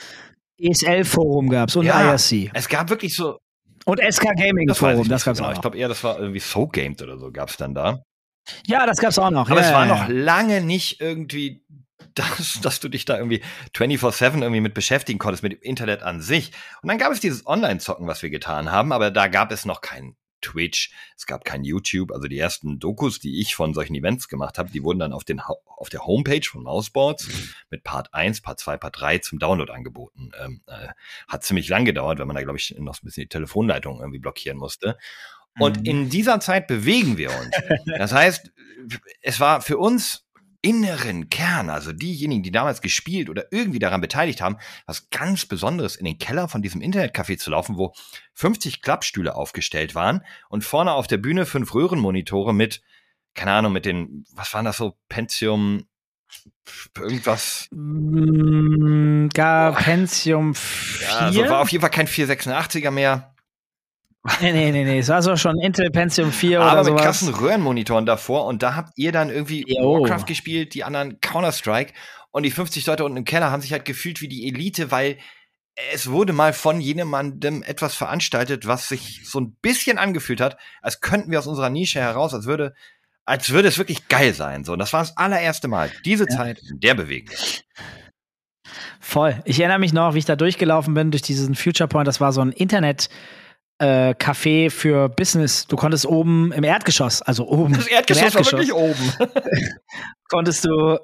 ESL-Forum 0.57 1.49
gab's 1.49 1.75
und 1.75 1.85
Ja. 1.85 2.13
IRC. 2.13 2.51
es 2.53 2.69
gab 2.69 2.89
wirklich 2.89 3.15
so, 3.15 3.39
Und 3.85 3.99
SK 3.99 4.35
Gaming 4.35 4.67
das 4.67 4.77
Forum, 4.77 5.01
ich 5.01 5.07
das 5.09 5.25
gab's 5.25 5.39
genau. 5.39 5.49
auch 5.49 5.51
Ich 5.51 5.57
noch. 5.57 5.61
glaube 5.63 5.77
eher, 5.77 5.87
das 5.87 6.03
war 6.03 6.19
irgendwie 6.19 6.39
So 6.39 6.67
Gamed 6.67 7.01
oder 7.01 7.17
so 7.17 7.31
gab's 7.31 7.57
dann 7.57 7.73
da. 7.73 8.03
Ja, 8.65 8.85
das 8.85 8.97
gab's 8.97 9.17
auch 9.17 9.29
noch. 9.31 9.49
Aber 9.49 9.61
ja, 9.61 9.67
es 9.67 9.73
war 9.73 9.85
ja, 9.87 9.93
noch 9.93 10.09
ja. 10.09 10.13
lange 10.15 10.61
nicht 10.61 11.01
irgendwie 11.01 11.65
das, 12.15 12.59
dass 12.61 12.79
du 12.79 12.89
dich 12.89 13.05
da 13.05 13.17
irgendwie 13.17 13.41
24-7 13.75 14.41
irgendwie 14.41 14.61
mit 14.61 14.73
beschäftigen 14.73 15.19
konntest, 15.19 15.43
mit 15.43 15.53
dem 15.53 15.61
Internet 15.61 16.03
an 16.03 16.21
sich. 16.21 16.51
Und 16.81 16.89
dann 16.89 16.97
gab 16.97 17.11
es 17.11 17.19
dieses 17.19 17.47
Online-Zocken, 17.47 18.07
was 18.07 18.21
wir 18.21 18.29
getan 18.29 18.71
haben, 18.71 18.91
aber 18.91 19.09
da 19.09 19.27
gab 19.27 19.51
es 19.51 19.65
noch 19.65 19.81
kein 19.81 20.15
Twitch, 20.43 20.91
es 21.17 21.25
gab 21.25 21.43
kein 21.45 21.63
YouTube. 21.63 22.11
Also 22.11 22.27
die 22.27 22.37
ersten 22.37 22.79
Dokus, 22.79 23.19
die 23.19 23.41
ich 23.41 23.55
von 23.55 23.73
solchen 23.73 23.95
Events 23.95 24.27
gemacht 24.27 24.59
habe, 24.59 24.69
die 24.69 24.83
wurden 24.83 24.99
dann 24.99 25.13
auf, 25.13 25.23
den, 25.23 25.39
auf 25.39 25.89
der 25.89 26.05
Homepage 26.05 26.47
von 26.47 26.61
Mouseboards 26.61 27.27
mit 27.71 27.83
Part 27.83 28.13
1, 28.13 28.41
Part 28.41 28.59
2, 28.59 28.77
Part 28.77 28.99
3 29.01 29.17
zum 29.19 29.39
Download 29.39 29.71
angeboten. 29.71 30.31
Ähm, 30.39 30.61
äh, 30.67 30.89
hat 31.27 31.43
ziemlich 31.43 31.67
lang 31.69 31.85
gedauert, 31.85 32.19
weil 32.19 32.27
man 32.27 32.35
da, 32.35 32.43
glaube 32.43 32.59
ich, 32.59 32.75
noch 32.77 32.95
ein 33.01 33.05
bisschen 33.05 33.23
die 33.23 33.29
Telefonleitung 33.29 33.99
irgendwie 33.99 34.19
blockieren 34.19 34.57
musste. 34.59 34.97
Und 35.59 35.79
Mhm. 35.79 35.85
in 35.85 36.09
dieser 36.09 36.39
Zeit 36.39 36.67
bewegen 36.67 37.17
wir 37.17 37.29
uns. 37.31 37.49
Das 37.97 38.11
heißt, 38.11 38.51
es 39.21 39.39
war 39.39 39.61
für 39.61 39.77
uns 39.77 40.22
inneren 40.63 41.29
Kern, 41.29 41.69
also 41.69 41.91
diejenigen, 41.91 42.41
die 42.41 42.51
damals 42.51 42.81
gespielt 42.81 43.29
oder 43.29 43.45
irgendwie 43.51 43.79
daran 43.79 44.01
beteiligt 44.01 44.41
haben, 44.41 44.57
was 44.87 45.09
ganz 45.09 45.45
Besonderes, 45.45 45.97
in 45.97 46.05
den 46.05 46.17
Keller 46.17 46.47
von 46.47 46.61
diesem 46.61 46.81
Internetcafé 46.81 47.37
zu 47.37 47.51
laufen, 47.51 47.77
wo 47.77 47.93
50 48.33 48.81
Klappstühle 48.81 49.35
aufgestellt 49.35 49.93
waren 49.93 50.21
und 50.49 50.63
vorne 50.63 50.93
auf 50.93 51.07
der 51.07 51.17
Bühne 51.17 51.45
fünf 51.45 51.75
Röhrenmonitore 51.75 52.53
mit, 52.53 52.81
keine 53.35 53.51
Ahnung, 53.51 53.73
mit 53.73 53.85
den, 53.85 54.25
was 54.33 54.53
waren 54.53 54.63
das 54.63 54.77
so, 54.77 54.97
Pentium, 55.09 55.85
irgendwas. 56.97 57.67
Mm, 57.71 59.27
Boah. 59.35 59.75
Pentium 59.77 60.55
4. 60.55 61.07
Ja, 61.07 61.17
also 61.17 61.49
war 61.49 61.59
auf 61.59 61.69
jeden 61.69 61.81
Fall 61.81 61.91
kein 61.91 62.07
486er 62.07 62.89
mehr, 62.89 63.32
nee, 64.41 64.51
nee, 64.53 64.71
nee, 64.71 64.83
nee. 64.83 64.99
Es 64.99 65.09
war 65.09 65.21
so 65.21 65.35
schon 65.35 65.59
Intel 65.59 65.89
Pentium 65.91 66.31
4 66.31 66.59
oder 66.59 66.71
aber 66.71 66.79
mit 66.79 66.87
sowas. 66.87 67.01
krassen 67.01 67.33
Röhrenmonitoren 67.33 68.05
davor 68.05 68.45
und 68.45 68.63
da 68.63 68.75
habt 68.75 68.93
ihr 68.95 69.11
dann 69.11 69.29
irgendwie 69.29 69.65
Jo. 69.67 70.01
Warcraft 70.01 70.25
gespielt, 70.25 70.73
die 70.73 70.83
anderen 70.83 71.19
Counter-Strike 71.19 71.93
und 72.31 72.43
die 72.43 72.51
50 72.51 72.85
Leute 72.85 73.03
unten 73.03 73.17
im 73.17 73.25
Keller 73.25 73.51
haben 73.51 73.61
sich 73.61 73.73
halt 73.73 73.85
gefühlt 73.85 74.21
wie 74.21 74.27
die 74.27 74.47
Elite, 74.47 74.91
weil 74.91 75.17
es 75.91 76.09
wurde 76.09 76.33
mal 76.33 76.53
von 76.53 76.79
jemandem 76.79 77.63
etwas 77.63 77.95
veranstaltet, 77.95 78.67
was 78.67 78.87
sich 78.87 79.21
so 79.25 79.39
ein 79.39 79.55
bisschen 79.61 79.97
angefühlt 79.97 80.39
hat, 80.39 80.57
als 80.81 81.01
könnten 81.01 81.31
wir 81.31 81.39
aus 81.39 81.47
unserer 81.47 81.69
Nische 81.69 81.99
heraus, 81.99 82.33
als 82.33 82.45
würde, 82.45 82.73
als 83.25 83.49
würde 83.49 83.67
es 83.67 83.77
wirklich 83.77 84.07
geil 84.07 84.33
sein. 84.33 84.63
So, 84.63 84.73
und 84.73 84.79
das 84.79 84.93
war 84.93 85.01
das 85.01 85.17
allererste 85.17 85.67
Mal. 85.67 85.91
Diese 86.05 86.27
Zeit, 86.27 86.59
in 86.69 86.79
der 86.79 86.97
uns. 86.97 87.63
Voll. 88.99 89.41
Ich 89.45 89.59
erinnere 89.59 89.79
mich 89.79 89.93
noch, 89.93 90.13
wie 90.13 90.19
ich 90.19 90.25
da 90.25 90.35
durchgelaufen 90.35 90.93
bin 90.93 91.11
durch 91.11 91.23
diesen 91.23 91.55
Future 91.55 91.87
Point. 91.87 92.07
Das 92.07 92.21
war 92.21 92.31
so 92.31 92.41
ein 92.41 92.51
Internet. 92.51 93.09
Äh, 93.79 94.13
Café 94.13 94.69
für 94.69 95.09
Business. 95.09 95.67
Du 95.67 95.75
konntest 95.75 96.05
oben 96.05 96.51
im 96.51 96.63
Erdgeschoss, 96.63 97.21
also 97.21 97.47
oben 97.47 97.73
Das 97.73 97.87
Erdgeschoss, 97.87 98.23
Erdgeschoss 98.35 98.53
war 98.53 98.59
wirklich 98.59 98.73
oben. 98.73 99.13
konntest 100.29 100.65
du 100.65 100.97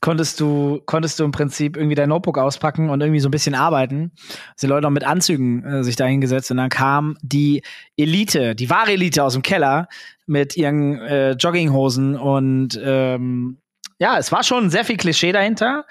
konntest 0.00 0.38
du 0.40 0.80
konntest 0.84 1.18
du 1.18 1.24
im 1.24 1.32
Prinzip 1.32 1.76
irgendwie 1.76 1.94
dein 1.94 2.10
Notebook 2.10 2.38
auspacken 2.38 2.90
und 2.90 3.00
irgendwie 3.00 3.20
so 3.20 3.28
ein 3.28 3.32
bisschen 3.32 3.54
arbeiten. 3.54 4.12
Sind 4.56 4.70
Leute 4.70 4.82
noch 4.82 4.90
mit 4.90 5.04
Anzügen 5.04 5.64
äh, 5.64 5.84
sich 5.84 5.96
da 5.96 6.04
hingesetzt 6.04 6.50
und 6.50 6.58
dann 6.58 6.68
kam 6.68 7.16
die 7.22 7.62
Elite, 7.96 8.54
die 8.54 8.70
wahre 8.70 8.92
Elite 8.92 9.24
aus 9.24 9.32
dem 9.32 9.42
Keller 9.42 9.88
mit 10.26 10.56
ihren 10.56 10.98
äh, 11.00 11.32
Jogginghosen 11.32 12.16
und 12.16 12.78
ähm, 12.82 13.58
ja, 13.98 14.18
es 14.18 14.30
war 14.30 14.44
schon 14.44 14.70
sehr 14.70 14.84
viel 14.84 14.96
Klischee 14.96 15.32
dahinter. 15.32 15.84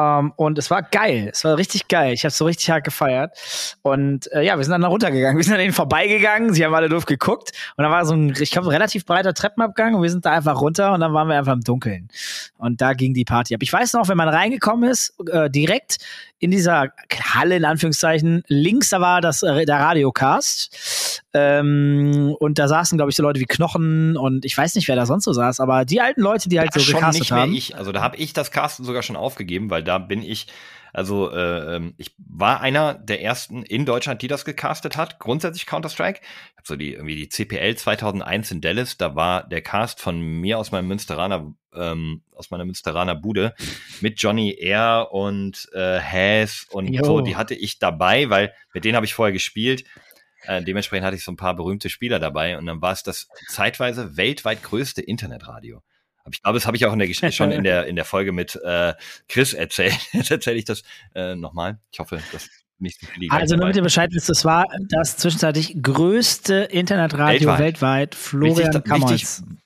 Ähm, 0.00 0.32
und 0.36 0.58
es 0.58 0.70
war 0.70 0.82
geil. 0.82 1.30
Es 1.32 1.44
war 1.44 1.56
richtig 1.56 1.88
geil. 1.88 2.12
Ich 2.12 2.24
habe 2.24 2.32
so 2.32 2.44
richtig 2.44 2.70
hart 2.70 2.84
gefeiert. 2.84 3.36
Und 3.82 4.30
äh, 4.32 4.42
ja, 4.42 4.56
wir 4.56 4.64
sind 4.64 4.72
dann 4.72 4.82
da 4.82 4.88
runtergegangen. 4.88 5.36
Wir 5.40 5.44
sind 5.44 5.54
an 5.54 5.60
denen 5.60 5.72
vorbeigegangen. 5.72 6.52
Sie 6.52 6.64
haben 6.64 6.74
alle 6.74 6.88
doof 6.88 7.06
geguckt. 7.06 7.52
Und 7.76 7.84
da 7.84 7.90
war 7.90 8.04
so 8.04 8.14
ein, 8.14 8.34
ich 8.38 8.50
glaube, 8.50 8.68
ein 8.68 8.72
relativ 8.72 9.06
breiter 9.06 9.34
Treppenabgang. 9.34 9.94
Und 9.94 10.02
wir 10.02 10.10
sind 10.10 10.24
da 10.24 10.32
einfach 10.32 10.60
runter. 10.60 10.92
Und 10.92 11.00
dann 11.00 11.12
waren 11.12 11.28
wir 11.28 11.36
einfach 11.36 11.52
im 11.52 11.62
Dunkeln. 11.62 12.08
Und 12.58 12.80
da 12.80 12.92
ging 12.92 13.14
die 13.14 13.24
Party 13.24 13.54
ab. 13.54 13.62
Ich 13.62 13.72
weiß 13.72 13.94
noch, 13.94 14.08
wenn 14.08 14.16
man 14.16 14.28
reingekommen 14.28 14.90
ist, 14.90 15.14
äh, 15.30 15.50
direkt 15.50 15.98
in 16.40 16.50
dieser 16.50 16.88
Halle, 17.34 17.56
in 17.56 17.64
Anführungszeichen, 17.64 18.42
links, 18.48 18.88
da 18.88 19.00
war 19.00 19.20
das, 19.20 19.42
äh, 19.42 19.66
der 19.66 19.76
Radiocast. 19.76 21.22
Ähm, 21.34 22.34
und 22.40 22.58
da 22.58 22.66
saßen, 22.66 22.98
glaube 22.98 23.10
ich, 23.10 23.16
so 23.16 23.22
Leute 23.22 23.38
wie 23.40 23.44
Knochen 23.44 24.16
und 24.16 24.44
ich 24.44 24.56
weiß 24.56 24.74
nicht, 24.74 24.88
wer 24.88 24.96
da 24.96 25.06
sonst 25.06 25.24
so 25.24 25.32
saß, 25.32 25.60
aber 25.60 25.84
die 25.84 26.00
alten 26.00 26.22
Leute, 26.22 26.48
die 26.48 26.58
halt 26.58 26.74
Ja, 26.74 26.80
so 26.80 26.84
schon 26.86 26.94
gecastet 27.00 27.20
nicht 27.20 27.30
mehr 27.30 27.40
haben. 27.42 27.52
ich. 27.54 27.76
Also 27.76 27.92
da 27.92 28.00
habe 28.00 28.16
ich 28.16 28.32
das 28.32 28.50
Casten 28.50 28.84
sogar 28.84 29.02
schon 29.02 29.16
aufgegeben, 29.16 29.70
weil 29.70 29.84
da 29.84 29.98
bin 29.98 30.22
ich, 30.22 30.46
also 30.92 31.30
äh, 31.30 31.76
ähm, 31.76 31.94
ich 31.96 32.14
war 32.18 32.60
einer 32.60 32.94
der 32.94 33.22
ersten 33.22 33.62
in 33.62 33.86
Deutschland, 33.86 34.22
die 34.22 34.28
das 34.28 34.44
gecastet 34.44 34.96
hat. 34.96 35.18
Grundsätzlich 35.18 35.66
Counter-Strike. 35.66 36.20
Ich 36.22 36.56
habe 36.56 36.66
so 36.66 36.76
die 36.76 36.94
irgendwie 36.94 37.16
die 37.16 37.28
CPL 37.28 37.76
2001 37.76 38.50
in 38.50 38.60
Dallas. 38.60 38.96
Da 38.96 39.14
war 39.14 39.48
der 39.48 39.62
Cast 39.62 40.00
von 40.00 40.20
mir 40.20 40.58
aus 40.58 40.72
meinem 40.72 40.88
Münsteraner 40.88 41.54
ähm, 41.74 42.22
aus 42.34 42.50
meiner 42.50 42.64
Münsteraner 42.64 43.14
Bude 43.14 43.54
mit 44.00 44.20
Johnny 44.20 44.56
Air 44.58 45.08
und 45.12 45.68
äh, 45.72 46.00
Haas 46.00 46.66
und 46.70 46.88
Jo. 46.88 47.04
so. 47.04 47.20
Die 47.20 47.36
hatte 47.36 47.54
ich 47.54 47.78
dabei, 47.78 48.28
weil 48.30 48.52
mit 48.74 48.84
denen 48.84 48.96
habe 48.96 49.06
ich 49.06 49.14
vorher 49.14 49.32
gespielt. 49.32 49.84
Äh, 50.42 50.62
dementsprechend 50.62 51.06
hatte 51.06 51.16
ich 51.16 51.24
so 51.24 51.32
ein 51.32 51.36
paar 51.36 51.54
berühmte 51.54 51.90
Spieler 51.90 52.18
dabei 52.18 52.58
und 52.58 52.66
dann 52.66 52.80
war 52.80 52.92
es 52.92 53.02
das 53.02 53.28
zeitweise 53.48 54.16
weltweit 54.16 54.62
größte 54.62 55.02
Internetradio. 55.02 55.82
Aber 56.24 56.32
ich 56.34 56.42
glaube, 56.42 56.58
das 56.58 56.66
habe 56.66 56.76
ich 56.76 56.84
auch 56.86 56.92
in 56.92 56.98
der 56.98 57.08
Gesch- 57.08 57.32
schon 57.32 57.50
in 57.50 57.64
der 57.64 57.86
in 57.86 57.96
der 57.96 58.04
Folge 58.04 58.32
mit 58.32 58.56
äh, 58.64 58.94
Chris 59.28 59.52
erzählt. 59.54 59.96
Jetzt 60.12 60.30
erzähle 60.30 60.56
ich 60.58 60.64
das 60.64 60.82
äh, 61.14 61.34
nochmal. 61.34 61.78
Ich 61.92 61.98
hoffe, 61.98 62.20
dass 62.32 62.48
nicht 62.78 63.00
so 63.00 63.06
viele 63.06 63.30
Also 63.30 63.56
nur 63.56 63.62
damit 63.64 63.76
ihr 63.76 63.82
Bescheid 63.82 64.10
wisst, 64.12 64.28
das 64.28 64.44
war 64.44 64.64
das 64.88 65.16
zwischenzeitlich 65.18 65.82
größte 65.82 66.54
Internetradio 66.54 67.48
Weltweit. 67.48 67.58
weltweit. 67.60 68.14
Florian 68.14 68.84
Kammerz. 68.84 69.42
wichtig- 69.42 69.58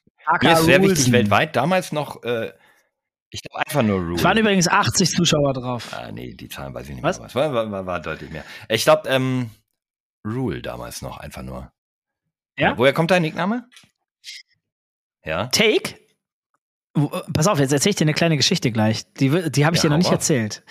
Mir 0.43 0.53
ist 0.53 0.65
sehr 0.65 0.83
wichtig 0.83 1.13
weltweit. 1.13 1.55
Damals 1.57 1.93
noch, 1.93 2.23
äh, 2.25 2.53
ich 3.31 3.43
glaube 3.43 3.65
einfach 3.67 3.83
nur 3.83 3.99
Rule. 4.01 4.15
Es 4.17 4.25
waren 4.25 4.39
übrigens 4.39 4.69
80 4.69 5.11
Zuschauer 5.11 5.53
drauf. 5.55 5.93
ah, 5.93 6.11
nee, 6.13 6.35
die 6.35 6.49
Zahlen 6.49 6.73
weiß 6.75 6.85
ich 6.89 6.95
nicht 6.95 7.03
mehr. 7.03 7.19
Was? 7.19 7.35
War, 7.35 7.53
war, 7.53 7.71
war, 7.71 7.87
war 7.87 8.01
deutlich 8.01 8.31
mehr. 8.31 8.45
Ich 8.69 8.85
glaube, 8.85 9.09
ähm, 9.09 9.51
Rule 10.25 10.63
damals 10.63 11.03
noch 11.03 11.19
einfach 11.19 11.43
nur. 11.43 11.71
Ja? 12.57 12.79
Woher 12.79 12.93
kommt 12.93 13.11
dein 13.11 13.23
Nickname? 13.23 13.69
Ja. 15.25 15.47
Take? 15.49 15.97
Äh, 16.97 17.01
Pass 17.33 17.47
auf, 17.47 17.59
jetzt 17.59 17.73
erzähle 17.73 17.91
ich 17.91 17.97
dir 17.97 18.05
eine 18.05 18.15
kleine 18.15 18.37
Geschichte 18.37 18.71
gleich. 18.73 19.05
Die, 19.15 19.29
die 19.51 19.67
habe 19.67 19.77
ich 19.77 19.83
Ja, 19.83 19.89
dir 19.89 19.91
noch 19.91 19.99
nicht 19.99 20.07
raus. 20.09 20.15
erzählt. 20.15 20.63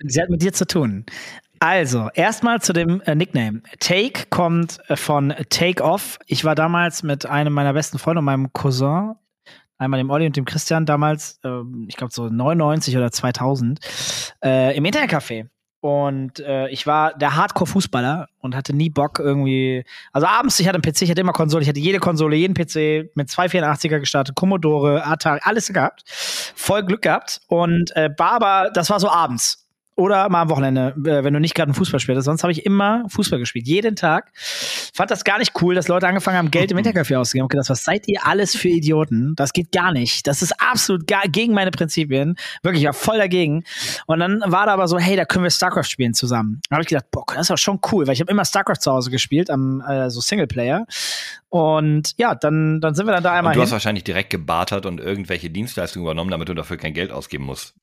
Sie 0.00 0.20
hat 0.20 0.30
mit 0.30 0.42
dir 0.42 0.52
zu 0.52 0.66
tun. 0.66 1.04
Also, 1.60 2.08
erstmal 2.14 2.60
zu 2.62 2.72
dem 2.72 3.00
äh, 3.00 3.14
Nickname. 3.16 3.62
Take 3.80 4.26
kommt 4.30 4.78
äh, 4.88 4.96
von 4.96 5.34
Take 5.50 5.82
Off. 5.82 6.18
Ich 6.26 6.44
war 6.44 6.54
damals 6.54 7.02
mit 7.02 7.26
einem 7.26 7.52
meiner 7.52 7.72
besten 7.72 7.98
Freunde 7.98 8.20
und 8.20 8.26
meinem 8.26 8.52
Cousin, 8.52 9.14
einmal 9.76 9.98
dem 9.98 10.10
Olli 10.10 10.26
und 10.26 10.36
dem 10.36 10.44
Christian, 10.44 10.86
damals, 10.86 11.40
ähm, 11.44 11.86
ich 11.88 11.96
glaube 11.96 12.12
so 12.12 12.28
99 12.28 12.96
oder 12.96 13.10
2000, 13.10 13.80
äh, 14.44 14.76
im 14.76 14.84
Internetcafé. 14.84 15.48
Und 15.80 16.40
äh, 16.40 16.68
ich 16.70 16.86
war 16.86 17.14
der 17.16 17.36
Hardcore-Fußballer 17.36 18.28
und 18.40 18.56
hatte 18.56 18.74
nie 18.74 18.90
Bock 18.90 19.20
irgendwie. 19.20 19.84
Also 20.12 20.26
abends, 20.26 20.58
ich 20.58 20.66
hatte 20.66 20.80
einen 20.82 20.92
PC, 20.92 21.02
ich 21.02 21.10
hatte 21.10 21.20
immer 21.20 21.32
Konsole, 21.32 21.62
ich 21.62 21.68
hatte 21.68 21.78
jede 21.78 22.00
Konsole, 22.00 22.34
jeden 22.34 22.54
PC 22.54 23.14
mit 23.14 23.28
284er 23.28 24.00
gestartet, 24.00 24.34
Commodore, 24.34 25.06
Atari, 25.06 25.38
alles 25.42 25.72
gehabt. 25.72 26.02
Voll 26.06 26.84
Glück 26.84 27.02
gehabt. 27.02 27.40
Und 27.46 27.94
äh, 27.94 28.10
war 28.16 28.32
aber, 28.32 28.70
das 28.72 28.90
war 28.90 28.98
so 28.98 29.08
abends 29.08 29.67
oder 29.98 30.28
mal 30.28 30.42
am 30.42 30.48
Wochenende, 30.48 30.94
äh, 30.96 31.24
wenn 31.24 31.34
du 31.34 31.40
nicht 31.40 31.56
gerade 31.56 31.72
ein 31.72 31.74
Fußball 31.74 31.98
spielst. 31.98 32.24
Sonst 32.24 32.44
habe 32.44 32.52
ich 32.52 32.64
immer 32.64 33.04
Fußball 33.08 33.40
gespielt, 33.40 33.66
jeden 33.66 33.96
Tag. 33.96 34.30
Fand 34.94 35.10
das 35.10 35.24
gar 35.24 35.38
nicht 35.38 35.60
cool, 35.60 35.74
dass 35.74 35.88
Leute 35.88 36.06
angefangen 36.06 36.38
haben, 36.38 36.50
Geld 36.52 36.70
im 36.70 36.78
Intercafé 36.78 37.16
auszugeben. 37.16 37.46
Okay, 37.46 37.56
das 37.56 37.68
was 37.68 37.82
seid 37.82 38.06
ihr 38.06 38.24
alles 38.24 38.56
für 38.56 38.68
Idioten? 38.68 39.34
Das 39.34 39.52
geht 39.52 39.72
gar 39.72 39.92
nicht. 39.92 40.28
Das 40.28 40.40
ist 40.40 40.52
absolut 40.60 41.08
gar, 41.08 41.22
gegen 41.22 41.52
meine 41.52 41.72
Prinzipien. 41.72 42.36
Wirklich, 42.62 42.82
ich 42.82 42.86
war 42.86 42.94
voll 42.94 43.18
dagegen. 43.18 43.64
Und 44.06 44.20
dann 44.20 44.40
war 44.46 44.66
da 44.66 44.74
aber 44.74 44.86
so, 44.86 44.98
hey, 44.98 45.16
da 45.16 45.24
können 45.24 45.42
wir 45.42 45.50
StarCraft 45.50 45.90
spielen 45.90 46.14
zusammen. 46.14 46.60
Da 46.70 46.76
habe 46.76 46.82
ich 46.82 46.88
gedacht, 46.88 47.06
boah, 47.10 47.24
das 47.34 47.46
ist 47.46 47.50
auch 47.50 47.58
schon 47.58 47.80
cool, 47.90 48.06
weil 48.06 48.14
ich 48.14 48.20
habe 48.20 48.30
immer 48.30 48.44
StarCraft 48.44 48.80
zu 48.80 48.92
Hause 48.92 49.10
gespielt, 49.10 49.50
am 49.50 49.80
äh, 49.80 50.10
so 50.10 50.20
Singleplayer. 50.20 50.86
Und 51.48 52.14
ja, 52.18 52.36
dann, 52.36 52.80
dann 52.80 52.94
sind 52.94 53.06
wir 53.06 53.14
dann 53.14 53.24
da 53.24 53.32
einmal. 53.32 53.50
Und 53.50 53.56
du 53.56 53.60
hin. 53.60 53.66
hast 53.66 53.72
wahrscheinlich 53.72 54.04
direkt 54.04 54.30
gebartert 54.30 54.86
und 54.86 55.00
irgendwelche 55.00 55.50
Dienstleistungen 55.50 56.06
übernommen, 56.06 56.30
damit 56.30 56.48
du 56.48 56.54
dafür 56.54 56.76
kein 56.76 56.94
Geld 56.94 57.10
ausgeben 57.10 57.44
musst. 57.44 57.74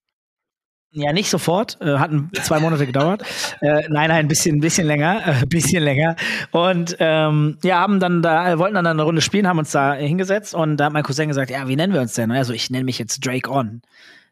Ja, 0.97 1.11
nicht 1.11 1.29
sofort. 1.29 1.77
Äh, 1.81 1.97
hatten 1.97 2.31
zwei 2.41 2.59
Monate 2.61 2.85
gedauert. 2.85 3.21
äh, 3.59 3.83
nein, 3.89 4.07
nein, 4.07 4.11
ein 4.11 4.27
bisschen, 4.29 4.55
ein 4.55 4.61
bisschen 4.61 4.87
länger, 4.87 5.21
ein 5.25 5.43
äh, 5.43 5.45
bisschen 5.49 5.83
länger. 5.83 6.15
Und 6.51 6.95
ähm, 6.99 7.57
ja, 7.63 7.79
haben 7.81 7.99
dann 7.99 8.21
da, 8.21 8.57
wollten 8.57 8.75
dann 8.75 8.87
eine 8.87 9.03
Runde 9.03 9.21
spielen, 9.21 9.45
haben 9.45 9.59
uns 9.59 9.71
da 9.71 9.93
hingesetzt 9.93 10.55
und 10.55 10.77
da 10.77 10.85
hat 10.85 10.93
mein 10.93 11.03
Cousin 11.03 11.27
gesagt, 11.27 11.51
ja, 11.51 11.67
wie 11.67 11.75
nennen 11.75 11.93
wir 11.93 11.99
uns 11.99 12.13
denn? 12.13 12.31
Also 12.31 12.53
ich 12.53 12.69
nenne 12.69 12.85
mich 12.85 12.97
jetzt 12.97 13.25
Drake 13.25 13.51
On. 13.51 13.81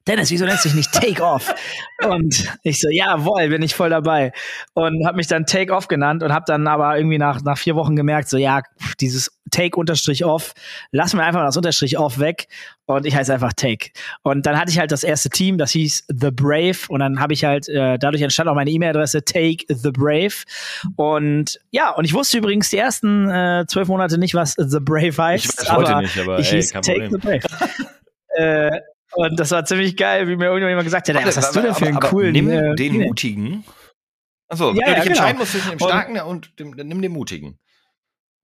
Dennis, 0.08 0.32
wieso 0.32 0.46
nennst 0.46 0.66
du 0.66 0.70
dich 0.70 0.76
nicht 0.76 0.92
Take 0.92 1.24
Off? 1.24 1.54
Und 2.06 2.52
ich 2.64 2.80
so, 2.80 2.90
jawohl, 2.90 3.48
bin 3.48 3.62
ich 3.62 3.74
voll 3.74 3.90
dabei. 3.90 4.34
Und 4.74 5.06
habe 5.06 5.16
mich 5.16 5.28
dann 5.28 5.46
Take 5.46 5.74
Off 5.74 5.88
genannt 5.88 6.24
und 6.24 6.34
habe 6.34 6.44
dann 6.46 6.68
aber 6.68 6.98
irgendwie 6.98 7.18
nach, 7.18 7.42
nach 7.42 7.58
vier 7.58 7.76
Wochen 7.76 7.96
gemerkt, 7.96 8.28
so 8.28 8.38
ja, 8.38 8.62
dieses 9.00 9.32
Take 9.52 9.78
Unterstrich 9.80 10.26
Off, 10.26 10.54
lassen 10.92 11.18
wir 11.18 11.24
einfach 11.24 11.46
das 11.46 11.56
Unterstrich 11.56 11.98
Off 11.98 12.20
weg 12.20 12.48
und 12.86 13.06
ich 13.06 13.16
heiße 13.16 13.34
einfach 13.34 13.54
Take. 13.54 13.92
Und 14.24 14.46
dann 14.46 14.60
hatte 14.60 14.72
ich 14.72 14.80
halt 14.80 14.92
das 14.92 15.04
erste 15.04 15.30
Team, 15.30 15.58
das 15.58 15.72
hieß 15.72 16.06
The 16.08 16.32
Brave 16.32 16.78
und 16.90 17.00
dann 17.00 17.20
habe 17.20 17.34
ich 17.34 17.46
halt, 17.46 17.70
äh, 17.70 17.98
dadurch 17.98 18.22
entstand 18.22 18.50
auch 18.50 18.56
meine 18.56 18.72
E-Mail-Adresse 18.72 19.24
Take 19.24 19.66
The 19.70 19.92
Brave. 19.92 20.34
Und 20.98 21.60
ja, 21.72 21.92
und 21.92 22.04
ich 22.04 22.14
wusste 22.14 22.40
übrigens 22.40 22.70
die 22.70 22.78
ersten 22.78 23.30
äh, 23.30 23.66
zwölf 23.68 23.88
Monate 23.88 24.18
nicht, 24.18 24.34
was 24.34 24.56
The 24.58 24.80
Brave 24.82 25.16
heißt. 25.18 25.46
Ich 25.46 25.70
weiß 25.70 25.72
heute 25.72 25.98
nicht, 25.98 26.18
aber 26.18 26.40
ich 26.40 26.52
ey, 26.52 26.62
hieß 26.62 26.72
Take. 26.72 27.10
The 27.10 27.18
Brave. 27.18 27.42
äh, 28.38 28.82
und 29.16 29.40
das 29.40 29.52
war 29.52 29.66
ziemlich 29.66 29.96
geil, 29.98 30.28
wie 30.28 30.36
mir 30.36 30.46
irgendjemand 30.46 30.84
gesagt 30.86 31.08
hat, 31.10 31.26
was 31.26 31.38
hast 31.38 31.56
du 31.56 31.62
denn 31.62 31.76
für 31.76 31.86
einen 31.88 32.00
coolen 32.00 32.32
Nimm 32.34 32.76
den? 32.76 33.02
Mutigen. 33.02 33.64
Achso, 34.50 34.70
wenn 34.70 34.76
Ja, 34.78 34.86
du 34.86 34.92
ja, 34.92 34.96
dich 34.96 35.04
genau. 35.04 35.16
entscheiden 35.16 35.38
musst 35.40 35.52
zwischen 35.52 35.70
dem 35.72 35.82
Und- 35.82 35.88
Starken 35.90 36.20
und 36.22 36.60
dem, 36.60 36.78
dann 36.78 36.88
nimm 36.88 37.02
den 37.02 37.12
Mutigen. 37.12 37.58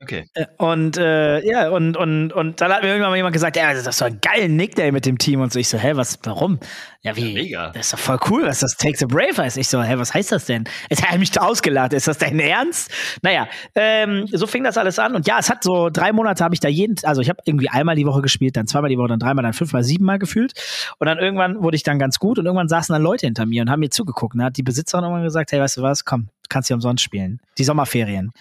Okay. 0.01 0.25
Äh, 0.33 0.45
Und 0.57 0.97
äh, 0.97 1.45
ja, 1.45 1.69
und, 1.69 1.97
und, 1.97 2.31
und 2.31 2.62
dann 2.62 2.71
hat 2.71 2.83
mir 2.83 2.88
irgendwann 2.89 3.09
mal 3.12 3.17
jemand 3.17 3.33
gesagt, 3.33 3.57
ja, 3.57 3.73
das 3.73 3.85
ist 3.85 3.99
doch 3.99 4.07
ein 4.07 4.19
geiler 4.21 4.47
Nickname 4.47 4.93
mit 4.93 5.05
dem 5.05 5.17
Team. 5.17 5.41
Und 5.41 5.51
so, 5.51 5.59
ich 5.59 5.67
so, 5.67 5.77
hä, 5.77 5.91
was, 5.95 6.17
warum? 6.23 6.57
Ja, 7.01 7.17
wie? 7.17 7.27
Ja, 7.27 7.33
mega. 7.33 7.69
Das 7.71 7.88
ist 7.88 7.93
doch 7.93 7.99
voll 7.99 8.19
cool, 8.29 8.45
was 8.45 8.59
das 8.59 8.77
Take 8.77 8.97
the 8.97 9.05
Brave 9.05 9.35
heißt. 9.38 9.57
Ich 9.57 9.67
so, 9.67 9.83
hä, 9.83 9.95
was 9.97 10.13
heißt 10.13 10.31
das 10.31 10.45
denn? 10.45 10.63
Jetzt 10.89 11.05
hat 11.05 11.12
er 11.12 11.19
mich 11.19 11.31
da 11.31 11.41
ausgelacht. 11.41 11.91
Ist 11.91 12.07
das 12.07 12.17
dein 12.17 12.39
Ernst? 12.39 12.91
Naja, 13.23 13.49
ähm, 13.75 14.25
so 14.31 14.47
fing 14.47 14.63
das 14.63 14.77
alles 14.77 14.99
an. 14.99 15.15
Und 15.15 15.27
ja, 15.27 15.38
es 15.38 15.49
hat 15.49 15.65
so 15.65 15.89
drei 15.89 16.13
Monate 16.13 16.45
habe 16.45 16.53
ich 16.53 16.62
da 16.62 16.69
jeden, 16.69 16.95
also 17.03 17.21
ich 17.21 17.27
habe 17.27 17.39
irgendwie 17.43 17.69
einmal 17.69 17.95
die 17.95 18.05
Woche 18.05 18.21
gespielt, 18.21 18.55
dann 18.55 18.67
zweimal 18.67 18.89
die 18.89 18.97
Woche, 18.97 19.09
dann 19.09 19.19
dreimal, 19.19 19.43
dann 19.43 19.53
fünfmal, 19.53 19.83
siebenmal 19.83 20.17
gefühlt. 20.17 20.53
Und 20.99 21.07
dann 21.07 21.19
irgendwann 21.19 21.62
wurde 21.62 21.75
ich 21.75 21.83
dann 21.83 21.99
ganz 21.99 22.19
gut 22.19 22.39
und 22.39 22.45
irgendwann 22.45 22.69
saßen 22.69 22.93
dann 22.93 23.01
Leute 23.01 23.25
hinter 23.25 23.45
mir 23.45 23.63
und 23.63 23.69
haben 23.69 23.81
mir 23.81 23.89
zugeguckt. 23.89 24.35
Und 24.35 24.43
hat 24.43 24.55
die 24.55 24.63
Besitzerin 24.63 25.03
irgendwann 25.03 25.23
gesagt, 25.25 25.51
hey, 25.51 25.59
weißt 25.59 25.75
du 25.77 25.81
was, 25.81 26.05
komm, 26.05 26.29
kannst 26.49 26.67
hier 26.67 26.75
umsonst 26.75 27.03
spielen. 27.03 27.39
Die 27.57 27.63
Sommerferien. 27.63 28.31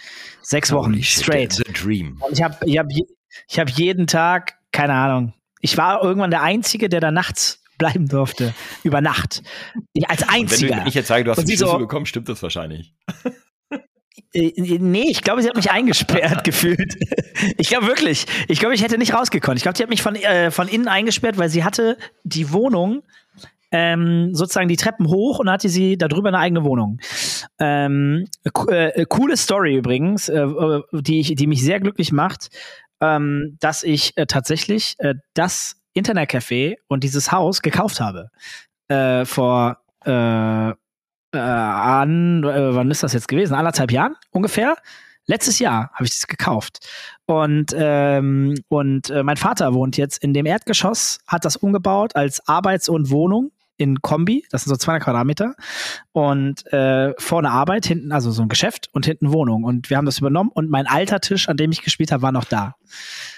Sechs 0.43 0.73
Wochen, 0.73 0.93
Holy 0.93 1.03
shit, 1.03 1.25
straight. 1.25 1.53
The 1.53 1.65
Dream. 1.73 2.21
Und 2.21 2.33
ich 2.33 2.43
habe 2.43 2.57
ich 2.67 2.79
hab, 2.79 2.87
ich 3.49 3.59
hab 3.59 3.71
jeden 3.71 4.07
Tag, 4.07 4.55
keine 4.73 4.95
Ahnung, 4.95 5.35
ich 5.61 5.77
war 5.77 6.03
irgendwann 6.03 6.31
der 6.31 6.43
Einzige, 6.43 6.89
der 6.89 7.01
da 7.01 7.11
nachts 7.11 7.63
bleiben 7.79 8.09
durfte. 8.09 8.55
Über 8.83 9.01
Nacht. 9.01 9.43
Ich, 9.93 10.09
als 10.11 10.23
Und 10.23 10.29
wenn, 10.29 10.37
du, 10.39 10.43
Einziger. 10.45 10.77
wenn 10.79 10.87
ich 10.87 10.95
jetzt 10.95 11.09
sage, 11.09 11.25
du 11.25 11.31
hast 11.31 11.39
sie 11.47 11.57
Schlüssel 11.57 11.69
so- 11.69 11.79
bekommen, 11.79 12.07
stimmt 12.07 12.29
das 12.29 12.43
wahrscheinlich. 12.43 12.93
Äh, 14.33 14.53
nee, 14.59 15.07
ich 15.09 15.23
glaube, 15.23 15.43
sie 15.43 15.49
hat 15.49 15.57
mich 15.57 15.71
eingesperrt 15.71 16.45
gefühlt. 16.45 16.97
Ich 17.57 17.69
glaube 17.69 17.87
wirklich. 17.87 18.27
Ich 18.49 18.59
glaube, 18.59 18.75
ich 18.75 18.83
hätte 18.83 18.99
nicht 18.99 19.15
rausgekonnt. 19.15 19.57
Ich 19.57 19.63
glaube, 19.63 19.77
die 19.77 19.83
hat 19.83 19.91
mich 19.91 20.03
von, 20.03 20.17
äh, 20.17 20.51
von 20.51 20.69
innen 20.69 20.89
eingesperrt, 20.89 21.39
weil 21.39 21.49
sie 21.49 21.65
hatte 21.65 21.97
die 22.25 22.53
Wohnung 22.53 23.03
ähm, 23.71 24.35
sozusagen 24.35 24.69
die 24.69 24.77
Treppen 24.77 25.09
hoch 25.09 25.39
und 25.39 25.51
hatte 25.51 25.69
sie 25.69 25.99
darüber 25.99 26.29
eine 26.29 26.39
eigene 26.39 26.65
Wohnung. 26.65 27.01
Ähm, 27.59 28.27
äh, 28.69 29.05
coole 29.07 29.37
Story 29.37 29.77
übrigens, 29.77 30.29
äh, 30.29 30.41
äh, 30.41 30.83
die, 30.93 31.21
ich, 31.21 31.35
die 31.35 31.47
mich 31.47 31.63
sehr 31.63 31.81
glücklich 31.81 32.13
macht, 32.13 32.51
ähm, 33.01 33.57
dass 33.61 33.83
ich 33.83 34.17
äh, 34.17 34.27
tatsächlich 34.27 34.95
äh, 34.99 35.15
das 35.35 35.77
Internetcafé 35.95 36.77
und 36.89 37.05
dieses 37.05 37.33
Haus 37.33 37.63
gekauft 37.63 38.01
habe. 38.01 38.31
Äh, 38.89 39.25
vor 39.25 39.79
an, 41.31 42.43
wann 42.43 42.91
ist 42.91 43.03
das 43.03 43.13
jetzt 43.13 43.29
gewesen? 43.29 43.53
Anderthalb 43.55 43.93
Jahren 43.93 44.17
ungefähr. 44.31 44.77
Letztes 45.27 45.59
Jahr 45.59 45.91
habe 45.93 46.05
ich 46.05 46.11
das 46.11 46.27
gekauft. 46.27 46.89
Und, 47.27 47.75
ähm, 47.77 48.55
und 48.69 49.11
äh, 49.11 49.23
mein 49.23 49.37
Vater 49.37 49.75
wohnt 49.75 49.99
jetzt 49.99 50.25
in 50.25 50.33
dem 50.33 50.47
Erdgeschoss, 50.47 51.19
hat 51.27 51.45
das 51.45 51.57
umgebaut 51.57 52.17
als 52.17 52.49
Arbeits- 52.49 52.89
und 52.89 53.11
Wohnung 53.11 53.53
in 53.79 54.03
Kombi. 54.03 54.45
Das 54.51 54.65
sind 54.65 54.71
so 54.71 54.77
200 54.77 55.05
Quadratmeter. 55.05 55.55
Und 56.13 56.71
äh, 56.73 57.15
vorne 57.19 57.51
Arbeit, 57.51 57.87
hinten, 57.87 58.13
also 58.13 58.31
so 58.31 58.43
ein 58.43 58.49
Geschäft 58.49 58.91
und 58.93 59.07
hinten 59.07 59.33
Wohnung. 59.33 59.65
Und 59.65 59.89
wir 59.89 59.97
haben 59.97 60.05
das 60.05 60.19
übernommen 60.19 60.51
und 60.53 60.69
mein 60.69 60.87
alter 60.87 61.21
Tisch, 61.21 61.49
an 61.49 61.57
dem 61.57 61.73
ich 61.73 61.83
gespielt 61.83 62.13
habe, 62.13 62.23
war 62.23 62.33
noch 62.33 62.45
da. 62.45 62.75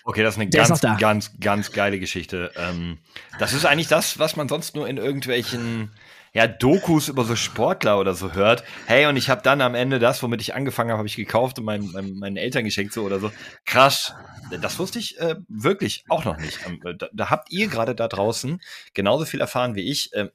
Okay, 0.04 0.22
das 0.22 0.34
ist 0.34 0.40
eine 0.40 0.50
Der 0.50 0.62
ist 0.62 0.68
ganz, 0.68 0.80
da. 0.80 0.94
ganz, 0.96 1.38
ganz 1.38 1.72
geile 1.72 2.00
Geschichte. 2.00 2.50
Ähm, 2.56 2.98
das 3.38 3.52
ist 3.52 3.66
eigentlich 3.66 3.88
das, 3.88 4.18
was 4.18 4.34
man 4.34 4.48
sonst 4.48 4.74
nur 4.74 4.88
in 4.88 4.96
irgendwelchen 4.96 5.90
ja, 6.32 6.46
Dokus 6.46 7.08
über 7.08 7.24
so 7.24 7.34
Sportler 7.34 7.98
oder 7.98 8.14
so 8.14 8.32
hört. 8.32 8.62
Hey, 8.86 9.06
und 9.06 9.16
ich 9.16 9.30
habe 9.30 9.42
dann 9.42 9.60
am 9.60 9.74
Ende 9.74 9.98
das, 9.98 10.22
womit 10.22 10.40
ich 10.40 10.54
angefangen 10.54 10.90
habe, 10.90 10.98
habe 10.98 11.08
ich 11.08 11.16
gekauft 11.16 11.58
und 11.58 11.64
meinen, 11.64 11.90
meinen, 11.92 12.18
meinen 12.18 12.36
Eltern 12.36 12.64
geschenkt 12.64 12.92
so 12.92 13.02
oder 13.02 13.18
so. 13.18 13.32
Krass. 13.64 14.14
Das 14.60 14.78
wusste 14.78 14.98
ich 14.98 15.18
äh, 15.18 15.36
wirklich 15.48 16.04
auch 16.08 16.24
noch 16.24 16.36
nicht. 16.36 16.58
Ähm, 16.66 16.80
da, 16.98 17.08
da 17.12 17.30
habt 17.30 17.50
ihr 17.50 17.68
gerade 17.68 17.94
da 17.94 18.08
draußen 18.08 18.60
genauso 18.94 19.24
viel 19.24 19.40
erfahren 19.40 19.74
wie 19.74 19.90
ich. 19.90 20.10
Ähm, 20.14 20.30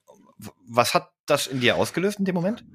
was 0.68 0.94
hat 0.94 1.12
das 1.26 1.48
in 1.48 1.62
dir 1.62 1.78
ausgelöst 1.78 2.20
in 2.20 2.26
dem 2.26 2.36
Moment? 2.36 2.66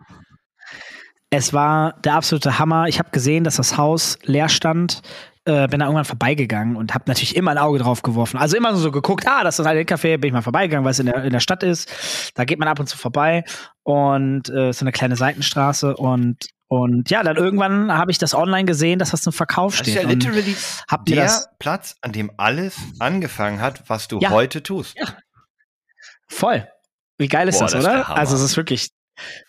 Es 1.28 1.52
war 1.52 1.92
der 2.00 2.14
absolute 2.14 2.58
Hammer. 2.58 2.88
Ich 2.88 2.98
habe 2.98 3.10
gesehen, 3.10 3.44
dass 3.44 3.56
das 3.56 3.76
Haus 3.76 4.18
leer 4.24 4.48
stand. 4.48 5.02
Äh, 5.46 5.68
bin 5.68 5.80
da 5.80 5.86
irgendwann 5.86 6.04
vorbeigegangen 6.04 6.76
und 6.76 6.92
habe 6.92 7.04
natürlich 7.06 7.34
immer 7.34 7.50
ein 7.52 7.58
Auge 7.58 7.78
drauf 7.78 8.02
geworfen. 8.02 8.36
Also 8.36 8.58
immer 8.58 8.76
so 8.76 8.90
geguckt, 8.92 9.26
ah, 9.26 9.42
das 9.42 9.58
ist 9.58 9.64
ein 9.66 9.76
Café, 9.86 10.18
bin 10.18 10.28
ich 10.28 10.32
mal 10.34 10.42
vorbeigegangen, 10.42 10.84
weil 10.84 10.90
es 10.92 10.98
in 10.98 11.06
der, 11.06 11.24
in 11.24 11.32
der 11.32 11.40
Stadt 11.40 11.62
ist. 11.62 12.32
Da 12.34 12.44
geht 12.44 12.58
man 12.58 12.68
ab 12.68 12.78
und 12.78 12.88
zu 12.88 12.98
vorbei 12.98 13.44
und 13.82 14.50
äh, 14.50 14.68
ist 14.70 14.80
so 14.80 14.84
eine 14.84 14.92
kleine 14.92 15.16
Seitenstraße 15.16 15.96
und 15.96 16.46
und 16.68 17.10
ja, 17.10 17.24
dann 17.24 17.36
irgendwann 17.36 17.90
habe 17.92 18.12
ich 18.12 18.18
das 18.18 18.32
online 18.32 18.64
gesehen, 18.64 19.00
dass 19.00 19.10
das 19.10 19.22
zum 19.22 19.32
Verkauf 19.32 19.76
Das 19.78 19.88
ist 19.88 19.92
steht. 19.94 20.04
ja 20.04 20.08
literally 20.08 20.54
habt 20.88 21.08
ihr 21.08 21.16
der 21.16 21.24
das 21.24 21.48
Platz, 21.58 21.96
an 22.00 22.12
dem 22.12 22.30
alles 22.36 22.76
angefangen 23.00 23.60
hat, 23.60 23.82
was 23.88 24.06
du 24.06 24.20
Ja. 24.20 24.30
heute 24.30 24.62
tust. 24.62 24.94
voll. 26.28 26.68
Wie 27.18 27.28
geil 27.28 27.48
ist 27.48 27.58
Boah, 27.58 27.64
das, 27.64 27.72
das 27.72 27.80
ist 27.84 27.88
oder? 27.90 28.08
also 28.16 28.36
es 28.36 28.42
ist 28.42 28.56
wirklich. 28.56 28.90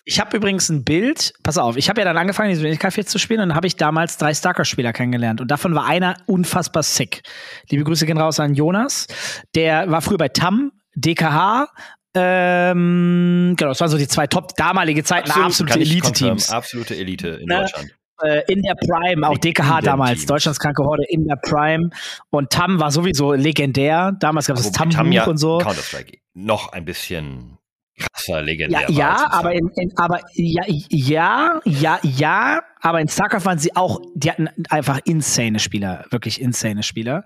Ich 0.05 0.19
habe 0.19 0.37
übrigens 0.37 0.69
ein 0.69 0.83
Bild, 0.83 1.33
pass 1.43 1.57
auf, 1.57 1.77
ich 1.77 1.89
habe 1.89 2.01
ja 2.01 2.05
dann 2.05 2.17
angefangen, 2.17 2.49
diesem 2.49 2.65
Café 2.71 3.05
zu 3.05 3.17
spielen 3.19 3.41
und 3.41 3.49
dann 3.49 3.55
habe 3.55 3.67
ich 3.67 3.75
damals 3.75 4.17
drei 4.17 4.33
Stalker-Spieler 4.33 4.93
kennengelernt. 4.93 5.41
Und 5.41 5.49
davon 5.49 5.75
war 5.75 5.85
einer 5.85 6.17
unfassbar 6.25 6.83
sick. 6.83 7.21
Liebe 7.69 7.83
Grüße 7.83 8.05
gehen 8.05 8.17
raus 8.17 8.39
an 8.39 8.53
Jonas. 8.53 9.07
Der 9.55 9.89
war 9.89 10.01
früher 10.01 10.17
bei 10.17 10.29
TAM, 10.29 10.71
DKH. 10.95 11.67
Ähm, 12.13 13.55
genau, 13.57 13.69
das 13.71 13.79
waren 13.79 13.89
so 13.89 13.97
die 13.97 14.07
zwei 14.07 14.27
top 14.27 14.55
damalige 14.57 15.03
Zeiten, 15.03 15.31
absolute 15.31 15.71
kann 15.71 15.81
ich 15.81 15.91
Elite-Teams. 15.91 16.49
Absolute 16.49 16.95
Elite 16.95 17.27
in 17.29 17.47
Ne? 17.47 17.61
Deutschland. 17.61 17.91
Äh, 18.21 18.43
in 18.51 18.61
der 18.61 18.75
Prime, 18.75 19.27
auch 19.27 19.37
DKH 19.37 19.79
In 19.79 19.85
damals, 19.85 20.11
Teams. 20.19 20.25
Deutschlands 20.27 20.59
kranke 20.59 20.83
Horde 20.83 21.03
in 21.07 21.25
der 21.25 21.37
Prime. 21.37 21.89
Und 22.29 22.51
TAM 22.51 22.79
war 22.79 22.91
sowieso 22.91 23.33
legendär. 23.33 24.11
Damals 24.19 24.47
gab 24.47 24.57
es 24.57 24.63
das 24.63 24.73
Wobei 24.73 24.77
TAM 24.77 24.89
Tam 24.91 25.11
ja 25.11 25.25
und 25.25 25.37
so. 25.37 25.59
Counter-Strike 25.59 26.17
noch 26.33 26.71
ein 26.71 26.85
bisschen 26.85 27.57
krasser, 27.97 28.41
legendär. 28.41 28.89
Ja, 28.89 28.89
ja, 28.89 29.31
aber 29.31 29.53
in, 29.53 29.69
in, 29.75 29.91
aber 29.97 30.21
ja, 30.33 30.63
ja, 30.89 31.61
ja, 31.65 31.99
ja, 32.03 32.61
aber 32.81 33.01
in 33.01 33.07
StarCraft 33.07 33.45
waren 33.45 33.59
sie 33.59 33.75
auch, 33.75 33.99
die 34.15 34.29
hatten 34.29 34.49
einfach 34.69 34.99
insane 35.05 35.59
Spieler, 35.59 36.05
wirklich 36.09 36.41
insane 36.41 36.83
Spieler. 36.83 37.23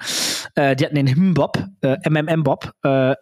Äh, 0.56 0.76
die 0.76 0.86
hatten 0.86 0.96
den 0.96 1.08
Himbob, 1.08 1.64
äh, 1.82 1.98
MMM-Bob, 2.10 2.72
äh, 2.84 3.12
äh, 3.12 3.16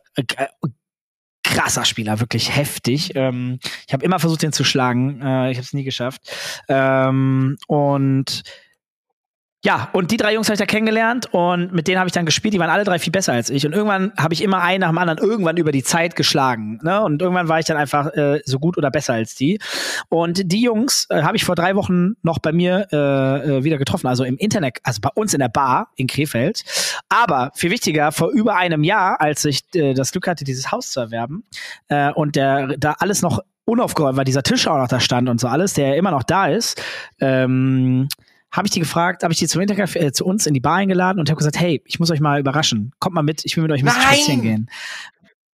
krasser 1.44 1.86
Spieler, 1.86 2.20
wirklich 2.20 2.56
heftig. 2.56 3.16
Ähm, 3.16 3.60
ich 3.88 3.94
habe 3.94 4.04
immer 4.04 4.20
versucht, 4.20 4.42
den 4.44 4.54
zu 4.54 4.64
schlagen, 4.64 5.22
äh, 5.22 5.52
ich 5.52 5.58
habe 5.58 5.66
es 5.66 5.74
nie 5.74 5.84
geschafft. 5.84 6.22
Ähm, 6.68 7.58
und 7.68 8.44
Ja, 9.66 9.88
und 9.94 10.12
die 10.12 10.18
drei 10.18 10.34
Jungs 10.34 10.48
habe 10.48 10.56
ich 10.56 10.60
da 10.60 10.66
kennengelernt 10.66 11.34
und 11.34 11.72
mit 11.72 11.88
denen 11.88 11.98
habe 11.98 12.10
ich 12.10 12.12
dann 12.12 12.26
gespielt. 12.26 12.54
Die 12.54 12.60
waren 12.60 12.70
alle 12.70 12.84
drei 12.84 13.00
viel 13.00 13.12
besser 13.12 13.32
als 13.32 13.50
ich. 13.50 13.66
Und 13.66 13.72
irgendwann 13.72 14.12
habe 14.18 14.34
ich 14.34 14.44
immer 14.44 14.62
einen 14.62 14.82
nach 14.82 14.90
dem 14.90 14.98
anderen 14.98 15.20
irgendwann 15.20 15.56
über 15.56 15.72
die 15.72 15.84
Zeit 15.84 16.18
geschlagen. 16.18 16.80
Ne? 16.84 17.02
Und 17.02 17.22
irgendwann 17.22 17.48
war 17.48 17.60
ich 17.60 17.66
dann 17.66 17.78
einfach 17.78 18.08
äh, 18.08 18.42
so 18.44 18.60
gut 18.60 18.78
oder 18.78 18.92
besser 18.92 19.14
als 19.14 19.36
die. 19.36 19.60
Und 20.10 20.52
die 20.52 20.62
Jungs 20.62 21.08
äh, 21.10 21.24
habe 21.24 21.38
ich 21.38 21.46
vor 21.46 21.56
drei 21.56 21.78
Wochen 21.78 22.16
noch 22.24 22.40
bei 22.40 22.52
mir 22.52 22.88
äh, 22.92 22.98
äh, 22.98 23.64
wieder 23.64 23.78
getroffen. 23.78 24.08
Also 24.08 24.26
im 24.26 24.36
Internet, 24.36 24.80
also 24.84 25.00
bei 25.00 25.10
uns 25.16 25.34
in 25.34 25.40
der 25.40 25.48
Bar 25.48 25.92
in 25.96 26.08
Krefeld. 26.08 26.66
Aber 27.08 27.52
viel 27.56 27.72
wichtiger, 27.72 28.12
vor 28.12 28.32
über 28.32 28.58
einem 28.58 28.84
Jahr, 28.84 29.22
als 29.22 29.46
ich 29.46 29.64
äh, 29.76 29.94
das 29.94 30.12
Glück 30.12 30.28
hatte, 30.28 30.44
dieses 30.44 30.74
Haus 30.74 30.92
zu 30.92 31.00
erwerben 31.00 31.46
äh, 31.88 32.12
und 32.12 32.36
der 32.36 32.76
da 32.78 32.98
alles 33.00 33.22
noch 33.22 33.40
unaufgeräumt 33.64 34.18
war, 34.18 34.26
dieser 34.26 34.44
Tisch 34.44 34.68
auch 34.68 34.78
noch 34.78 34.90
da 34.90 35.00
stand 35.00 35.30
und 35.30 35.40
so 35.40 35.48
alles, 35.48 35.74
der 35.74 35.96
immer 35.96 36.12
noch 36.12 36.24
da 36.24 36.48
ist. 36.48 36.82
Ähm, 37.22 38.10
habe 38.54 38.68
ich 38.68 38.72
die 38.72 38.80
gefragt, 38.80 39.24
habe 39.24 39.34
ich 39.34 39.40
die 39.40 39.48
zum 39.48 39.62
Intercafé, 39.62 40.00
äh, 40.00 40.12
zu 40.12 40.26
uns 40.26 40.46
in 40.46 40.54
die 40.54 40.60
Bar 40.60 40.76
eingeladen 40.76 41.20
und 41.20 41.30
habe 41.30 41.38
gesagt, 41.38 41.60
hey, 41.60 41.82
ich 41.86 42.00
muss 42.00 42.12
euch 42.12 42.20
mal 42.20 42.40
überraschen. 42.40 42.94
Kommt 43.00 43.16
mal 43.16 43.24
mit, 43.24 43.44
ich 43.46 43.58
will 43.58 43.64
mit 43.64 43.72
euch 43.72 43.82
ein 43.82 43.86
bisschen 43.86 44.02
Nein! 44.02 44.16
spazieren 44.16 44.42
gehen. 44.44 44.70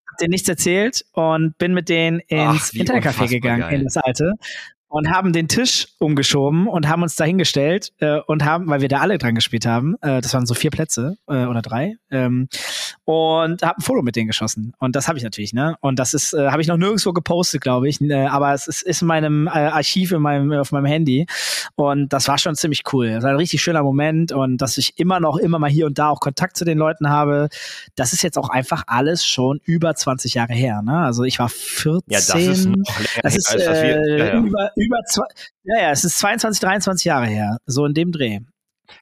Hab 0.05 0.17
denen 0.17 0.31
nichts 0.31 0.49
erzählt 0.49 1.05
und 1.13 1.57
bin 1.57 1.73
mit 1.73 1.87
denen 1.87 2.19
ins 2.19 2.73
Ach, 2.75 2.95
unfassbar 2.95 3.27
gegangen, 3.27 3.61
geil. 3.61 3.79
in 3.79 3.83
das 3.85 3.95
alte. 3.95 4.33
Und 4.89 5.09
haben 5.09 5.33
den 5.33 5.47
Tisch 5.47 5.87
umgeschoben 5.99 6.67
und 6.67 6.87
haben 6.89 7.03
uns 7.03 7.15
da 7.15 7.23
hingestellt 7.23 7.93
äh, 7.99 8.19
und 8.25 8.43
haben, 8.43 8.67
weil 8.67 8.81
wir 8.81 8.89
da 8.89 8.99
alle 8.99 9.17
dran 9.17 9.35
gespielt 9.35 9.65
haben, 9.65 9.95
äh, 10.01 10.19
das 10.21 10.33
waren 10.33 10.45
so 10.45 10.55
vier 10.55 10.71
Plätze 10.71 11.17
äh, 11.27 11.45
oder 11.45 11.61
drei, 11.61 11.95
ähm, 12.11 12.49
und 13.05 13.63
habe 13.63 13.79
ein 13.79 13.81
Foto 13.81 14.01
mit 14.01 14.15
denen 14.15 14.27
geschossen. 14.27 14.73
Und 14.79 14.95
das 14.95 15.07
habe 15.07 15.17
ich 15.17 15.23
natürlich, 15.23 15.53
ne? 15.53 15.75
Und 15.81 15.97
das 15.97 16.13
ist, 16.13 16.33
äh, 16.33 16.49
habe 16.49 16.61
ich 16.61 16.67
noch 16.67 16.77
nirgendwo 16.77 17.13
gepostet, 17.13 17.61
glaube 17.61 17.89
ich. 17.89 17.99
Äh, 18.01 18.27
aber 18.27 18.53
es 18.53 18.67
ist, 18.67 18.83
ist 18.83 19.01
in 19.01 19.07
meinem 19.07 19.47
äh, 19.47 19.51
Archiv 19.51 20.11
in 20.11 20.21
meinem, 20.21 20.51
auf 20.51 20.71
meinem 20.71 20.85
Handy. 20.85 21.25
Und 21.75 22.13
das 22.13 22.27
war 22.27 22.37
schon 22.37 22.55
ziemlich 22.55 22.83
cool. 22.93 23.09
Das 23.11 23.23
war 23.23 23.31
ein 23.31 23.37
richtig 23.37 23.61
schöner 23.61 23.83
Moment 23.83 24.31
und 24.31 24.57
dass 24.57 24.77
ich 24.77 24.99
immer 24.99 25.19
noch, 25.19 25.37
immer 25.37 25.59
mal 25.59 25.69
hier 25.69 25.85
und 25.85 25.97
da 25.97 26.09
auch 26.09 26.19
Kontakt 26.19 26.57
zu 26.57 26.65
den 26.65 26.77
Leuten 26.77 27.09
habe. 27.09 27.49
Das 27.95 28.13
ist 28.13 28.21
jetzt 28.21 28.37
auch 28.37 28.49
einfach 28.49 28.83
alles 28.87 29.25
schon 29.25 29.59
über 29.63 29.95
20 29.95 30.35
Jahre 30.35 30.53
her. 30.53 30.81
Ne? 30.83 30.97
Also 30.99 31.23
ich 31.23 31.39
war 31.39 31.49
14. 31.49 32.03
Ja, 32.07 32.19
das 32.19 32.35
ist 32.35 32.65
noch 32.65 32.99
länger 32.99 33.21
Das 33.23 33.35
ist 33.35 33.55
äh, 33.55 34.17
Ja, 34.17 34.25
ja. 34.25 34.39
über, 34.39 34.71
über 34.79 34.97
zwei, 35.07 35.25
ja, 35.63 35.81
ja, 35.83 35.91
es 35.91 36.03
ist 36.03 36.19
22, 36.19 36.59
23 36.61 37.05
Jahre 37.05 37.27
her. 37.27 37.57
So 37.65 37.85
in 37.85 37.93
dem 37.93 38.11
Dreh. 38.11 38.39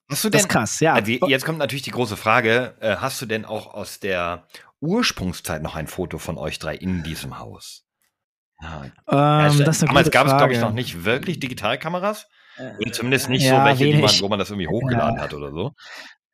Hast 0.10 0.24
du 0.24 0.30
Das 0.30 0.42
denn, 0.42 0.48
ist 0.48 0.50
krass, 0.50 0.80
ja. 0.80 0.94
also 0.94 1.12
jetzt 1.28 1.46
kommt 1.46 1.60
natürlich 1.60 1.84
die 1.84 1.92
große 1.92 2.18
Frage, 2.18 2.76
äh, 2.82 2.98
hast 2.98 3.22
du 3.22 3.26
denn 3.26 3.46
auch 3.46 3.74
aus 3.74 4.00
der 4.00 4.46
Ursprungszeit 4.82 5.62
noch 5.62 5.76
ein 5.76 5.88
Foto 5.88 6.18
von 6.18 6.38
euch 6.38 6.60
drei 6.60 6.76
in 6.76 7.04
diesem 7.04 7.40
Haus? 7.40 7.86
Ja, 8.62 8.86
ja, 9.12 9.48
ähm, 9.48 9.60
das 9.60 9.78
ist 9.78 9.84
eine 9.84 9.88
damals 9.90 10.12
gab 10.12 10.28
es, 10.28 10.36
glaube 10.36 10.54
ich, 10.54 10.60
noch 10.60 10.74
nicht 10.74 11.06
wirklich 11.06 11.40
Digitalkameras. 11.40 12.28
Äh, 12.58 12.92
zumindest 12.92 13.30
nicht 13.30 13.44
ja, 13.44 13.60
so 13.60 13.66
welche, 13.66 13.86
die 13.86 14.02
man, 14.02 14.10
wo 14.20 14.30
man 14.30 14.40
das 14.40 14.50
irgendwie 14.50 14.68
hochgeladen 14.68 15.22
hat 15.22 15.34
oder 15.34 15.52
so. 15.52 15.72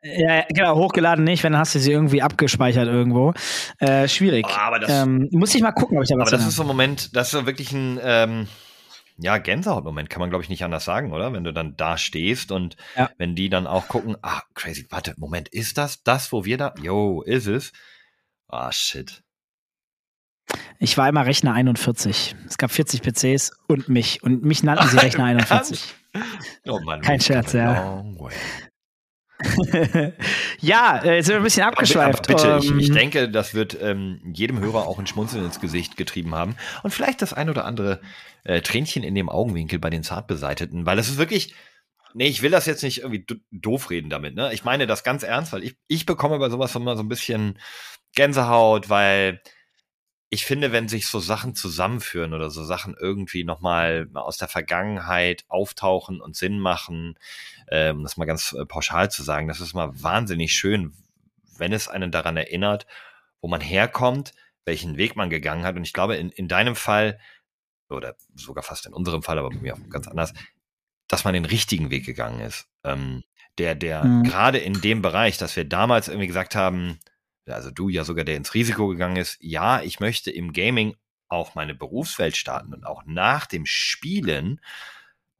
Ja, 0.01 0.35
ja, 0.35 0.45
genau, 0.49 0.75
hochgeladen 0.75 1.23
nicht, 1.23 1.43
wenn 1.43 1.57
hast 1.57 1.75
du 1.75 1.79
sie 1.79 1.91
irgendwie 1.91 2.21
abgespeichert 2.21 2.87
irgendwo. 2.87 3.33
Äh, 3.79 4.07
schwierig. 4.07 4.45
Oh, 4.49 4.53
aber 4.53 4.79
das, 4.79 4.91
ähm, 4.91 5.29
muss 5.31 5.55
ich 5.55 5.61
mal 5.61 5.71
gucken, 5.71 5.97
ob 5.97 6.03
ich 6.03 6.09
da 6.09 6.15
was 6.17 6.27
aber 6.27 6.37
das 6.37 6.47
ist 6.47 6.55
so 6.55 6.63
ein 6.63 6.67
Moment, 6.67 7.15
das 7.15 7.33
ist 7.33 7.45
wirklich 7.45 7.71
ein 7.71 7.99
ähm, 8.01 8.47
ja, 9.17 9.37
Gänsehautmoment, 9.37 10.09
kann 10.09 10.19
man, 10.19 10.29
glaube 10.29 10.43
ich, 10.43 10.49
nicht 10.49 10.63
anders 10.63 10.85
sagen, 10.85 11.13
oder? 11.13 11.33
Wenn 11.33 11.43
du 11.43 11.53
dann 11.53 11.75
da 11.77 11.97
stehst 11.97 12.51
und 12.51 12.75
Ja. 12.95 13.09
wenn 13.17 13.35
die 13.35 13.49
dann 13.49 13.67
auch 13.67 13.87
gucken, 13.87 14.17
ah, 14.21 14.41
crazy, 14.55 14.85
warte, 14.89 15.13
Moment, 15.17 15.49
ist 15.49 15.77
das 15.77 16.03
das, 16.03 16.31
wo 16.31 16.45
wir 16.45 16.57
da? 16.57 16.73
Yo, 16.81 17.21
ist 17.21 17.47
es? 17.47 17.71
Ah, 18.47 18.71
shit. 18.71 19.23
Ich 20.79 20.97
war 20.97 21.07
immer 21.07 21.25
Rechner 21.25 21.53
41. 21.53 22.35
Es 22.47 22.57
gab 22.57 22.69
40 22.71 23.01
PCs 23.01 23.51
und 23.67 23.87
mich. 23.89 24.21
Und 24.23 24.43
mich 24.43 24.63
nannten 24.63 24.87
sie 24.89 24.97
Rechner 25.01 25.25
41. 25.25 25.95
Oh 26.67 26.79
Mann, 26.83 27.01
Kein 27.01 27.21
Scherz, 27.21 27.53
ja. 27.53 28.03
way. 28.17 28.33
ja, 30.61 30.99
äh, 31.03 31.15
jetzt 31.17 31.25
sind 31.27 31.35
wir 31.35 31.41
ein 31.41 31.43
bisschen 31.43 31.63
Aber 31.63 31.73
abgeschweift. 31.73 32.27
bitte, 32.27 32.59
ich, 32.61 32.69
Ähm, 32.71 32.79
ich 32.79 32.91
denke, 32.91 33.29
das 33.29 33.53
wird 33.53 33.77
ähm, 33.81 34.19
jedem 34.33 34.59
Hörer 34.59 34.87
auch 34.87 34.99
ein 34.99 35.07
Schmunzeln 35.07 35.45
ins 35.45 35.59
Gesicht 35.59 35.97
getrieben 35.97 36.33
haben. 36.35 36.55
Und 36.83 36.91
vielleicht 36.91 37.21
das 37.21 37.33
ein 37.33 37.49
oder 37.49 37.65
andere 37.65 38.01
äh, 38.43 38.61
Tränchen 38.61 39.03
in 39.03 39.15
dem 39.15 39.29
Augenwinkel 39.29 39.79
bei 39.79 39.89
den 39.89 40.03
Zartbeseiteten, 40.03 40.85
weil 40.85 40.99
es 40.99 41.09
ist 41.09 41.17
wirklich. 41.17 41.53
Nee, 42.15 42.27
ich 42.27 42.43
will 42.43 42.51
das 42.51 42.67
jetzt 42.67 42.83
nicht 42.83 42.99
irgendwie 42.99 43.23
do- 43.25 43.37
doof 43.49 43.89
reden 43.89 44.11
damit, 44.11 44.35
ne? 44.35 44.53
Ich 44.53 44.63
meine 44.63 44.85
das 44.85 45.03
ganz 45.03 45.23
ernst, 45.23 45.51
weil 45.51 45.63
ich, 45.63 45.77
ich 45.87 46.05
bekomme 46.05 46.37
bei 46.37 46.49
sowas 46.51 46.75
immer 46.75 46.95
so 46.95 47.01
ein 47.01 47.09
bisschen 47.09 47.57
Gänsehaut, 48.13 48.87
weil 48.87 49.41
ich 50.29 50.45
finde, 50.45 50.71
wenn 50.71 50.87
sich 50.87 51.07
so 51.07 51.17
Sachen 51.19 51.55
zusammenführen 51.55 52.33
oder 52.35 52.51
so 52.51 52.63
Sachen 52.63 52.95
irgendwie 52.99 53.43
nochmal 53.43 54.07
aus 54.13 54.37
der 54.37 54.47
Vergangenheit 54.47 55.43
auftauchen 55.47 56.21
und 56.21 56.35
Sinn 56.35 56.59
machen, 56.59 57.17
ähm, 57.73 57.97
um 57.97 58.03
das 58.03 58.17
mal 58.17 58.25
ganz 58.25 58.53
äh, 58.53 58.67
pauschal 58.67 59.09
zu 59.09 59.23
sagen, 59.23 59.47
das 59.47 59.59
ist 59.59 59.73
mal 59.73 59.91
wahnsinnig 60.03 60.53
schön, 60.53 60.93
wenn 61.57 61.73
es 61.73 61.87
einen 61.87 62.11
daran 62.11 62.37
erinnert, 62.37 62.85
wo 63.41 63.47
man 63.47 63.61
herkommt, 63.61 64.33
welchen 64.63 64.95
Weg 64.97 65.15
man 65.15 65.31
gegangen 65.31 65.63
hat. 65.63 65.75
Und 65.75 65.83
ich 65.83 65.91
glaube, 65.91 66.15
in, 66.15 66.29
in 66.29 66.47
deinem 66.47 66.75
Fall, 66.75 67.19
oder 67.89 68.15
sogar 68.35 68.63
fast 68.63 68.85
in 68.85 68.93
unserem 68.93 69.23
Fall, 69.23 69.39
aber 69.39 69.49
bei 69.49 69.59
mir 69.59 69.73
auch 69.73 69.89
ganz 69.89 70.07
anders, 70.07 70.33
dass 71.07 71.23
man 71.23 71.33
den 71.33 71.45
richtigen 71.45 71.89
Weg 71.89 72.05
gegangen 72.05 72.41
ist. 72.41 72.67
Ähm, 72.83 73.23
der, 73.57 73.73
der 73.73 74.03
Mhm. 74.03 74.23
gerade 74.23 74.59
in 74.59 74.79
dem 74.79 75.01
Bereich, 75.01 75.39
dass 75.39 75.55
wir 75.55 75.65
damals 75.65 76.09
irgendwie 76.09 76.27
gesagt 76.27 76.55
haben, 76.55 76.99
also 77.47 77.71
du 77.71 77.89
ja 77.89 78.03
sogar, 78.03 78.23
der 78.23 78.37
ins 78.37 78.53
Risiko 78.53 78.87
gegangen 78.87 79.15
ist, 79.17 79.37
ja, 79.41 79.81
ich 79.81 79.99
möchte 79.99 80.29
im 80.29 80.53
Gaming 80.53 80.95
auch 81.27 81.55
meine 81.55 81.73
Berufswelt 81.73 82.37
starten 82.37 82.71
und 82.71 82.85
auch 82.85 83.03
nach 83.07 83.47
dem 83.47 83.65
Spielen 83.65 84.61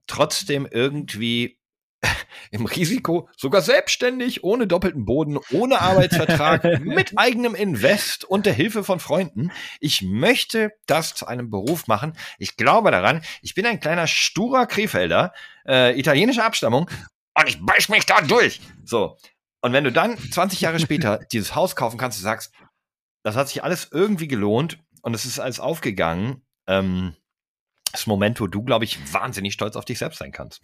trotzdem 0.08 0.68
irgendwie 0.70 1.60
im 2.52 2.66
Risiko, 2.66 3.30
sogar 3.38 3.62
selbstständig, 3.62 4.44
ohne 4.44 4.68
doppelten 4.68 5.06
Boden, 5.06 5.40
ohne 5.52 5.82
Arbeitsvertrag, 5.82 6.80
mit 6.82 7.18
eigenem 7.18 7.56
Invest 7.56 8.26
und 8.26 8.46
der 8.46 8.54
Hilfe 8.54 8.84
von 8.84 9.00
Freunden. 9.00 9.52
Ich 9.80 10.02
möchte 10.02 10.72
das 10.86 11.16
zu 11.16 11.28
einem 11.28 11.50
Beruf 11.50 11.88
machen. 11.88 12.14
Ich 12.38 12.58
glaube 12.58 12.92
daran. 12.92 13.22
Ich 13.42 13.56
bin 13.56 13.66
ein 13.66 13.80
kleiner 13.80 14.08
sturer 14.08 14.66
Krefelder, 14.66 15.34
äh, 15.68 15.98
italienischer 15.98 16.46
Abstammung 16.46 16.90
und 17.36 17.50
ich 17.50 17.64
beiß 17.64 17.90
mich 17.90 18.06
da 18.06 18.22
durch. 18.22 18.62
So. 18.84 19.18
Und 19.62 19.74
wenn 19.74 19.84
du 19.84 19.92
dann 19.92 20.18
20 20.18 20.62
Jahre 20.62 20.80
später 20.80 21.20
dieses 21.32 21.56
Haus 21.56 21.76
kaufen 21.76 21.98
kannst, 21.98 22.20
du 22.20 22.24
sagst, 22.24 22.54
das 23.24 23.36
hat 23.36 23.48
sich 23.48 23.64
alles 23.64 23.90
irgendwie 23.92 24.28
gelohnt 24.28 24.80
und 25.02 25.14
es 25.14 25.26
ist 25.26 25.40
alles 25.40 25.60
aufgegangen, 25.60 26.42
ähm, 26.68 27.16
das 27.92 28.08
Moment, 28.08 28.42
wo 28.42 28.48
du, 28.48 28.64
glaube 28.64 28.86
ich, 28.86 29.14
wahnsinnig 29.14 29.54
stolz 29.54 29.76
auf 29.76 29.86
dich 29.86 30.00
selbst 30.00 30.18
sein 30.18 30.32
kannst. 30.32 30.62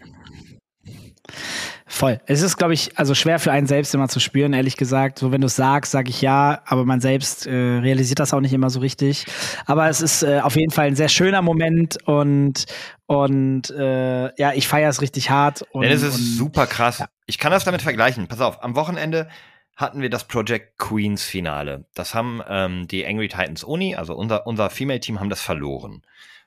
Voll. 1.85 2.19
Es 2.27 2.41
ist, 2.41 2.57
glaube 2.57 2.73
ich, 2.73 2.97
also 2.97 3.13
schwer 3.15 3.39
für 3.39 3.51
einen 3.51 3.67
selbst 3.67 3.93
immer 3.93 4.07
zu 4.07 4.19
spüren, 4.19 4.53
ehrlich 4.53 4.77
gesagt. 4.77 5.19
So, 5.19 5.31
wenn 5.31 5.41
du 5.41 5.47
es 5.47 5.55
sagst, 5.55 5.91
sage 5.91 6.09
ich 6.09 6.21
ja, 6.21 6.61
aber 6.65 6.85
man 6.85 7.01
selbst 7.01 7.45
äh, 7.45 7.51
realisiert 7.51 8.19
das 8.19 8.33
auch 8.33 8.39
nicht 8.39 8.53
immer 8.53 8.69
so 8.69 8.79
richtig. 8.79 9.25
Aber 9.65 9.89
es 9.89 9.99
ist 9.99 10.23
äh, 10.23 10.39
auf 10.39 10.55
jeden 10.55 10.71
Fall 10.71 10.87
ein 10.87 10.95
sehr 10.95 11.09
schöner 11.09 11.41
Moment 11.41 11.97
und, 12.07 12.65
und 13.07 13.69
äh, 13.71 14.33
ja, 14.39 14.53
ich 14.53 14.67
feiere 14.67 14.89
es 14.89 15.01
richtig 15.01 15.29
hart. 15.29 15.63
Und, 15.71 15.81
Denn 15.81 15.91
es 15.91 16.03
ist 16.03 16.15
und, 16.15 16.21
super 16.21 16.67
krass. 16.67 17.03
Ich 17.25 17.37
kann 17.37 17.51
das 17.51 17.65
damit 17.65 17.81
vergleichen. 17.81 18.27
Pass 18.27 18.39
auf, 18.39 18.63
am 18.63 18.75
Wochenende 18.75 19.27
hatten 19.75 20.01
wir 20.01 20.09
das 20.09 20.25
Project 20.25 20.77
Queens 20.77 21.23
Finale. 21.23 21.85
Das 21.95 22.13
haben 22.13 22.41
ähm, 22.47 22.87
die 22.87 23.05
Angry 23.05 23.29
Titans 23.29 23.63
Uni, 23.63 23.95
also 23.95 24.13
unser, 24.15 24.45
unser 24.45 24.69
Female-Team, 24.69 25.19
haben 25.19 25.29
das 25.29 25.41
verloren. 25.41 26.03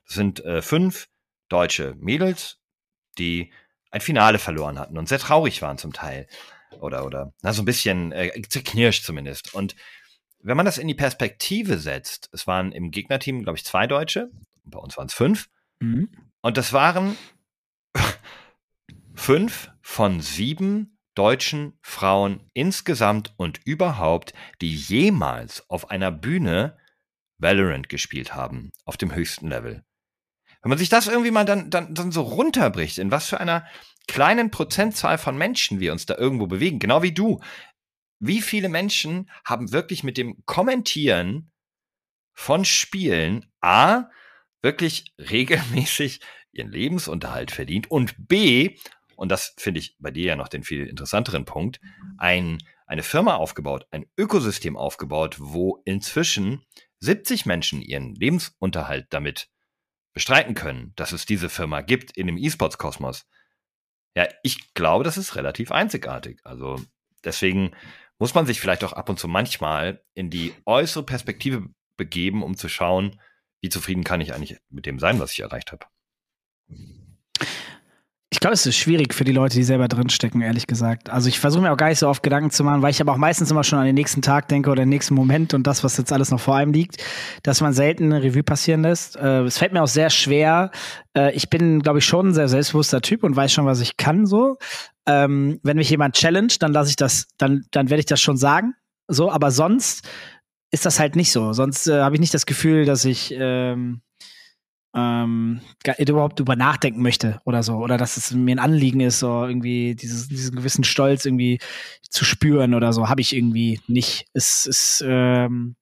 Das 0.06 0.14
sind 0.14 0.44
äh, 0.44 0.62
fünf 0.62 1.08
deutsche 1.48 1.94
Mädels, 1.98 2.58
die 3.18 3.50
ein 3.92 4.00
Finale 4.00 4.38
verloren 4.38 4.78
hatten 4.78 4.98
und 4.98 5.08
sehr 5.08 5.18
traurig 5.18 5.62
waren 5.62 5.78
zum 5.78 5.92
Teil. 5.92 6.26
Oder, 6.80 7.04
oder, 7.04 7.32
na, 7.42 7.52
so 7.52 7.62
ein 7.62 7.66
bisschen 7.66 8.10
äh, 8.12 8.32
zerknirscht 8.48 9.04
zumindest. 9.04 9.54
Und 9.54 9.76
wenn 10.40 10.56
man 10.56 10.66
das 10.66 10.78
in 10.78 10.88
die 10.88 10.94
Perspektive 10.94 11.78
setzt, 11.78 12.28
es 12.32 12.46
waren 12.46 12.72
im 12.72 12.90
Gegnerteam, 12.90 13.42
glaube 13.44 13.58
ich, 13.58 13.64
zwei 13.64 13.86
Deutsche, 13.86 14.30
bei 14.64 14.78
uns 14.78 14.96
waren 14.96 15.06
es 15.06 15.14
fünf, 15.14 15.48
Mhm. 15.80 16.10
und 16.42 16.56
das 16.56 16.72
waren 16.72 17.16
fünf 19.14 19.70
von 19.82 20.20
sieben 20.20 20.96
deutschen 21.14 21.76
Frauen 21.82 22.48
insgesamt 22.54 23.34
und 23.36 23.60
überhaupt, 23.64 24.32
die 24.60 24.74
jemals 24.74 25.68
auf 25.68 25.90
einer 25.90 26.10
Bühne 26.12 26.78
Valorant 27.38 27.88
gespielt 27.88 28.34
haben, 28.34 28.70
auf 28.84 28.96
dem 28.96 29.14
höchsten 29.14 29.48
Level. 29.48 29.84
Wenn 30.62 30.70
man 30.70 30.78
sich 30.78 30.88
das 30.88 31.08
irgendwie 31.08 31.30
mal 31.30 31.44
dann, 31.44 31.70
dann, 31.70 31.94
dann 31.94 32.12
so 32.12 32.22
runterbricht, 32.22 32.98
in 32.98 33.10
was 33.10 33.28
für 33.28 33.40
einer 33.40 33.66
kleinen 34.06 34.50
Prozentzahl 34.50 35.18
von 35.18 35.36
Menschen 35.36 35.80
wir 35.80 35.92
uns 35.92 36.06
da 36.06 36.16
irgendwo 36.16 36.46
bewegen, 36.46 36.78
genau 36.78 37.02
wie 37.02 37.12
du. 37.12 37.40
Wie 38.20 38.40
viele 38.40 38.68
Menschen 38.68 39.28
haben 39.44 39.72
wirklich 39.72 40.04
mit 40.04 40.16
dem 40.16 40.44
Kommentieren 40.46 41.50
von 42.32 42.64
Spielen 42.64 43.46
A, 43.60 44.04
wirklich 44.62 45.12
regelmäßig 45.18 46.20
ihren 46.52 46.70
Lebensunterhalt 46.70 47.50
verdient 47.50 47.90
und 47.90 48.14
B, 48.28 48.76
und 49.16 49.30
das 49.30 49.54
finde 49.56 49.80
ich 49.80 49.96
bei 49.98 50.10
dir 50.10 50.26
ja 50.26 50.36
noch 50.36 50.48
den 50.48 50.62
viel 50.62 50.86
interessanteren 50.86 51.44
Punkt, 51.44 51.80
ein, 52.18 52.58
eine 52.86 53.02
Firma 53.02 53.36
aufgebaut, 53.36 53.86
ein 53.90 54.06
Ökosystem 54.16 54.76
aufgebaut, 54.76 55.36
wo 55.38 55.80
inzwischen 55.84 56.64
70 57.00 57.46
Menschen 57.46 57.82
ihren 57.82 58.14
Lebensunterhalt 58.14 59.06
damit 59.10 59.48
bestreiten 60.12 60.54
können, 60.54 60.92
dass 60.96 61.12
es 61.12 61.26
diese 61.26 61.48
Firma 61.48 61.80
gibt 61.80 62.16
in 62.16 62.26
dem 62.26 62.36
E-Sports-Kosmos. 62.36 63.26
Ja, 64.14 64.28
ich 64.42 64.74
glaube, 64.74 65.04
das 65.04 65.16
ist 65.16 65.36
relativ 65.36 65.72
einzigartig. 65.72 66.40
Also 66.44 66.80
deswegen 67.24 67.72
muss 68.18 68.34
man 68.34 68.46
sich 68.46 68.60
vielleicht 68.60 68.84
auch 68.84 68.92
ab 68.92 69.08
und 69.08 69.18
zu 69.18 69.26
manchmal 69.26 70.04
in 70.14 70.30
die 70.30 70.54
äußere 70.66 71.04
Perspektive 71.04 71.68
begeben, 71.96 72.42
um 72.42 72.56
zu 72.56 72.68
schauen, 72.68 73.20
wie 73.60 73.68
zufrieden 73.68 74.04
kann 74.04 74.20
ich 74.20 74.34
eigentlich 74.34 74.58
mit 74.68 74.86
dem 74.86 74.98
sein, 74.98 75.18
was 75.18 75.32
ich 75.32 75.40
erreicht 75.40 75.72
habe. 75.72 75.86
Ich 78.32 78.40
glaube, 78.40 78.54
es 78.54 78.64
ist 78.64 78.76
schwierig 78.76 79.12
für 79.12 79.24
die 79.24 79.32
Leute, 79.32 79.56
die 79.56 79.62
selber 79.62 79.88
drinstecken, 79.88 80.40
ehrlich 80.40 80.66
gesagt. 80.66 81.10
Also 81.10 81.28
ich 81.28 81.38
versuche 81.38 81.64
mir 81.64 81.70
auch 81.70 81.76
gar 81.76 81.90
nicht 81.90 81.98
so 81.98 82.08
oft 82.08 82.22
Gedanken 82.22 82.50
zu 82.50 82.64
machen, 82.64 82.80
weil 82.80 82.90
ich 82.90 82.98
aber 83.02 83.12
auch 83.12 83.18
meistens 83.18 83.50
immer 83.50 83.62
schon 83.62 83.78
an 83.78 83.84
den 83.84 83.94
nächsten 83.94 84.22
Tag 84.22 84.48
denke 84.48 84.70
oder 84.70 84.84
den 84.84 84.88
nächsten 84.88 85.14
Moment 85.14 85.52
und 85.52 85.66
das, 85.66 85.84
was 85.84 85.98
jetzt 85.98 86.14
alles 86.14 86.30
noch 86.30 86.40
vor 86.40 86.56
einem 86.56 86.72
liegt, 86.72 86.96
dass 87.42 87.60
man 87.60 87.74
selten 87.74 88.04
eine 88.04 88.22
Revue 88.22 88.42
passieren 88.42 88.80
lässt. 88.80 89.16
Äh, 89.16 89.42
es 89.42 89.58
fällt 89.58 89.74
mir 89.74 89.82
auch 89.82 89.86
sehr 89.86 90.08
schwer. 90.08 90.70
Äh, 91.14 91.34
ich 91.34 91.50
bin, 91.50 91.80
glaube 91.82 91.98
ich, 91.98 92.06
schon 92.06 92.28
ein 92.28 92.34
sehr 92.34 92.48
selbstbewusster 92.48 93.02
Typ 93.02 93.22
und 93.22 93.36
weiß 93.36 93.52
schon, 93.52 93.66
was 93.66 93.80
ich 93.80 93.98
kann 93.98 94.24
so. 94.24 94.56
Ähm, 95.06 95.60
wenn 95.62 95.76
mich 95.76 95.90
jemand 95.90 96.14
challenge, 96.14 96.54
dann 96.58 96.72
lasse 96.72 96.88
ich 96.88 96.96
das, 96.96 97.26
dann, 97.36 97.66
dann 97.70 97.90
werde 97.90 98.00
ich 98.00 98.06
das 98.06 98.22
schon 98.22 98.38
sagen. 98.38 98.72
So, 99.08 99.30
aber 99.30 99.50
sonst 99.50 100.08
ist 100.70 100.86
das 100.86 100.98
halt 100.98 101.16
nicht 101.16 101.32
so. 101.32 101.52
Sonst 101.52 101.86
äh, 101.86 102.00
habe 102.00 102.16
ich 102.16 102.20
nicht 102.20 102.32
das 102.32 102.46
Gefühl, 102.46 102.86
dass 102.86 103.04
ich 103.04 103.34
ähm, 103.38 104.00
ähm, 104.94 105.60
überhaupt 105.98 106.40
über 106.40 106.56
nachdenken 106.56 107.02
möchte 107.02 107.40
oder 107.44 107.62
so. 107.62 107.76
Oder 107.76 107.96
dass 107.96 108.16
es 108.16 108.32
mir 108.32 108.54
ein 108.54 108.58
Anliegen 108.58 109.00
ist, 109.00 109.18
so 109.18 109.46
irgendwie 109.46 109.94
dieses, 109.94 110.28
diesen 110.28 110.56
gewissen 110.56 110.84
Stolz 110.84 111.24
irgendwie 111.24 111.58
zu 112.08 112.24
spüren 112.24 112.74
oder 112.74 112.92
so. 112.92 113.08
Habe 113.08 113.20
ich 113.20 113.34
irgendwie 113.34 113.80
nicht. 113.86 114.26
Es 114.34 114.66
ist, 114.66 115.02
ähm, 115.06 115.76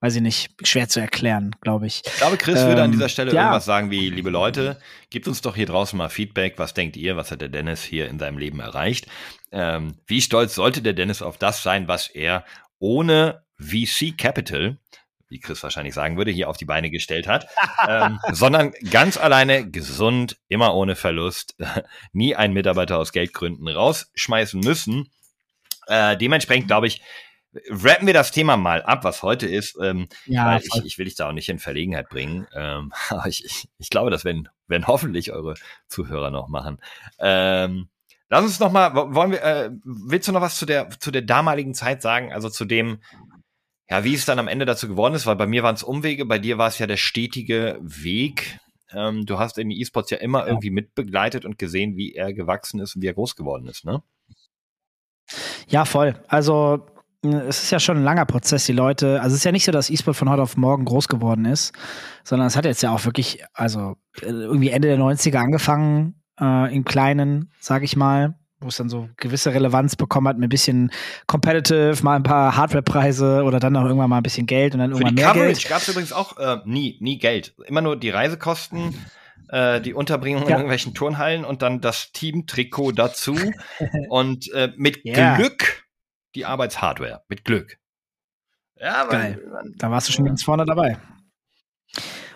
weiß 0.00 0.16
ich 0.16 0.22
nicht, 0.22 0.50
schwer 0.66 0.88
zu 0.88 1.00
erklären, 1.00 1.54
glaube 1.60 1.86
ich. 1.86 2.02
Ich 2.06 2.16
glaube, 2.16 2.38
Chris 2.38 2.60
ähm, 2.60 2.68
würde 2.68 2.82
an 2.82 2.92
dieser 2.92 3.08
Stelle 3.08 3.32
ja. 3.32 3.42
irgendwas 3.42 3.66
sagen 3.66 3.90
wie, 3.90 4.08
liebe 4.08 4.30
Leute, 4.30 4.78
gebt 5.10 5.28
uns 5.28 5.42
doch 5.42 5.54
hier 5.54 5.66
draußen 5.66 5.96
mal 5.96 6.08
Feedback. 6.08 6.54
Was 6.56 6.74
denkt 6.74 6.96
ihr? 6.96 7.16
Was 7.16 7.30
hat 7.30 7.42
der 7.42 7.50
Dennis 7.50 7.82
hier 7.82 8.08
in 8.08 8.18
seinem 8.18 8.38
Leben 8.38 8.60
erreicht? 8.60 9.06
Ähm, 9.52 9.94
wie 10.06 10.22
stolz 10.22 10.54
sollte 10.54 10.80
der 10.80 10.94
Dennis 10.94 11.20
auf 11.20 11.36
das 11.36 11.62
sein, 11.62 11.86
was 11.86 12.08
er 12.08 12.44
ohne 12.78 13.44
VC 13.58 14.16
Capital 14.16 14.78
wie 15.32 15.40
Chris 15.40 15.62
wahrscheinlich 15.62 15.94
sagen 15.94 16.16
würde, 16.16 16.30
hier 16.30 16.48
auf 16.48 16.56
die 16.56 16.64
Beine 16.64 16.90
gestellt 16.90 17.26
hat, 17.26 17.48
ähm, 17.88 18.20
sondern 18.30 18.72
ganz 18.90 19.16
alleine 19.16 19.68
gesund, 19.68 20.36
immer 20.48 20.74
ohne 20.74 20.94
Verlust, 20.94 21.56
nie 22.12 22.36
einen 22.36 22.54
Mitarbeiter 22.54 22.98
aus 22.98 23.12
Geldgründen 23.12 23.66
rausschmeißen 23.66 24.60
müssen. 24.60 25.10
Äh, 25.86 26.16
dementsprechend 26.16 26.68
glaube 26.68 26.86
ich, 26.86 27.02
rappen 27.68 28.06
wir 28.06 28.14
das 28.14 28.30
Thema 28.30 28.56
mal 28.56 28.82
ab, 28.82 29.04
was 29.04 29.22
heute 29.22 29.46
ist. 29.46 29.78
Ähm, 29.82 30.08
ja, 30.26 30.58
ich, 30.58 30.84
ich, 30.84 30.98
will 30.98 31.04
dich 31.04 31.14
da 31.14 31.28
auch 31.28 31.32
nicht 31.32 31.48
in 31.48 31.58
Verlegenheit 31.58 32.08
bringen. 32.08 32.46
Ähm, 32.54 32.92
aber 33.08 33.26
ich, 33.26 33.44
ich, 33.44 33.68
ich, 33.78 33.90
glaube, 33.90 34.10
das 34.10 34.24
werden, 34.24 34.48
werden 34.68 34.86
hoffentlich 34.86 35.32
eure 35.32 35.54
Zuhörer 35.88 36.30
noch 36.30 36.48
machen. 36.48 36.78
Ähm, 37.18 37.88
lass 38.28 38.44
uns 38.44 38.60
noch 38.60 38.72
mal, 38.72 38.94
wollen 38.94 39.32
wir, 39.32 39.42
äh, 39.42 39.70
willst 39.84 40.28
du 40.28 40.32
noch 40.32 40.40
was 40.40 40.56
zu 40.56 40.66
der, 40.66 40.90
zu 40.90 41.10
der 41.10 41.22
damaligen 41.22 41.74
Zeit 41.74 42.02
sagen? 42.02 42.32
Also 42.32 42.48
zu 42.48 42.64
dem, 42.64 43.00
ja, 43.92 44.04
wie 44.04 44.14
es 44.14 44.24
dann 44.24 44.38
am 44.38 44.48
Ende 44.48 44.64
dazu 44.64 44.88
geworden 44.88 45.12
ist, 45.12 45.26
weil 45.26 45.36
bei 45.36 45.46
mir 45.46 45.62
waren 45.62 45.74
es 45.74 45.82
Umwege, 45.82 46.24
bei 46.24 46.38
dir 46.38 46.56
war 46.56 46.68
es 46.68 46.78
ja 46.78 46.86
der 46.86 46.96
stetige 46.96 47.78
Weg. 47.82 48.58
Ähm, 48.90 49.26
du 49.26 49.38
hast 49.38 49.58
in 49.58 49.68
die 49.68 49.82
E-Sports 49.82 50.08
ja 50.08 50.16
immer 50.16 50.40
ja. 50.40 50.46
irgendwie 50.46 50.70
mitbegleitet 50.70 51.44
und 51.44 51.58
gesehen, 51.58 51.94
wie 51.94 52.14
er 52.14 52.32
gewachsen 52.32 52.80
ist 52.80 52.96
und 52.96 53.02
wie 53.02 53.08
er 53.08 53.12
groß 53.12 53.36
geworden 53.36 53.66
ist, 53.66 53.84
ne? 53.84 54.02
Ja, 55.68 55.84
voll. 55.84 56.14
Also 56.26 56.86
es 57.20 57.64
ist 57.64 57.70
ja 57.70 57.80
schon 57.80 57.98
ein 57.98 58.02
langer 58.02 58.24
Prozess, 58.24 58.64
die 58.64 58.72
Leute, 58.72 59.20
also 59.20 59.34
es 59.34 59.40
ist 59.40 59.44
ja 59.44 59.52
nicht 59.52 59.66
so, 59.66 59.72
dass 59.72 59.90
E-Sport 59.90 60.16
von 60.16 60.30
heute 60.30 60.42
auf 60.42 60.56
morgen 60.56 60.86
groß 60.86 61.08
geworden 61.08 61.44
ist, 61.44 61.74
sondern 62.24 62.46
es 62.46 62.56
hat 62.56 62.64
jetzt 62.64 62.82
ja 62.82 62.94
auch 62.94 63.04
wirklich, 63.04 63.44
also 63.52 63.96
irgendwie 64.22 64.70
Ende 64.70 64.88
der 64.88 64.98
90er 64.98 65.36
angefangen, 65.36 66.14
äh, 66.40 66.74
im 66.74 66.86
Kleinen, 66.86 67.52
sag 67.60 67.82
ich 67.82 67.94
mal, 67.94 68.38
wo 68.62 68.68
es 68.68 68.76
dann 68.76 68.88
so 68.88 69.08
gewisse 69.16 69.52
Relevanz 69.52 69.96
bekommen 69.96 70.28
hat, 70.28 70.36
mit 70.38 70.46
ein 70.46 70.50
bisschen 70.50 70.90
competitive, 71.26 72.02
mal 72.02 72.16
ein 72.16 72.22
paar 72.22 72.56
Hardware-Preise 72.56 73.42
oder 73.44 73.60
dann 73.60 73.76
auch 73.76 73.84
irgendwann 73.84 74.10
mal 74.10 74.18
ein 74.18 74.22
bisschen 74.22 74.46
Geld 74.46 74.74
und 74.74 74.80
dann 74.80 74.92
irgendwann 74.92 75.14
mehr 75.14 75.32
Coverage 75.32 75.68
gab 75.68 75.82
es 75.82 75.88
übrigens 75.88 76.12
auch 76.12 76.36
äh, 76.38 76.58
nie, 76.64 76.98
nie 77.00 77.18
Geld. 77.18 77.54
Immer 77.66 77.80
nur 77.80 77.96
die 77.96 78.10
Reisekosten, 78.10 78.94
äh, 79.48 79.80
die 79.80 79.94
Unterbringung 79.94 80.42
ja. 80.42 80.48
in 80.48 80.54
irgendwelchen 80.54 80.94
Turnhallen 80.94 81.44
und 81.44 81.62
dann 81.62 81.80
das 81.80 82.12
Team-Trikot 82.12 82.92
dazu 82.92 83.36
und 84.08 84.52
äh, 84.52 84.72
mit 84.76 85.04
yeah. 85.04 85.36
Glück 85.36 85.84
die 86.34 86.44
Arbeitshardware. 86.44 87.22
Mit 87.28 87.44
Glück. 87.44 87.78
Ja, 88.80 89.04
Geil. 89.04 89.40
da 89.76 89.90
warst 89.90 90.08
du 90.08 90.12
schon 90.12 90.24
ganz 90.24 90.42
vorne 90.42 90.64
dabei. 90.64 90.98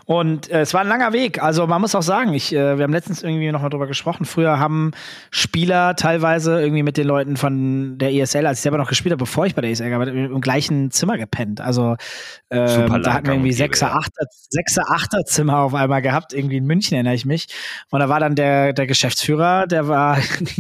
Und 0.07 0.49
äh, 0.51 0.61
es 0.61 0.73
war 0.73 0.83
ein 0.83 0.89
langer 0.89 1.13
Weg. 1.13 1.43
Also 1.43 1.67
man 1.67 1.81
muss 1.81 1.97
auch 1.97 2.03
sagen, 2.03 2.33
ich, 2.33 2.55
äh, 2.55 2.79
wir 2.79 2.85
haben 2.85 2.93
letztens 2.93 3.25
irgendwie 3.25 3.51
noch 3.51 3.61
mal 3.61 3.71
drüber 3.71 3.89
gesprochen. 3.89 4.25
Früher 4.25 4.61
haben 4.61 4.93
Spieler 5.33 5.97
teilweise 5.97 6.61
irgendwie 6.61 6.85
mit 6.85 6.97
den 6.97 7.09
Leuten 7.09 7.37
von 7.37 7.99
der 7.99 8.15
ESL, 8.15 8.47
als 8.47 8.59
ich 8.59 8.63
selber 8.63 8.79
noch 8.79 8.89
gespielt 8.89 9.11
habe, 9.13 9.19
bevor 9.19 9.47
ich 9.47 9.57
bei 9.57 9.63
der 9.63 9.71
ESL 9.73 9.91
war, 9.91 10.07
im 10.07 10.41
gleichen 10.41 10.93
Zimmer 10.93 11.19
gepennt. 11.19 11.61
Also 11.61 11.97
ähm, 12.51 13.03
da 13.03 13.15
hatten 13.15 13.27
wir 13.27 13.35
irgendwie 13.35 13.53
Sechser, 13.53 13.97
Achter, 13.97 14.27
Sechser, 14.31 14.85
Achter 14.89 15.25
Zimmer 15.25 15.59
auf 15.59 15.75
einmal 15.75 16.03
gehabt. 16.03 16.33
Irgendwie 16.33 16.59
in 16.59 16.67
München 16.67 16.95
erinnere 16.95 17.15
ich 17.15 17.27
mich. 17.27 17.49
Und 17.91 17.99
da 17.99 18.09
war 18.09 18.21
dann 18.21 18.37
der, 18.37 18.75
der 18.75 18.87
Geschäftsführer, 18.87 19.67
der 19.67 19.89
war 19.89 20.19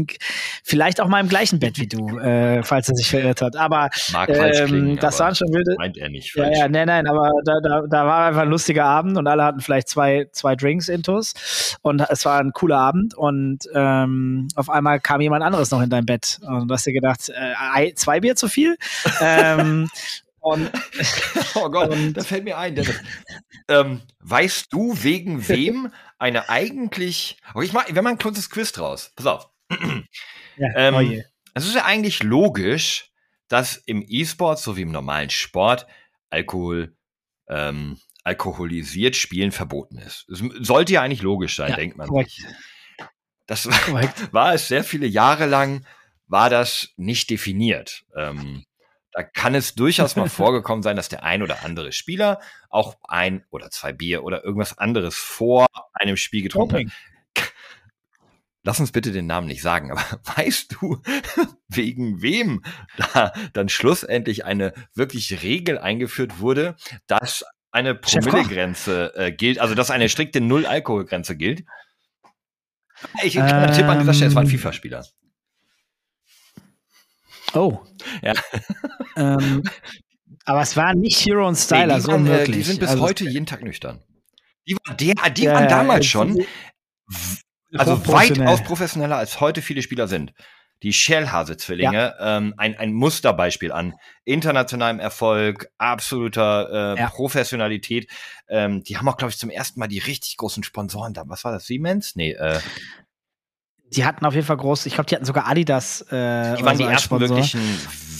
vielleicht 0.64 1.00
auch 1.00 1.06
mal 1.06 1.20
im 1.20 1.28
gleichen 1.28 1.60
Bett 1.60 1.78
wie 1.78 1.86
du, 1.86 2.18
äh, 2.18 2.64
falls 2.64 2.88
er 2.88 2.96
sich 2.96 3.08
verirrt 3.08 3.42
hat. 3.42 3.54
Aber 3.54 3.90
ähm, 4.26 4.66
klingen, 4.66 4.96
das 4.96 5.20
waren 5.20 5.36
schon 5.36 5.46
wilde. 5.52 5.76
Meint 5.78 5.96
er 5.98 6.08
nicht. 6.08 6.34
Ja, 6.34 6.50
ja, 6.50 6.68
nein, 6.68 6.88
nein, 6.88 7.06
aber 7.06 7.30
da, 7.44 7.52
da, 7.62 7.82
da 7.88 8.06
war 8.06 8.26
einfach 8.26 8.42
ein 8.42 8.50
lustiger 8.50 8.84
Abend 8.86 9.16
und 9.16 9.28
alle 9.28 9.35
hatten 9.44 9.60
vielleicht 9.60 9.88
zwei, 9.88 10.28
zwei 10.32 10.56
Drinks 10.56 10.88
intus 10.88 11.76
und 11.82 12.00
es 12.00 12.24
war 12.24 12.40
ein 12.40 12.52
cooler 12.52 12.78
Abend 12.78 13.14
und 13.14 13.60
ähm, 13.74 14.48
auf 14.54 14.70
einmal 14.70 15.00
kam 15.00 15.20
jemand 15.20 15.44
anderes 15.44 15.70
noch 15.70 15.82
in 15.82 15.90
dein 15.90 16.06
Bett 16.06 16.38
und 16.42 16.68
du 16.68 16.74
hast 16.74 16.86
dir 16.86 16.92
gedacht, 16.92 17.28
äh, 17.28 17.94
zwei 17.94 18.20
Bier 18.20 18.36
zu 18.36 18.48
viel? 18.48 18.76
ähm, 19.20 19.88
und, 20.40 20.70
oh 21.54 21.68
Gott, 21.70 21.90
und, 21.90 22.14
da 22.14 22.22
fällt 22.22 22.44
mir 22.44 22.58
ein, 22.58 22.74
Dennis. 22.74 23.00
Ähm, 23.68 24.02
weißt 24.20 24.72
du, 24.72 24.94
wegen 25.02 25.48
wem 25.48 25.92
eine 26.18 26.48
eigentlich. 26.48 27.36
Oh, 27.54 27.62
ich 27.62 27.72
mach, 27.72 27.88
wir 27.88 28.02
machen 28.02 28.14
ein 28.14 28.18
kurzes 28.18 28.48
Quiz 28.48 28.72
draus. 28.72 29.12
Pass 29.16 29.26
auf. 29.26 29.50
ja, 30.56 30.68
ähm, 30.76 30.94
oh 30.94 31.22
es 31.54 31.66
ist 31.66 31.74
ja 31.74 31.84
eigentlich 31.84 32.22
logisch, 32.22 33.10
dass 33.48 33.76
im 33.76 34.04
E-Sport 34.06 34.58
sowie 34.58 34.82
im 34.82 34.92
normalen 34.92 35.30
Sport 35.30 35.86
Alkohol 36.30 36.94
ähm, 37.48 37.98
alkoholisiert 38.26 39.14
Spielen 39.14 39.52
verboten 39.52 39.98
ist. 39.98 40.26
Das 40.28 40.42
sollte 40.58 40.94
ja 40.94 41.02
eigentlich 41.02 41.22
logisch 41.22 41.54
sein, 41.54 41.70
ja, 41.70 41.76
denkt 41.76 41.96
man 41.96 42.12
sich. 42.12 42.44
Das 43.46 43.66
war, 43.66 44.02
war, 44.32 44.52
es 44.52 44.66
sehr 44.66 44.82
viele 44.82 45.06
Jahre 45.06 45.46
lang, 45.46 45.86
war 46.26 46.50
das 46.50 46.88
nicht 46.96 47.30
definiert. 47.30 48.04
Ähm, 48.16 48.64
da 49.12 49.22
kann 49.22 49.54
es 49.54 49.76
durchaus 49.76 50.16
mal 50.16 50.28
vorgekommen 50.28 50.82
sein, 50.82 50.96
dass 50.96 51.08
der 51.08 51.22
ein 51.22 51.40
oder 51.40 51.64
andere 51.64 51.92
Spieler 51.92 52.40
auch 52.68 52.96
ein 53.04 53.44
oder 53.50 53.70
zwei 53.70 53.92
Bier 53.92 54.24
oder 54.24 54.42
irgendwas 54.42 54.76
anderes 54.76 55.14
vor 55.14 55.66
einem 55.92 56.16
Spiel 56.16 56.42
getrunken 56.42 56.90
hat. 56.90 57.52
Lass 58.64 58.80
uns 58.80 58.90
bitte 58.90 59.12
den 59.12 59.28
Namen 59.28 59.46
nicht 59.46 59.62
sagen, 59.62 59.92
aber 59.92 60.02
weißt 60.36 60.78
du, 60.80 61.00
wegen 61.68 62.22
wem 62.22 62.64
da 63.14 63.32
dann 63.52 63.68
schlussendlich 63.68 64.44
eine 64.44 64.74
wirklich 64.94 65.44
Regel 65.44 65.78
eingeführt 65.78 66.40
wurde, 66.40 66.74
dass 67.06 67.44
eine 67.76 67.94
Promillegrenze 67.94 69.12
äh, 69.14 69.32
gilt, 69.32 69.58
also 69.58 69.74
dass 69.74 69.90
eine 69.90 70.08
strikte 70.08 70.40
Null-Alkoholgrenze 70.40 71.36
gilt. 71.36 71.64
Ich, 73.22 73.36
ähm, 73.36 73.72
Tipp 73.72 73.84
an 73.84 73.98
dieser 74.00 74.14
Stelle, 74.14 74.30
es 74.30 74.34
war 74.34 74.42
ein 74.42 74.46
ähm. 74.46 74.58
FIFA-Spieler. 74.58 75.06
Oh. 77.54 77.80
Ja. 78.22 78.32
Ähm, 79.18 79.62
aber 80.44 80.60
es 80.60 80.76
war 80.76 80.94
nicht 80.94 81.24
Hero 81.24 81.48
und 81.48 81.56
Styler, 81.56 81.94
nee, 81.94 82.00
so 82.00 82.12
waren, 82.12 82.26
äh, 82.26 82.44
Die 82.44 82.60
sind 82.60 82.80
bis 82.80 82.90
also, 82.90 83.02
heute 83.02 83.24
jeden 83.24 83.46
Tag 83.46 83.62
nüchtern. 83.62 84.02
Die, 84.68 84.74
waren, 84.74 84.94
die, 84.98 85.14
die 85.34 85.44
ja, 85.44 85.54
waren 85.54 85.66
damals 85.66 86.04
schon, 86.04 86.44
also 87.72 88.06
weitaus 88.08 88.62
professioneller 88.62 89.16
als 89.16 89.40
heute 89.40 89.62
viele 89.62 89.80
Spieler 89.80 90.06
sind 90.06 90.34
die 90.82 90.92
Schellhase-Zwillinge, 90.92 92.14
ja. 92.18 92.36
ähm, 92.36 92.54
ein, 92.56 92.76
ein 92.76 92.92
Musterbeispiel 92.92 93.72
an 93.72 93.94
internationalem 94.24 95.00
Erfolg, 95.00 95.68
absoluter 95.78 96.94
äh, 96.96 97.00
ja. 97.00 97.08
Professionalität. 97.08 98.10
Ähm, 98.48 98.82
die 98.84 98.96
haben 98.96 99.08
auch, 99.08 99.16
glaube 99.16 99.30
ich, 99.30 99.38
zum 99.38 99.50
ersten 99.50 99.80
Mal 99.80 99.88
die 99.88 99.98
richtig 99.98 100.36
großen 100.36 100.62
Sponsoren 100.62 101.14
da. 101.14 101.22
Was 101.26 101.44
war 101.44 101.52
das? 101.52 101.66
Siemens? 101.66 102.14
Nee, 102.14 102.32
äh, 102.32 102.60
die 103.94 104.04
hatten 104.04 104.26
auf 104.26 104.34
jeden 104.34 104.46
Fall 104.46 104.56
groß, 104.56 104.86
ich 104.86 104.94
glaube, 104.94 105.08
die 105.08 105.14
hatten 105.14 105.24
sogar 105.24 105.46
Adidas. 105.46 106.02
Äh, 106.02 106.56
die 106.56 106.64
waren 106.64 106.76
die 106.76 106.84
ersten 106.84 107.06
Sponsor. 107.06 107.28
wirklichen 107.28 107.60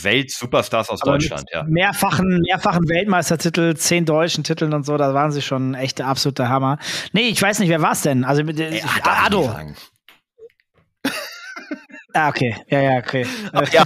Welt-Superstars 0.01 0.89
aus 0.89 1.01
Aber 1.01 1.13
Deutschland, 1.13 1.49
ja. 1.51 1.63
Mehrfachen, 1.63 2.39
mehrfachen 2.41 2.87
Weltmeistertitel, 2.87 3.75
zehn 3.75 4.05
deutschen 4.05 4.43
Titeln 4.43 4.73
und 4.73 4.85
so, 4.85 4.97
da 4.97 5.13
waren 5.13 5.31
sie 5.31 5.41
schon 5.41 5.73
echt 5.73 5.99
der 5.99 6.07
absolute 6.07 6.47
Hammer. 6.47 6.77
Nee, 7.11 7.27
ich 7.27 7.41
weiß 7.41 7.59
nicht, 7.59 7.69
wer 7.69 7.81
war 7.81 7.91
es 7.91 8.01
denn? 8.01 8.23
Also 8.23 8.43
mit 8.43 8.59
Ey, 8.59 8.81
Ado. 9.03 9.53
Ah, 12.17 12.29
okay. 12.29 12.55
Ja, 12.67 12.81
ja, 12.81 12.97
okay. 12.97 13.27
Aber 13.51 13.69
ja, 13.71 13.83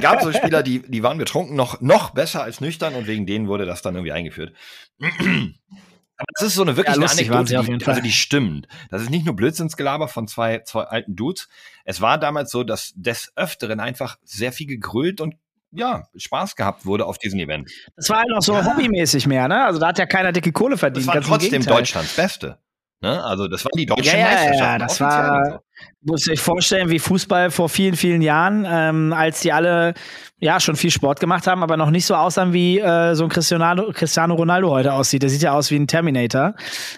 gab 0.00 0.20
so 0.22 0.32
Spieler, 0.32 0.62
die, 0.62 0.80
die 0.82 1.02
waren 1.02 1.16
betrunken 1.16 1.56
noch, 1.56 1.80
noch 1.80 2.10
besser 2.10 2.42
als 2.42 2.60
nüchtern 2.60 2.94
und 2.94 3.06
wegen 3.06 3.24
denen 3.24 3.48
wurde 3.48 3.64
das 3.64 3.80
dann 3.80 3.94
irgendwie 3.94 4.12
eingeführt. 4.12 4.52
Aber 5.00 6.26
das 6.34 6.48
ist 6.48 6.54
so 6.56 6.62
eine 6.62 6.76
wirklich 6.76 6.94
Ja, 6.94 7.00
eine 7.02 7.10
Anekdote, 7.10 7.58
auf 7.58 7.66
jeden 7.66 7.78
die, 7.78 7.84
Fall. 7.86 7.94
also 7.94 8.02
die 8.04 8.12
stimmt. 8.12 8.68
Das 8.90 9.00
ist 9.00 9.08
nicht 9.10 9.24
nur 9.24 9.34
Blödsinnsgelaber 9.34 10.08
von 10.08 10.28
zwei, 10.28 10.60
zwei 10.64 10.82
alten 10.82 11.16
Dudes. 11.16 11.48
Es 11.84 12.02
war 12.02 12.18
damals 12.18 12.50
so, 12.50 12.62
dass 12.64 12.92
des 12.94 13.32
Öfteren 13.36 13.80
einfach 13.80 14.16
sehr 14.24 14.52
viel 14.52 14.66
gegrölt 14.66 15.22
und 15.22 15.34
ja, 15.72 16.02
Spaß 16.16 16.56
gehabt 16.56 16.84
wurde 16.84 17.06
auf 17.06 17.16
diesem 17.16 17.38
Event. 17.38 17.70
Das 17.96 18.10
war 18.10 18.18
halt 18.18 18.28
noch 18.28 18.42
so 18.42 18.52
Ja. 18.54 18.64
hobbymäßig 18.66 19.26
mehr, 19.26 19.48
ne? 19.48 19.64
Also 19.64 19.78
da 19.78 19.88
hat 19.88 19.98
ja 19.98 20.04
keiner 20.04 20.32
dicke 20.32 20.52
Kohle 20.52 20.72
Das 20.72 20.80
verdient. 20.80 21.06
war 21.06 21.14
ganz 21.14 21.26
im 21.26 21.30
trotzdem. 21.30 21.62
Deutschlands 21.64 22.14
Beste. 22.14 22.58
Ne? 23.02 23.24
Also 23.24 23.48
das 23.48 23.64
waren 23.64 23.70
die 23.78 23.86
deutschen 23.86 24.04
Ja, 24.06 24.12
ja, 24.12 24.18
ja, 24.18 24.34
Meisterschaften. 24.34 24.78
das 24.80 25.00
war- 25.00 25.44
so. 25.52 25.58
Muss 26.02 26.26
ich 26.26 26.38
vorstellen, 26.40 26.90
wie 26.90 26.98
Fußball 26.98 27.50
vor 27.50 27.70
vielen, 27.70 27.94
vielen 27.96 28.20
Jahren, 28.20 28.66
ähm, 28.68 29.14
als 29.14 29.40
die 29.40 29.50
alle 29.52 29.94
ja 30.38 30.60
schon 30.60 30.76
viel 30.76 30.90
Sport 30.90 31.20
gemacht 31.20 31.46
haben, 31.46 31.62
aber 31.62 31.78
noch 31.78 31.90
nicht 31.90 32.04
so 32.04 32.14
aussahen, 32.14 32.52
wie 32.52 32.78
äh, 32.78 33.14
so 33.14 33.24
ein 33.24 33.30
Cristiano, 33.30 33.90
Cristiano 33.92 34.34
Ronaldo 34.34 34.70
heute 34.70 34.92
aussieht. 34.92 35.22
Der 35.22 35.30
sieht 35.30 35.40
ja 35.40 35.52
aus 35.52 35.70
wie 35.70 35.76
ein 35.76 35.86
Terminator. 35.86 36.54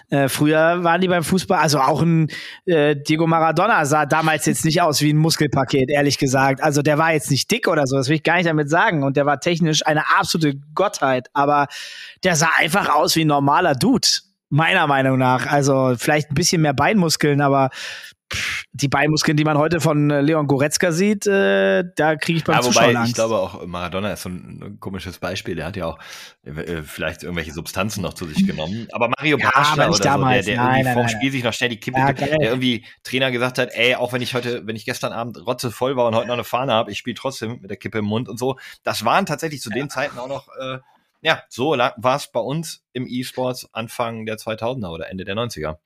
Äh, 0.09 0.27
früher 0.27 0.83
waren 0.83 0.99
die 0.99 1.07
beim 1.07 1.23
Fußball, 1.23 1.59
also 1.59 1.79
auch 1.79 2.01
ein 2.01 2.27
äh, 2.65 2.95
Diego 2.97 3.25
Maradona 3.25 3.85
sah 3.85 4.05
damals 4.05 4.45
jetzt 4.45 4.65
nicht 4.65 4.81
aus 4.81 5.01
wie 5.01 5.13
ein 5.13 5.17
Muskelpaket, 5.17 5.89
ehrlich 5.89 6.17
gesagt. 6.17 6.61
Also 6.61 6.81
der 6.81 6.97
war 6.97 7.13
jetzt 7.13 7.31
nicht 7.31 7.49
dick 7.51 7.69
oder 7.69 7.83
so, 7.85 7.95
das 7.95 8.09
will 8.09 8.17
ich 8.17 8.23
gar 8.23 8.35
nicht 8.35 8.47
damit 8.49 8.69
sagen. 8.69 9.03
Und 9.03 9.15
der 9.15 9.25
war 9.25 9.39
technisch 9.39 9.85
eine 9.85 10.03
absolute 10.17 10.57
Gottheit, 10.75 11.29
aber 11.33 11.67
der 12.25 12.35
sah 12.35 12.49
einfach 12.57 12.93
aus 12.93 13.15
wie 13.15 13.23
ein 13.23 13.27
normaler 13.27 13.75
Dude. 13.75 14.07
Meiner 14.55 14.85
Meinung 14.85 15.17
nach. 15.17 15.47
Also 15.47 15.95
vielleicht 15.97 16.29
ein 16.29 16.35
bisschen 16.35 16.61
mehr 16.61 16.75
Beinmuskeln, 16.75 17.41
aber 17.41 17.71
pff, 18.31 18.65
die 18.71 18.87
Beinmuskeln, 18.87 19.35
die 19.35 19.43
man 19.43 19.57
heute 19.57 19.79
von 19.81 20.11
äh, 20.11 20.21
Leon 20.21 20.45
Goretzka 20.45 20.91
sieht, 20.91 21.25
äh, 21.25 21.83
da 21.95 22.15
kriege 22.15 22.37
ich 22.37 22.43
beim 22.43 22.57
Ja, 22.57 22.61
Zuschauen 22.61 22.85
wobei, 22.89 22.97
Angst. 22.99 23.09
ich 23.09 23.15
glaube 23.15 23.35
auch, 23.37 23.65
Maradona 23.65 24.13
ist 24.13 24.21
so 24.21 24.29
ein, 24.29 24.77
komisches 24.79 25.17
Beispiel. 25.17 25.55
Der 25.55 25.65
hat 25.65 25.75
ja 25.75 25.87
auch 25.87 25.97
äh, 26.43 26.83
vielleicht 26.83 27.23
irgendwelche 27.23 27.51
Substanzen 27.51 28.03
noch 28.03 28.13
zu 28.13 28.25
sich 28.27 28.45
genommen. 28.45 28.87
Aber 28.91 29.09
Mario 29.17 29.39
Ja, 29.39 29.49
Basler 29.49 29.89
oder 29.89 29.97
damals. 30.03 30.45
so, 30.45 30.51
der, 30.51 30.55
der 30.57 30.63
Nein, 30.63 30.75
irgendwie 30.75 30.83
nein, 30.83 30.93
vorm 30.93 31.05
nein, 31.07 31.15
Spiel 31.15 31.31
sich 31.31 31.43
noch 31.43 31.53
schnell 31.53 31.69
die 31.69 31.79
Kippe 31.79 31.97
Ja, 31.99 32.11
gibt, 32.11 32.21
der 32.31 32.41
irgendwie 32.41 32.85
Trainer 33.03 33.31
gesagt 33.31 33.57
hat, 33.57 33.69
ey, 33.73 33.95
auch 33.95 34.13
wenn 34.13 34.21
ich 34.21 34.35
heute, 34.35 34.67
wenn 34.67 34.75
ich 34.75 34.85
gestern 34.85 35.13
Abend 35.13 35.43
rotze 35.47 35.71
voll 35.71 35.95
war 35.95 36.05
und 36.05 36.15
heute 36.15 36.27
noch 36.27 36.35
eine 36.35 36.43
Fahne 36.43 36.73
habe, 36.73 36.91
ich 36.91 36.99
spiele 36.99 37.15
trotzdem 37.15 37.59
mit 37.61 37.71
der 37.71 37.77
Kippe 37.77 37.97
im 37.97 38.05
Mund 38.05 38.29
und 38.29 38.37
so. 38.37 38.57
Das 38.83 39.03
waren 39.03 39.25
tatsächlich 39.25 39.61
zu 39.61 39.71
den 39.71 39.89
Zeiten 39.89 40.19
auch 40.19 40.27
noch, 40.27 40.47
äh, 40.59 40.77
ja, 41.23 41.41
so 41.49 41.71
war 41.71 42.15
es 42.15 42.27
bei 42.27 42.39
uns 42.39 42.83
im 42.91 43.07
E-Sports 43.07 43.69
Anfang 43.71 44.25
der 44.25 44.37
2000er 44.37 44.89
oder 44.89 45.09
Ende 45.09 45.23
der 45.23 45.35
90er. 45.35 45.77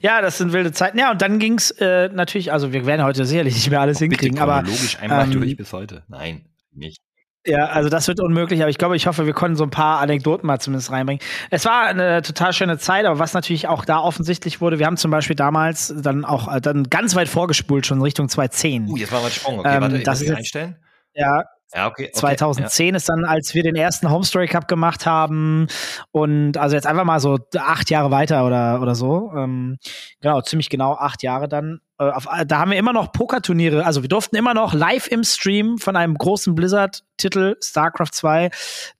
ja, 0.00 0.22
das 0.22 0.38
sind 0.38 0.52
wilde 0.52 0.72
Zeiten. 0.72 0.96
Ja, 0.98 1.10
und 1.10 1.20
dann 1.20 1.38
ging's 1.40 1.72
äh, 1.72 2.08
natürlich, 2.08 2.52
also 2.52 2.72
wir 2.72 2.86
werden 2.86 3.04
heute 3.04 3.24
sicherlich 3.24 3.54
nicht 3.54 3.68
mehr 3.68 3.80
alles 3.80 3.98
hinkriegen, 3.98 4.38
aber 4.38 4.62
chronologisch 4.62 4.98
einmal 5.00 5.24
ähm, 5.24 5.32
durch 5.32 5.56
bis 5.56 5.72
heute. 5.72 6.04
Nein, 6.08 6.46
nicht. 6.72 7.02
Ja, 7.44 7.66
also 7.66 7.88
das 7.88 8.06
wird 8.06 8.20
unmöglich, 8.20 8.60
aber 8.60 8.70
ich 8.70 8.78
glaube, 8.78 8.96
ich 8.96 9.06
hoffe, 9.06 9.26
wir 9.26 9.32
konnten 9.32 9.56
so 9.56 9.64
ein 9.64 9.70
paar 9.70 9.98
Anekdoten 10.00 10.46
mal 10.46 10.60
zumindest 10.60 10.92
reinbringen. 10.92 11.22
Es 11.50 11.64
war 11.64 11.86
eine 11.86 12.22
total 12.22 12.52
schöne 12.52 12.78
Zeit, 12.78 13.06
aber 13.06 13.18
was 13.18 13.32
natürlich 13.32 13.66
auch 13.66 13.84
da 13.84 13.98
offensichtlich 13.98 14.60
wurde, 14.60 14.78
wir 14.78 14.86
haben 14.86 14.98
zum 14.98 15.10
Beispiel 15.10 15.36
damals 15.36 15.92
dann 15.96 16.24
auch 16.24 16.54
äh, 16.54 16.60
dann 16.60 16.84
ganz 16.90 17.16
weit 17.16 17.28
vorgespult, 17.28 17.86
schon 17.86 18.00
Richtung 18.02 18.28
2010. 18.28 18.88
Uh, 18.88 18.96
jetzt 18.96 19.10
machen 19.10 19.24
wir 19.24 19.30
Sprung. 19.30 19.58
Okay, 19.58 19.74
Ähm, 19.74 19.80
warte, 19.80 19.98
das 20.00 20.22
ist 20.22 20.30
einstellen. 20.30 20.76
Ja, 21.14 21.44
Ja, 21.74 21.86
okay. 21.86 22.10
okay 22.12 22.18
2010 22.18 22.94
ist 22.96 23.08
dann, 23.08 23.24
als 23.24 23.54
wir 23.54 23.62
den 23.62 23.76
ersten 23.76 24.10
Home 24.10 24.24
Story 24.24 24.48
Cup 24.48 24.66
gemacht 24.66 25.06
haben 25.06 25.68
und 26.10 26.56
also 26.56 26.74
jetzt 26.74 26.86
einfach 26.86 27.04
mal 27.04 27.20
so 27.20 27.38
acht 27.56 27.90
Jahre 27.90 28.10
weiter 28.10 28.44
oder, 28.44 28.82
oder 28.82 28.94
so. 28.94 29.32
Ähm, 29.36 29.78
genau, 30.20 30.40
ziemlich 30.40 30.68
genau 30.68 30.94
acht 30.94 31.22
Jahre 31.22 31.48
dann. 31.48 31.80
Äh, 32.00 32.10
auf, 32.10 32.26
da 32.46 32.58
haben 32.58 32.72
wir 32.72 32.78
immer 32.78 32.92
noch 32.92 33.12
Pokerturniere, 33.12 33.84
also 33.84 34.02
wir 34.02 34.08
durften 34.08 34.34
immer 34.34 34.52
noch 34.52 34.74
live 34.74 35.06
im 35.06 35.22
Stream 35.22 35.78
von 35.78 35.94
einem 35.94 36.16
großen 36.16 36.56
Blizzard-Titel, 36.56 37.56
StarCraft 37.62 38.12
2, 38.12 38.38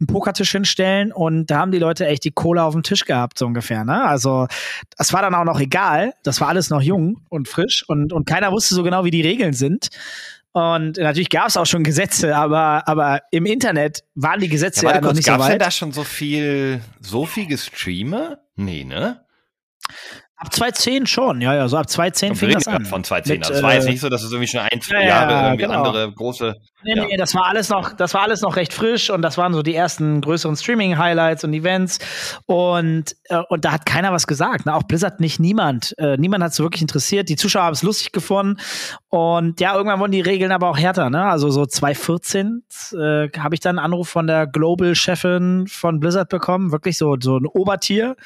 einen 0.00 0.06
Pokertisch 0.06 0.52
hinstellen 0.52 1.10
und 1.10 1.46
da 1.46 1.58
haben 1.58 1.72
die 1.72 1.78
Leute 1.78 2.06
echt 2.06 2.24
die 2.24 2.30
Kohle 2.30 2.62
auf 2.62 2.74
dem 2.74 2.84
Tisch 2.84 3.04
gehabt, 3.04 3.38
so 3.38 3.46
ungefähr. 3.46 3.84
Ne? 3.84 4.04
Also 4.04 4.46
das 4.96 5.12
war 5.12 5.22
dann 5.22 5.34
auch 5.34 5.44
noch 5.44 5.58
egal, 5.58 6.12
das 6.22 6.40
war 6.40 6.48
alles 6.48 6.70
noch 6.70 6.82
jung 6.82 7.22
und 7.30 7.48
frisch 7.48 7.84
und, 7.88 8.12
und 8.12 8.28
keiner 8.28 8.52
wusste 8.52 8.76
so 8.76 8.84
genau, 8.84 9.04
wie 9.04 9.10
die 9.10 9.22
Regeln 9.22 9.54
sind. 9.54 9.88
Und 10.52 10.96
natürlich 10.96 11.28
gab 11.30 11.46
es 11.48 11.56
auch 11.56 11.66
schon 11.66 11.84
Gesetze, 11.84 12.34
aber, 12.36 12.88
aber 12.88 13.20
im 13.30 13.46
Internet 13.46 14.02
waren 14.14 14.40
die 14.40 14.48
Gesetze 14.48 14.84
Ja, 14.84 14.90
ja, 14.90 14.96
noch 14.96 15.08
kurz, 15.08 15.16
nicht 15.16 15.26
so 15.26 15.32
gab's 15.32 15.44
denn 15.46 15.54
weit. 15.54 15.62
da 15.62 15.70
schon 15.70 15.92
so 15.92 16.02
viel, 16.02 16.80
so 17.00 17.24
viel 17.24 17.46
gestreame? 17.46 18.40
Nee, 18.56 18.84
ne? 18.84 19.24
Ab 20.42 20.54
2010 20.54 21.06
schon, 21.06 21.42
ja, 21.42 21.54
ja, 21.54 21.68
so 21.68 21.76
ab 21.76 21.86
2010 21.86 22.30
Und 22.30 22.36
fing 22.36 22.50
das 22.50 22.66
an. 22.66 22.86
von 22.86 23.04
2010. 23.04 23.40
Mit, 23.40 23.44
Also 23.44 23.58
es 23.58 23.62
war 23.62 23.74
jetzt 23.74 23.86
äh, 23.86 23.90
nicht 23.90 24.00
so, 24.00 24.08
dass 24.08 24.22
es 24.22 24.32
irgendwie 24.32 24.48
schon 24.48 24.60
ein, 24.60 24.80
zwei 24.80 25.02
ja, 25.02 25.08
Jahre 25.08 25.32
ja, 25.32 25.44
irgendwie 25.48 25.64
genau. 25.64 25.82
andere 25.82 26.10
große. 26.12 26.56
Nee, 26.82 26.96
ja. 26.96 27.04
nee, 27.04 27.16
das 27.18 27.34
war 27.34 27.44
alles 27.44 27.68
noch, 27.68 27.92
das 27.92 28.14
war 28.14 28.22
alles 28.22 28.40
noch 28.40 28.56
recht 28.56 28.72
frisch 28.72 29.10
und 29.10 29.20
das 29.20 29.36
waren 29.36 29.52
so 29.52 29.62
die 29.62 29.74
ersten 29.74 30.22
größeren 30.22 30.56
Streaming-Highlights 30.56 31.44
und 31.44 31.52
Events 31.52 31.98
und, 32.46 33.16
äh, 33.24 33.42
und 33.50 33.66
da 33.66 33.72
hat 33.72 33.84
keiner 33.84 34.12
was 34.12 34.26
gesagt, 34.26 34.64
ne? 34.64 34.74
auch 34.74 34.84
Blizzard 34.84 35.20
nicht, 35.20 35.40
niemand. 35.40 35.94
Äh, 35.98 36.16
niemand 36.16 36.42
hat 36.42 36.52
es 36.52 36.58
wirklich 36.58 36.80
interessiert, 36.80 37.28
die 37.28 37.36
Zuschauer 37.36 37.64
haben 37.64 37.74
es 37.74 37.82
lustig 37.82 38.12
gefunden 38.12 38.58
und 39.10 39.60
ja, 39.60 39.76
irgendwann 39.76 40.00
wurden 40.00 40.12
die 40.12 40.22
Regeln 40.22 40.52
aber 40.52 40.70
auch 40.70 40.78
härter, 40.78 41.10
ne? 41.10 41.22
also 41.22 41.50
so 41.50 41.66
2014 41.66 42.62
äh, 42.92 43.28
habe 43.38 43.54
ich 43.54 43.60
dann 43.60 43.78
einen 43.78 43.84
Anruf 43.84 44.08
von 44.08 44.26
der 44.26 44.46
Global-Chefin 44.46 45.66
von 45.66 46.00
Blizzard 46.00 46.30
bekommen, 46.30 46.72
wirklich 46.72 46.96
so, 46.96 47.14
so 47.20 47.36
ein 47.36 47.44
Obertier, 47.44 48.16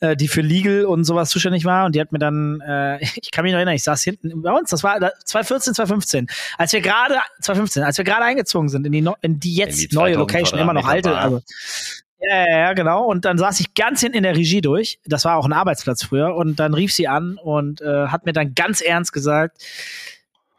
äh, 0.00 0.16
die 0.16 0.28
für 0.28 0.40
Legal 0.40 0.84
und 0.84 1.04
sowas 1.04 1.30
zuständig 1.30 1.64
war 1.64 1.86
und 1.86 1.94
die 1.94 2.00
hat 2.00 2.12
mir 2.12 2.18
dann, 2.18 2.60
äh, 2.60 2.98
ich 3.20 3.30
kann 3.30 3.44
mich 3.44 3.52
noch 3.52 3.58
erinnern, 3.58 3.74
ich 3.74 3.82
saß 3.84 4.02
hinten 4.02 4.42
bei 4.42 4.52
uns, 4.52 4.70
das 4.70 4.82
war 4.82 5.00
da- 5.00 5.12
2014, 5.24 5.74
2015, 5.74 6.26
als 6.56 6.72
wir 6.72 6.80
gerade 6.80 7.14
2015, 7.40 7.82
als 7.82 7.98
wir 7.98 8.04
gerade 8.04 8.24
eingezogen 8.24 8.68
sind 8.68 8.86
in 8.86 8.92
die, 8.92 9.02
no- 9.02 9.16
in 9.22 9.40
die 9.40 9.54
jetzt 9.54 9.82
In 9.82 9.88
die 9.90 9.94
neue 9.96 10.14
2000 10.14 10.18
Location, 10.18 10.60
immer 10.60 10.72
noch 10.72 10.86
alte, 10.86 11.16
also 11.16 11.40
ja, 12.20 12.36
ja, 12.48 12.58
ja, 12.58 12.72
genau. 12.72 13.04
Und 13.04 13.24
dann 13.24 13.38
saß 13.38 13.60
ich 13.60 13.74
ganz 13.74 14.00
hinten 14.00 14.16
in 14.16 14.22
der 14.24 14.34
Regie 14.34 14.60
durch. 14.60 14.98
Das 15.06 15.24
war 15.24 15.36
auch 15.36 15.44
ein 15.44 15.52
Arbeitsplatz 15.52 16.02
früher. 16.02 16.34
Und 16.34 16.58
dann 16.58 16.74
rief 16.74 16.92
sie 16.92 17.06
an 17.06 17.38
und 17.40 17.80
äh, 17.80 18.08
hat 18.08 18.26
mir 18.26 18.32
dann 18.32 18.56
ganz 18.56 18.80
ernst 18.80 19.12
gesagt, 19.12 19.62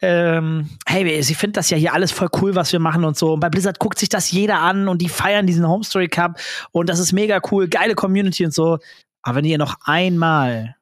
ähm, 0.02 0.70
hey, 0.88 1.22
sie 1.22 1.36
findet 1.36 1.58
das 1.58 1.70
ja 1.70 1.76
hier 1.78 1.94
alles 1.94 2.14
voll 2.14 2.30
cool, 2.42 2.56
was 2.56 2.72
wir 2.72 2.80
machen 2.80 3.04
und 3.04 3.18
so. 3.18 3.34
Und 3.34 3.42
bei 3.42 3.50
Blizzard 3.50 3.80
guckt 3.80 4.00
sich 4.00 4.08
das 4.08 4.32
jeder 4.32 4.60
an 4.62 4.88
und 4.88 5.02
die 5.02 5.10
feiern 5.10 5.46
diesen 5.48 5.68
Home 5.68 5.84
Story 5.84 6.08
Cup 6.08 6.40
und 6.72 6.88
das 6.90 7.00
ist 7.00 7.12
mega 7.12 7.42
cool, 7.52 7.68
geile 7.68 7.96
Community 7.96 8.46
und 8.46 8.54
so. 8.54 8.78
Aber 9.22 9.38
wenn 9.38 9.45
ihr 9.45 9.57
noch 9.57 9.78
einmal 9.84 10.76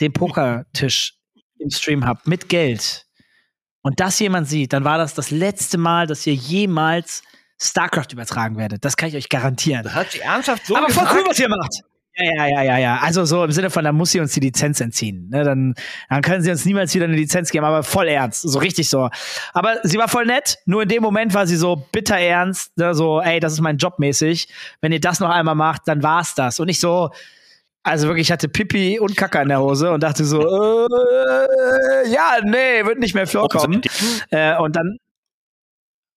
den 0.00 0.12
Pokertisch 0.12 1.14
im 1.58 1.70
Stream 1.70 2.04
habt 2.04 2.26
mit 2.26 2.48
Geld 2.48 3.06
und 3.82 4.00
das 4.00 4.18
jemand 4.18 4.48
sieht, 4.48 4.72
dann 4.72 4.84
war 4.84 4.98
das 4.98 5.14
das 5.14 5.30
letzte 5.30 5.78
Mal, 5.78 6.06
dass 6.06 6.26
ihr 6.26 6.34
jemals 6.34 7.22
StarCraft 7.60 8.12
übertragen 8.12 8.56
werdet. 8.56 8.84
Das 8.84 8.96
kann 8.96 9.08
ich 9.08 9.16
euch 9.16 9.28
garantieren. 9.28 9.84
Das 9.84 9.94
hat 9.94 10.12
sie 10.12 10.20
ernsthaft 10.20 10.66
so 10.66 10.76
Aber 10.76 10.90
voll 10.90 11.06
cool, 11.12 11.24
was 11.26 11.38
ihr 11.38 11.48
macht. 11.48 11.82
Ja, 12.18 12.24
ja, 12.24 12.46
ja, 12.46 12.62
ja, 12.62 12.78
ja. 12.78 12.98
Also 12.98 13.26
so 13.26 13.44
im 13.44 13.52
Sinne 13.52 13.68
von, 13.68 13.84
da 13.84 13.92
muss 13.92 14.10
sie 14.10 14.20
uns 14.20 14.32
die 14.32 14.40
Lizenz 14.40 14.80
entziehen. 14.80 15.28
Ne, 15.28 15.44
dann, 15.44 15.74
dann 16.08 16.22
können 16.22 16.42
sie 16.42 16.50
uns 16.50 16.64
niemals 16.64 16.94
wieder 16.94 17.04
eine 17.04 17.14
Lizenz 17.14 17.50
geben, 17.50 17.66
aber 17.66 17.82
voll 17.82 18.08
ernst. 18.08 18.42
So 18.42 18.58
richtig 18.58 18.88
so. 18.88 19.10
Aber 19.52 19.76
sie 19.82 19.98
war 19.98 20.08
voll 20.08 20.24
nett, 20.24 20.56
nur 20.64 20.82
in 20.82 20.88
dem 20.88 21.02
Moment 21.02 21.34
war 21.34 21.46
sie 21.46 21.56
so 21.56 21.76
bitter 21.92 22.16
ernst. 22.16 22.76
Ne, 22.78 22.94
so, 22.94 23.20
ey, 23.20 23.38
das 23.38 23.52
ist 23.52 23.60
mein 23.60 23.76
Job 23.76 23.98
mäßig. 23.98 24.48
Wenn 24.80 24.92
ihr 24.92 25.00
das 25.00 25.20
noch 25.20 25.28
einmal 25.28 25.54
macht, 25.54 25.82
dann 25.86 26.02
war's 26.02 26.34
das. 26.34 26.58
Und 26.58 26.70
ich 26.70 26.80
so, 26.80 27.10
also 27.86 28.08
wirklich, 28.08 28.26
ich 28.26 28.32
hatte 28.32 28.48
Pipi 28.48 28.98
und 28.98 29.16
Kacke 29.16 29.40
in 29.40 29.48
der 29.48 29.60
Hose 29.60 29.92
und 29.92 30.02
dachte 30.02 30.24
so, 30.24 30.40
äh, 30.40 32.08
ja, 32.10 32.38
nee, 32.42 32.84
wird 32.84 32.98
nicht 32.98 33.14
mehr 33.14 33.26
vorkommen. 33.26 33.80
Äh, 34.30 34.56
und 34.58 34.74
dann 34.74 34.96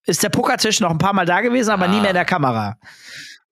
ist 0.05 0.24
der 0.24 0.30
Pokertisch 0.30 0.80
noch 0.80 0.89
ein 0.89 0.97
paar 0.97 1.13
Mal 1.13 1.26
da 1.26 1.41
gewesen, 1.41 1.70
aber 1.70 1.88
nie 1.88 1.97
Ah. 1.97 2.01
mehr 2.01 2.09
in 2.09 2.15
der 2.15 2.26
Kamera. 2.26 2.76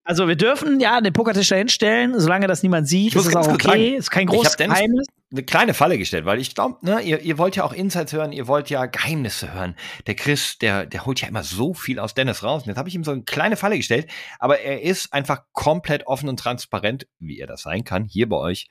Also 0.08 0.30
wir 0.30 0.38
dürfen 0.38 0.80
ja 0.80 1.02
den 1.02 1.12
Pokertisch 1.12 1.50
da 1.50 1.58
hinstellen, 1.58 2.18
solange 2.18 2.48
das 2.48 2.64
niemand 2.64 2.88
sieht. 2.88 3.14
Ist 3.14 3.30
ganz 3.30 3.46
auch 3.46 3.54
okay. 3.54 3.68
sagen, 3.68 3.94
ist 3.96 4.10
kein 4.10 4.28
großes 4.28 4.56
Geheimnis. 4.56 5.06
eine 5.34 5.44
kleine 5.44 5.74
Falle 5.74 5.98
gestellt, 5.98 6.24
weil 6.24 6.40
ich 6.40 6.56
glaube, 6.56 6.78
ne, 6.82 7.02
ihr, 7.02 7.20
ihr 7.20 7.38
wollt 7.38 7.58
ja 7.58 7.66
auch 7.66 7.74
Insights 7.74 8.14
hören, 8.14 8.32
ihr 8.32 8.48
wollt 8.48 8.70
ja 8.70 8.86
Geheimnisse 8.86 9.54
hören. 9.54 9.76
Der 10.08 10.16
Chris, 10.16 10.60
der, 10.60 10.86
der 10.86 11.06
holt 11.06 11.20
ja 11.20 11.28
immer 11.28 11.44
so 11.44 11.74
viel 11.74 12.00
aus 12.00 12.14
Dennis 12.14 12.42
raus. 12.42 12.64
Und 12.64 12.70
jetzt 12.70 12.78
habe 12.78 12.88
ich 12.88 12.96
ihm 12.96 13.04
so 13.04 13.12
eine 13.12 13.24
kleine 13.24 13.58
Falle 13.58 13.76
gestellt, 13.76 14.10
aber 14.40 14.62
er 14.62 14.82
ist 14.82 15.12
einfach 15.12 15.42
komplett 15.52 16.08
offen 16.08 16.30
und 16.30 16.40
transparent, 16.40 17.06
wie 17.20 17.40
er 17.40 17.48
das 17.48 17.64
sein 17.64 17.84
kann, 17.84 18.06
hier 18.06 18.30
bei 18.30 18.38
euch, 18.38 18.70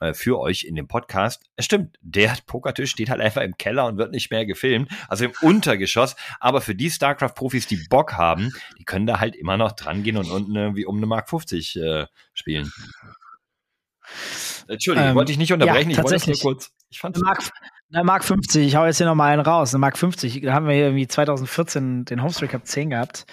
äh, 0.00 0.12
für 0.14 0.38
euch 0.38 0.64
in 0.64 0.74
dem 0.74 0.88
Podcast. 0.88 1.42
Es 1.56 1.64
stimmt, 1.64 1.96
der 2.00 2.36
Pokertisch 2.46 2.90
steht 2.90 3.10
halt 3.10 3.20
einfach 3.20 3.42
im 3.42 3.56
Keller 3.56 3.86
und 3.86 3.96
wird 3.96 4.12
nicht 4.12 4.30
mehr 4.30 4.44
gefilmt, 4.44 4.90
also 5.08 5.24
im 5.24 5.32
Untergeschoss. 5.40 6.16
Aber 6.40 6.60
für 6.60 6.74
die 6.74 6.90
StarCraft-Profis, 6.90 7.66
die 7.66 7.86
Bock 7.88 8.14
haben, 8.14 8.52
die 8.78 8.84
können 8.84 9.06
da 9.06 9.20
halt 9.20 9.34
immer 9.36 9.56
noch 9.56 9.72
dran 9.72 10.02
gehen 10.02 10.16
und 10.16 10.30
unten 10.30 10.54
irgendwie 10.54 10.86
um 10.86 10.96
eine 10.98 11.06
Mark 11.06 11.30
50 11.30 11.76
äh, 11.76 12.06
spielen. 12.34 12.70
Entschuldigung, 14.68 15.10
Ähm, 15.10 15.14
wollte 15.16 15.32
ich 15.32 15.38
nicht 15.38 15.52
unterbrechen, 15.52 15.90
ja, 15.90 15.98
ich 15.98 16.02
wollte 16.02 16.14
das 16.14 16.26
nur 16.26 16.38
kurz. 16.38 16.70
Ich 16.90 17.00
fand's 17.00 17.18
Eine 17.18 17.26
Mark, 17.26 17.50
eine 17.92 18.04
Mark 18.04 18.24
50, 18.24 18.66
ich 18.66 18.76
hau 18.76 18.84
jetzt 18.84 18.98
hier 18.98 19.06
noch 19.06 19.14
mal 19.14 19.32
einen 19.32 19.42
raus. 19.42 19.72
Eine 19.72 19.80
Mark 19.80 19.96
50, 19.96 20.42
da 20.42 20.52
haben 20.52 20.66
wir 20.66 20.74
hier 20.74 20.84
irgendwie 20.86 21.08
2014 21.08 22.04
den 22.04 22.22
Homestreet 22.22 22.50
Cup 22.50 22.66
10 22.66 22.90
gehabt. 22.90 23.26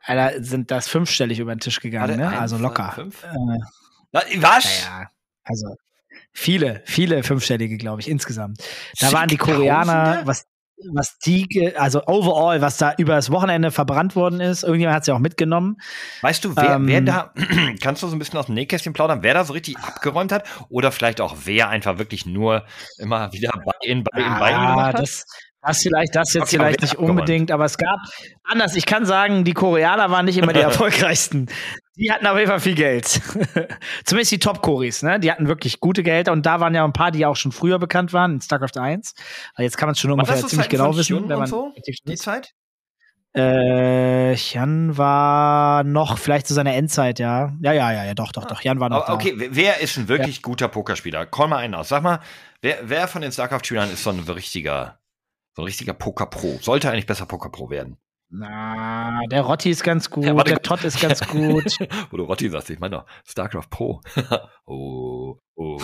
Alter, 0.00 0.42
sind 0.42 0.70
das 0.70 0.88
fünfstellig 0.88 1.38
über 1.38 1.54
den 1.54 1.60
Tisch 1.60 1.80
gegangen, 1.80 2.16
ne? 2.16 2.38
Also 2.38 2.56
locker. 2.56 2.92
fünf? 2.92 3.24
Äh, 3.24 3.28
Na, 4.12 4.22
was? 4.36 4.82
ja, 4.82 5.02
ja. 5.02 5.10
Also 5.44 5.74
viele, 6.38 6.82
viele 6.84 7.22
fünfstellige, 7.22 7.76
glaube 7.76 8.00
ich, 8.00 8.08
insgesamt. 8.08 8.62
Da 9.00 9.12
waren 9.12 9.28
die? 9.28 9.36
Koreaner, 9.36 10.22
was 10.24 10.46
was 10.94 11.18
die, 11.18 11.74
also 11.76 12.06
overall, 12.06 12.60
was 12.60 12.76
da 12.76 12.94
über 12.98 13.16
das 13.16 13.32
Wochenende 13.32 13.72
verbrannt 13.72 14.14
worden 14.14 14.40
ist. 14.40 14.62
Irgendjemand 14.62 14.94
hat 14.94 15.02
es 15.02 15.08
ja 15.08 15.14
auch 15.14 15.18
mitgenommen. 15.18 15.76
Weißt 16.20 16.44
du, 16.44 16.54
wer, 16.56 16.76
Ähm, 16.76 16.86
wer 16.86 17.00
da, 17.00 17.34
kannst 17.82 18.02
du 18.02 18.06
so 18.06 18.14
ein 18.14 18.18
bisschen 18.20 18.38
aus 18.38 18.46
dem 18.46 18.54
Nähkästchen 18.54 18.92
plaudern, 18.92 19.22
wer 19.24 19.34
da 19.34 19.44
so 19.44 19.52
richtig 19.54 19.76
abgeräumt 19.78 20.30
hat? 20.30 20.48
Oder 20.68 20.92
vielleicht 20.92 21.20
auch 21.20 21.34
wer 21.44 21.68
einfach 21.68 21.98
wirklich 21.98 22.26
nur 22.26 22.64
immer 22.98 23.32
wieder 23.32 23.50
bei 23.64 23.72
in, 23.88 24.04
bei 24.04 24.22
in, 24.22 24.38
bei 24.38 24.52
Ah, 24.52 24.66
gemacht 24.66 24.94
hat? 24.94 25.00
das, 25.00 25.24
das 25.62 25.82
vielleicht, 25.82 26.14
das 26.14 26.32
jetzt 26.34 26.42
Okay, 26.44 26.56
vielleicht 26.56 26.82
nicht 26.82 26.92
abgeräumt? 26.92 27.10
unbedingt, 27.10 27.50
aber 27.50 27.64
es 27.64 27.76
gab 27.76 27.98
anders. 28.44 28.76
Ich 28.76 28.86
kann 28.86 29.04
sagen, 29.04 29.44
die 29.44 29.54
Koreaner 29.54 30.10
waren 30.10 30.26
nicht 30.26 30.38
immer 30.38 30.52
die 30.52 30.60
erfolgreichsten. 30.62 31.48
Die 31.98 32.12
hatten 32.12 32.26
auf 32.28 32.36
jeden 32.36 32.48
Fall 32.48 32.60
viel 32.60 32.76
Geld. 32.76 33.06
Zumindest 34.04 34.30
die 34.30 34.38
Top-Koris, 34.38 35.02
ne? 35.02 35.18
Die 35.18 35.32
hatten 35.32 35.48
wirklich 35.48 35.80
gute 35.80 36.02
Gelder 36.04 36.30
und 36.32 36.46
da 36.46 36.60
waren 36.60 36.74
ja 36.74 36.84
ein 36.84 36.92
paar, 36.92 37.10
die 37.10 37.26
auch 37.26 37.34
schon 37.36 37.50
früher 37.50 37.78
bekannt 37.80 38.12
waren 38.12 38.34
in 38.34 38.40
StarCraft 38.40 38.78
1. 38.80 39.14
Aber 39.54 39.64
jetzt 39.64 39.76
kann 39.76 39.88
man 39.88 39.94
es 39.94 39.98
schon 40.00 40.10
War 40.10 40.18
ungefähr 40.18 40.36
so 40.36 40.46
ziemlich 40.46 40.68
genau 40.68 40.96
wissen, 40.96 41.28
wenn 41.28 41.38
man 41.38 41.48
so? 41.48 41.72
Die. 42.06 42.14
Zeit? 42.14 42.54
Äh, 43.36 44.34
Jan 44.34 44.96
war 44.96 45.84
noch 45.84 46.18
vielleicht 46.18 46.46
zu 46.46 46.54
seiner 46.54 46.74
Endzeit, 46.74 47.18
ja. 47.18 47.52
Ja, 47.60 47.72
ja, 47.72 47.92
ja, 47.92 48.04
ja, 48.04 48.14
doch, 48.14 48.32
doch, 48.32 48.46
doch. 48.46 48.62
Jan 48.62 48.80
war 48.80 48.88
noch 48.88 49.04
Aber 49.06 49.14
okay, 49.14 49.34
wer- 49.36 49.54
wer 49.54 49.80
ist 49.80 49.96
ein 49.98 50.08
wirklich 50.08 50.40
guter 50.42 50.68
Pokerspieler? 50.68 51.26
Call 51.26 51.48
mal 51.48 51.58
einen 51.58 51.74
aus. 51.74 51.88
Sag 51.90 52.02
mal, 52.02 52.20
wer, 52.62 52.78
wer 52.84 53.06
von 53.06 53.22
den 53.22 53.30
StarCraft-Spielern 53.32 53.90
ist 53.92 54.02
so 54.02 54.10
ein 54.10 54.20
richtiger, 54.20 54.98
so 55.54 55.62
ein 55.62 55.66
richtiger 55.66 55.92
Poker-Pro? 55.94 56.58
Sollte 56.62 56.90
eigentlich 56.90 57.06
besser 57.06 57.26
Poker-Pro 57.26 57.70
werden. 57.70 57.96
Na, 58.30 59.20
der 59.30 59.40
Rotti 59.42 59.70
ist 59.70 59.82
ganz 59.82 60.10
gut, 60.10 60.24
Ja, 60.24 60.34
der 60.34 60.60
Todd 60.60 60.84
ist 60.84 61.00
ganz 61.00 61.26
gut. 61.26 61.64
Wo 62.10 62.16
du 62.18 62.24
Rotti 62.24 62.50
sagst, 62.50 62.68
ich 62.70 62.78
meine 62.78 62.96
doch, 62.96 63.06
StarCraft 63.24 63.70
Pro. 63.70 64.00
oh, 64.66 65.38
oh, 65.58 65.78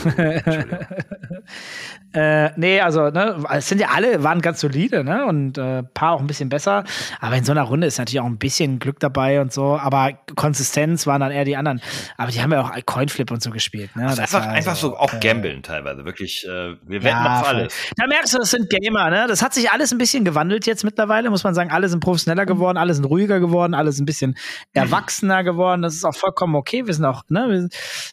äh, 2.15 2.51
nee, 2.57 2.81
also, 2.81 3.11
ne, 3.11 3.45
es 3.51 3.69
sind 3.69 3.81
ja 3.81 3.89
alle, 3.95 4.23
waren 4.23 4.41
ganz 4.41 4.61
solide, 4.61 5.03
ne? 5.03 5.27
Und 5.27 5.59
äh, 5.59 5.83
paar 5.83 6.13
auch 6.13 6.21
ein 6.21 6.29
bisschen 6.29 6.49
besser. 6.49 6.85
Aber 7.21 7.37
in 7.37 7.45
so 7.45 7.53
einer 7.53 7.63
Runde 7.63 7.89
ist 7.89 7.99
natürlich 7.99 8.21
auch 8.21 8.27
ein 8.27 8.39
bisschen 8.39 8.79
Glück 8.79 9.01
dabei 9.01 9.41
und 9.41 9.53
so. 9.53 9.77
Aber 9.77 10.13
Konsistenz 10.37 11.09
waren 11.09 11.21
dann 11.21 11.33
eher 11.33 11.45
die 11.45 11.57
anderen. 11.57 11.83
Aber 12.17 12.31
die 12.31 12.41
haben 12.41 12.53
ja 12.53 12.63
auch 12.63 12.71
Coinflip 12.87 13.33
und 13.33 13.43
so 13.43 13.51
gespielt, 13.51 13.95
ne? 13.97 14.05
Also 14.05 14.23
Das 14.23 14.35
einfach, 14.35 14.49
einfach 14.49 14.71
also, 14.71 14.91
so 14.91 14.97
auch 14.97 15.13
äh, 15.13 15.19
gambeln 15.19 15.63
teilweise. 15.63 16.05
Wirklich, 16.05 16.47
äh, 16.47 16.49
wir 16.49 17.03
wetten 17.03 17.07
Ja, 17.07 17.41
auf 17.41 17.49
alles. 17.49 17.75
Da 17.97 18.07
merkst 18.07 18.33
du, 18.33 18.39
das 18.39 18.51
sind 18.51 18.71
Gamer, 18.71 19.11
ne? 19.11 19.27
Das 19.29 19.43
hat 19.43 19.55
sich 19.55 19.73
alles 19.73 19.93
ein 19.93 19.99
bisschen 19.99 20.25
gewandelt 20.25 20.67
jetzt 20.67 20.85
mittlerweile, 20.85 21.31
muss 21.31 21.43
man 21.43 21.55
sagen. 21.55 21.73
Alle 21.73 21.89
sind 21.89 21.99
professioneller 21.99 22.47
geworden, 22.47 22.77
alle 22.77 22.95
sind 22.95 23.07
ruhiger 23.07 23.41
geworden, 23.41 23.75
alle 23.75 23.91
sind 23.91 24.05
ein 24.05 24.07
bisschen 24.07 24.37
erwachsener 24.73 25.43
geworden. 25.43 25.83
Das 25.83 25.95
ist 25.95 26.05
auch 26.05 26.15
vollkommen 26.15 26.55
okay. 26.55 26.87
Wir 26.87 26.95
sind 26.95 27.05
auch, 27.05 27.25
ne? 27.29 27.69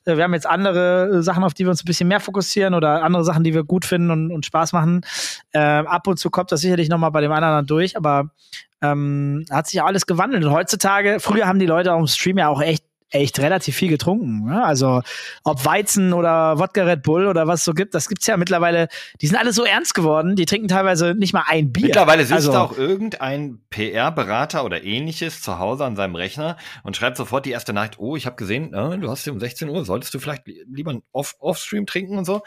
Wir, 0.06 0.12
äh, 0.12 0.18
wir 0.18 0.24
haben 0.24 0.34
jetzt 0.34 0.48
andere 0.48 1.20
äh, 1.20 1.22
Sachen, 1.22 1.44
auf 1.44 1.51
die 1.54 1.66
wir 1.66 1.70
uns 1.72 1.84
ein 1.84 1.86
bisschen 1.86 2.08
mehr 2.08 2.20
fokussieren 2.20 2.74
oder 2.74 3.04
andere 3.04 3.24
Sachen, 3.24 3.44
die 3.44 3.54
wir 3.54 3.64
gut 3.64 3.86
finden 3.86 4.12
und, 4.12 4.32
und 4.32 4.46
Spaß 4.46 4.74
machen. 4.74 5.02
Ähm, 5.54 5.88
ab 5.88 6.08
und 6.08 6.18
zu 6.18 6.30
kommt 6.30 6.52
das 6.52 6.62
sicherlich 6.62 6.90
nochmal 6.90 7.12
bei 7.12 7.22
dem 7.22 7.32
anderen 7.32 7.66
durch, 7.66 7.98
aber 7.98 8.32
ähm, 8.82 9.46
hat 9.50 9.68
sich 9.68 9.82
auch 9.82 9.88
alles 9.88 10.06
gewandelt. 10.06 10.44
Und 10.44 10.52
heutzutage, 10.52 11.20
früher 11.20 11.48
haben 11.48 11.60
die 11.60 11.66
Leute 11.66 11.94
auf 11.94 12.00
dem 12.00 12.08
Stream 12.08 12.38
ja 12.38 12.48
auch 12.48 12.62
echt 12.62 12.84
echt 13.12 13.40
relativ 13.40 13.76
viel 13.76 13.90
getrunken. 13.90 14.46
Ne? 14.46 14.64
Also 14.64 15.02
ob 15.44 15.64
Weizen 15.66 16.14
oder 16.14 16.58
Wodka 16.58 16.84
Red 16.84 17.04
Bull 17.04 17.28
oder 17.28 17.48
was 17.48 17.64
so 17.64 17.74
gibt, 17.74 17.94
das 17.94 18.08
gibt's 18.10 18.26
ja 18.28 18.38
mittlerweile. 18.38 18.88
Die 19.22 19.28
sind 19.28 19.38
alle 19.38 19.54
so 19.54 19.64
ernst 19.64 19.94
geworden, 19.94 20.36
die 20.36 20.46
trinken 20.46 20.68
teilweise 20.68 21.14
nicht 21.14 21.34
mal 21.34 21.44
ein 21.48 21.72
Bier. 21.72 21.88
Mittlerweile 21.88 22.24
sitzt 22.24 22.34
also, 22.48 22.54
auch 22.54 22.78
irgendein 22.78 23.60
PR-Berater 23.70 24.64
oder 24.66 24.84
ähnliches 24.84 25.42
zu 25.42 25.60
Hause 25.60 25.86
an 25.86 25.96
seinem 25.96 26.16
Rechner 26.16 26.58
und 26.84 26.96
schreibt 26.96 27.18
sofort 27.18 27.46
die 27.46 27.52
erste 27.52 27.74
Nacht, 27.74 28.00
oh, 28.00 28.16
ich 28.16 28.26
habe 28.26 28.36
gesehen, 28.36 28.74
äh, 28.74 28.98
du 28.98 29.10
hast 29.10 29.24
hier 29.24 29.34
um 29.34 29.40
16 29.40 29.70
Uhr, 29.70 29.86
solltest 29.86 30.14
du 30.14 30.20
vielleicht 30.20 30.48
li- 30.48 30.64
lieber 30.72 30.96
Off- 31.12 31.36
Off-Stream 31.40 31.86
trinken 31.86 32.18
und 32.18 32.26
so. 32.26 32.42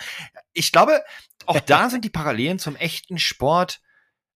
Ich 0.53 0.73
glaube, 0.73 1.01
auch 1.47 1.61
da 1.61 1.89
sind 1.91 2.05
die 2.05 2.11
Parallelen 2.11 2.59
zum 2.59 2.77
echten 2.77 3.19
Sport 3.19 3.81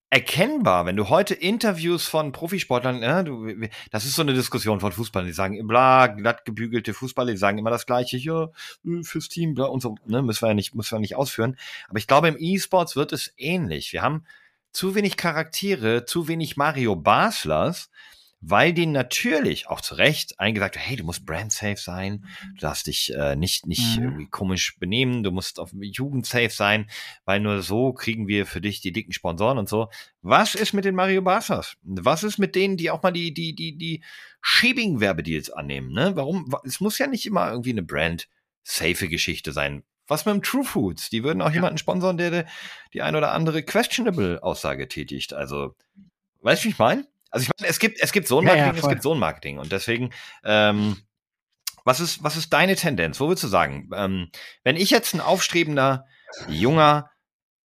erkennbar. 0.09 0.85
Wenn 0.85 0.95
du 0.95 1.09
heute 1.09 1.33
Interviews 1.35 2.07
von 2.07 2.31
Profisportlern, 2.31 3.03
äh, 3.03 3.23
du, 3.23 3.67
das 3.91 4.05
ist 4.05 4.15
so 4.15 4.21
eine 4.21 4.33
Diskussion 4.33 4.79
von 4.79 4.91
Fußballern, 4.91 5.27
die 5.27 5.33
sagen, 5.33 5.67
bla, 5.67 6.07
glatt 6.07 6.45
gebügelte 6.45 6.93
Fußballer, 6.93 7.31
die 7.31 7.37
sagen 7.37 7.57
immer 7.57 7.69
das 7.69 7.85
Gleiche, 7.85 8.17
ja, 8.17 8.45
äh, 8.85 9.03
fürs 9.03 9.29
Team, 9.29 9.53
bla, 9.53 9.65
und 9.65 9.81
so, 9.81 9.95
ne, 10.05 10.21
müssen 10.21 10.41
wir 10.43 10.49
ja 10.49 10.53
nicht, 10.55 10.73
müssen 10.75 10.95
wir 10.95 10.99
nicht 10.99 11.15
ausführen. 11.15 11.57
Aber 11.89 11.99
ich 11.99 12.07
glaube, 12.07 12.27
im 12.27 12.37
E-Sports 12.39 12.95
wird 12.95 13.13
es 13.13 13.33
ähnlich. 13.37 13.93
Wir 13.93 14.01
haben 14.01 14.25
zu 14.71 14.95
wenig 14.95 15.17
Charaktere, 15.17 16.05
zu 16.05 16.27
wenig 16.27 16.57
Mario 16.57 16.95
Baslers, 16.95 17.89
weil 18.41 18.73
denen 18.73 18.93
natürlich 18.93 19.67
auch 19.67 19.81
zu 19.81 19.95
Recht 19.95 20.39
eingesagt 20.39 20.75
wird, 20.75 20.85
hey, 20.85 20.95
du 20.95 21.03
musst 21.03 21.25
brand-safe 21.25 21.77
sein, 21.77 22.25
du 22.55 22.61
darfst 22.61 22.87
dich 22.87 23.13
äh, 23.13 23.35
nicht, 23.35 23.65
nicht 23.67 23.97
Mhm. 23.97 24.03
irgendwie 24.03 24.27
komisch 24.27 24.77
benehmen, 24.79 25.23
du 25.23 25.31
musst 25.31 25.59
auf 25.59 25.71
Jugend-safe 25.73 26.49
sein, 26.49 26.89
weil 27.25 27.39
nur 27.39 27.61
so 27.61 27.91
kriegen 27.93 28.27
wir 28.27 28.45
für 28.45 28.61
dich 28.61 28.81
die 28.81 28.91
dicken 28.93 29.11
Sponsoren 29.11 29.57
und 29.57 29.67
so. 29.67 29.89
Was 30.21 30.55
ist 30.55 30.73
mit 30.73 30.85
den 30.85 30.95
Mario 30.95 31.21
Baslers? 31.21 31.75
Was 31.83 32.23
ist 32.23 32.37
mit 32.37 32.55
denen, 32.55 32.77
die 32.77 32.91
auch 32.91 33.03
mal 33.03 33.11
die, 33.11 33.33
die, 33.33 33.53
die, 33.55 33.77
die 33.77 34.03
schäbigen 34.41 34.99
Werbedeals 35.01 35.49
annehmen, 35.49 35.91
ne? 35.91 36.15
Warum? 36.15 36.53
Es 36.63 36.79
muss 36.79 36.97
ja 36.97 37.07
nicht 37.07 37.25
immer 37.25 37.49
irgendwie 37.51 37.71
eine 37.71 37.83
brand-safe 37.83 39.07
Geschichte 39.09 39.51
sein. 39.51 39.83
Was 40.07 40.25
mit 40.25 40.33
dem 40.33 40.41
True 40.41 40.63
Foods? 40.63 41.09
Die 41.09 41.23
würden 41.23 41.41
auch 41.41 41.51
jemanden 41.51 41.77
sponsern, 41.77 42.17
der 42.17 42.31
die, 42.31 42.49
die 42.93 43.01
ein 43.01 43.15
oder 43.15 43.31
andere 43.31 43.63
questionable 43.63 44.41
Aussage 44.41 44.87
tätigt. 44.87 45.33
Also, 45.33 45.75
weißt 46.41 46.63
du, 46.63 46.65
wie 46.67 46.71
ich 46.71 46.79
meine? 46.79 47.05
Also 47.29 47.43
ich 47.43 47.49
meine, 47.59 47.69
es 47.69 47.79
gibt, 47.79 47.99
es 48.01 48.11
gibt 48.11 48.27
so 48.27 48.39
ein 48.39 48.47
Ja, 48.47 48.55
ja, 48.55 48.65
Marketing, 48.65 48.83
es 48.83 48.89
gibt 48.89 49.03
so 49.03 49.13
ein 49.13 49.19
Marketing. 49.19 49.57
Und 49.59 49.71
deswegen, 49.71 50.11
ähm, 50.43 50.97
was 51.85 51.99
ist, 51.99 52.23
was 52.23 52.35
ist 52.35 52.51
deine 52.51 52.75
Tendenz? 52.75 53.19
Wo 53.19 53.27
würdest 53.27 53.43
du 53.43 53.47
sagen? 53.47 53.89
Ähm, 53.95 54.29
wenn 54.63 54.75
ich 54.75 54.89
jetzt 54.89 55.13
ein 55.13 55.21
aufstrebender, 55.21 56.05
junger, 56.47 57.09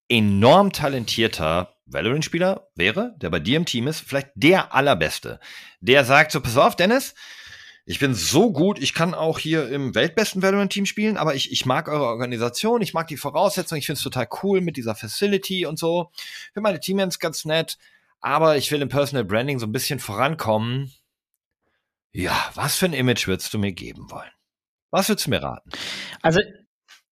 enorm 0.08 0.72
talentierter 0.72 1.74
Valorant-Spieler 1.86 2.68
wäre, 2.74 3.14
der 3.18 3.30
bei 3.30 3.40
dir 3.40 3.56
im 3.56 3.66
Team 3.66 3.86
ist, 3.86 4.00
vielleicht 4.00 4.30
der 4.34 4.74
allerbeste, 4.74 5.40
der 5.80 6.04
sagt 6.04 6.32
so, 6.32 6.40
pass 6.40 6.56
auf, 6.56 6.76
Dennis, 6.76 7.14
ich 7.86 7.98
bin 7.98 8.14
so 8.14 8.50
gut, 8.50 8.78
ich 8.78 8.94
kann 8.94 9.12
auch 9.12 9.38
hier 9.38 9.68
im 9.68 9.94
weltbesten 9.94 10.40
Valorant-Team 10.40 10.86
spielen, 10.86 11.18
aber 11.18 11.34
ich, 11.34 11.52
ich 11.52 11.66
mag 11.66 11.88
eure 11.88 12.06
Organisation, 12.06 12.80
ich 12.80 12.94
mag 12.94 13.08
die 13.08 13.18
Voraussetzungen, 13.18 13.78
ich 13.78 13.86
finde 13.86 13.98
es 13.98 14.02
total 14.02 14.26
cool 14.42 14.62
mit 14.62 14.78
dieser 14.78 14.94
Facility 14.94 15.66
und 15.66 15.78
so. 15.78 16.10
Finde 16.52 16.62
meine 16.62 16.80
Teammates 16.80 17.18
ganz 17.18 17.44
nett, 17.44 17.76
aber 18.24 18.56
ich 18.56 18.72
will 18.72 18.80
im 18.80 18.88
Personal 18.88 19.22
Branding 19.22 19.58
so 19.58 19.66
ein 19.66 19.72
bisschen 19.72 20.00
vorankommen. 20.00 20.90
Ja, 22.10 22.34
was 22.54 22.74
für 22.74 22.86
ein 22.86 22.94
Image 22.94 23.26
würdest 23.26 23.52
du 23.52 23.58
mir 23.58 23.72
geben 23.72 24.10
wollen? 24.10 24.30
Was 24.90 25.10
würdest 25.10 25.26
du 25.26 25.30
mir 25.30 25.42
raten? 25.42 25.68
Also 26.22 26.40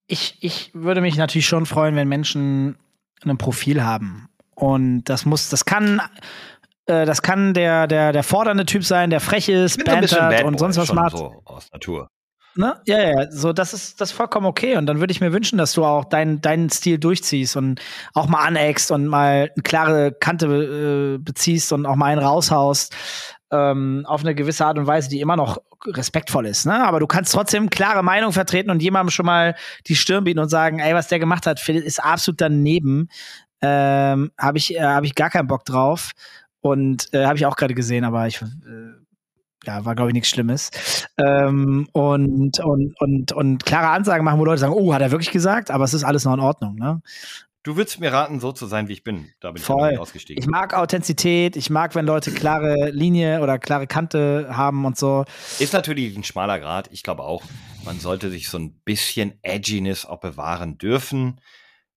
ich, 0.07 0.39
ich 0.41 0.71
würde 0.73 1.03
mich 1.03 1.17
natürlich 1.17 1.47
schon 1.47 1.67
freuen, 1.67 1.97
wenn 1.97 2.09
Menschen 2.09 2.79
ein 3.25 3.37
Profil 3.37 3.85
haben. 3.85 4.31
Und 4.55 5.05
das 5.05 5.27
muss, 5.27 5.51
das 5.51 5.67
kann, 5.67 6.01
äh, 6.87 7.05
das 7.05 7.21
kann 7.21 7.53
der, 7.53 7.87
der, 7.89 8.13
der 8.13 8.23
fordernde 8.23 8.65
Typ 8.65 8.83
sein, 8.83 9.11
der 9.11 9.21
frech 9.21 9.51
ist, 9.51 9.85
bantert 9.85 10.45
und 10.45 10.59
sonst 10.59 10.79
was 10.79 10.95
macht. 10.95 11.19
so 11.19 11.43
aus 11.45 11.71
Natur. 11.73 12.09
Ne? 12.55 12.75
Ja, 12.85 13.01
ja, 13.01 13.31
so 13.31 13.53
das 13.53 13.73
ist 13.73 14.01
das 14.01 14.11
ist 14.11 14.17
vollkommen 14.17 14.47
okay. 14.47 14.77
Und 14.77 14.87
dann 14.87 15.01
würde 15.01 15.13
ich 15.13 15.21
mir 15.21 15.33
wünschen, 15.33 15.57
dass 15.59 15.73
du 15.73 15.85
auch 15.85 16.05
deinen 16.05 16.41
deinen 16.43 16.69
Stil 16.69 16.99
durchziehst 16.99 17.57
und 17.57 17.81
auch 18.13 18.27
mal 18.29 18.45
aneckst 18.45 18.91
und 18.91 19.07
mal 19.07 19.51
eine 19.55 19.63
klare 19.63 20.13
Kante 20.13 20.47
äh, 20.47 21.19
beziehst 21.19 21.73
und 21.73 21.87
auch 21.87 21.97
mal 21.97 22.07
einen 22.07 22.21
raushaust. 22.21 22.95
Ähm, 23.51 24.05
auf 24.07 24.23
eine 24.23 24.35
gewisse 24.35 24.65
Art 24.65 24.79
und 24.79 24.87
Weise, 24.87 25.11
die 25.11 25.21
immer 25.21 25.37
noch 25.37 25.59
respektvoll 25.87 26.47
ist, 26.47 26.65
ne? 26.65 26.87
Aber 26.87 27.01
du 27.01 27.07
kannst 27.07 27.33
trotzdem 27.33 27.69
klare 27.69 28.03
Meinung 28.03 28.33
vertreten 28.33 28.71
und 28.71 28.83
jemandem 28.83 29.11
schon 29.11 29.27
mal 29.27 29.55
die 29.87 29.95
Stirn 29.97 30.25
bieten 30.25 30.39
und 30.39 30.49
sagen, 30.49 30.79
ey, 30.79 30.95
was 30.95 31.09
der 31.09 31.19
gemacht 31.19 31.47
hat, 31.47 31.69
ist 31.69 32.03
absolut 32.03 32.41
daneben. 32.41 33.09
Ähm, 33.61 34.33
habe 34.39 34.59
ich, 34.59 34.75
äh, 34.75 34.81
hab 34.81 35.05
ich 35.05 35.15
gar 35.15 35.29
keinen 35.29 35.49
Bock 35.49 35.65
drauf. 35.67 36.13
Und 36.61 37.13
äh, 37.13 37.27
habe 37.27 37.37
ich 37.37 37.45
auch 37.45 37.57
gerade 37.57 37.75
gesehen, 37.75 38.05
aber 38.05 38.27
ich 38.27 38.41
äh, 38.41 39.02
ja, 39.65 39.85
war, 39.85 39.95
glaube 39.95 40.11
ich, 40.11 40.15
nichts 40.15 40.29
Schlimmes. 40.29 40.71
Ähm, 41.19 41.89
und, 41.93 42.59
und, 42.61 43.01
und, 43.01 43.33
und 43.33 43.65
klare 43.65 43.89
Ansagen 43.89 44.25
machen, 44.25 44.41
wo 44.41 44.45
Leute 44.45 44.61
sagen, 44.61 44.75
oh, 44.75 44.93
hat 44.93 45.03
er 45.03 45.11
wirklich 45.11 45.31
gesagt? 45.31 45.71
Aber 45.71 45.85
es 45.85 45.95
ist 45.95 46.05
alles 46.05 46.25
noch 46.25 46.35
in 46.35 46.41
Ordnung, 46.41 46.77
ne? 46.77 47.01
Du 47.65 47.77
würdest 47.77 48.01
mir 48.01 48.13
raten, 48.13 48.41
so 48.41 48.51
zu 48.51 48.67
sein, 48.67 48.89
wie 48.89 48.93
ich 48.93 49.05
bin. 49.05 49.33
Da 49.39 49.53
bin 49.53 49.61
ich 49.61 49.67
Voll. 49.67 49.91
nicht 49.91 50.01
ausgestiegen. 50.01 50.43
Ich 50.43 50.49
mag 50.49 50.75
Authentizität, 50.75 51.55
ich 51.55 51.71
mag, 51.71 51.95
wenn 51.95 52.05
Leute 52.07 52.33
klare 52.33 52.91
Linie 52.91 53.41
oder 53.41 53.61
klare 53.61 53.87
Kante 53.87 54.49
haben 54.51 54.85
und 54.85 54.99
so. 54.99 55.25
Ist 55.61 55.73
natürlich 55.73 56.17
ein 56.17 56.25
schmaler 56.25 56.59
Grad. 56.59 56.89
Ich 56.91 57.05
glaube 57.05 57.23
auch, 57.23 57.45
man 57.85 58.01
sollte 58.01 58.31
sich 58.31 58.49
so 58.49 58.59
ein 58.59 58.81
bisschen 58.85 59.39
Edginess 59.43 60.05
auch 60.05 60.19
bewahren 60.19 60.77
dürfen. 60.77 61.41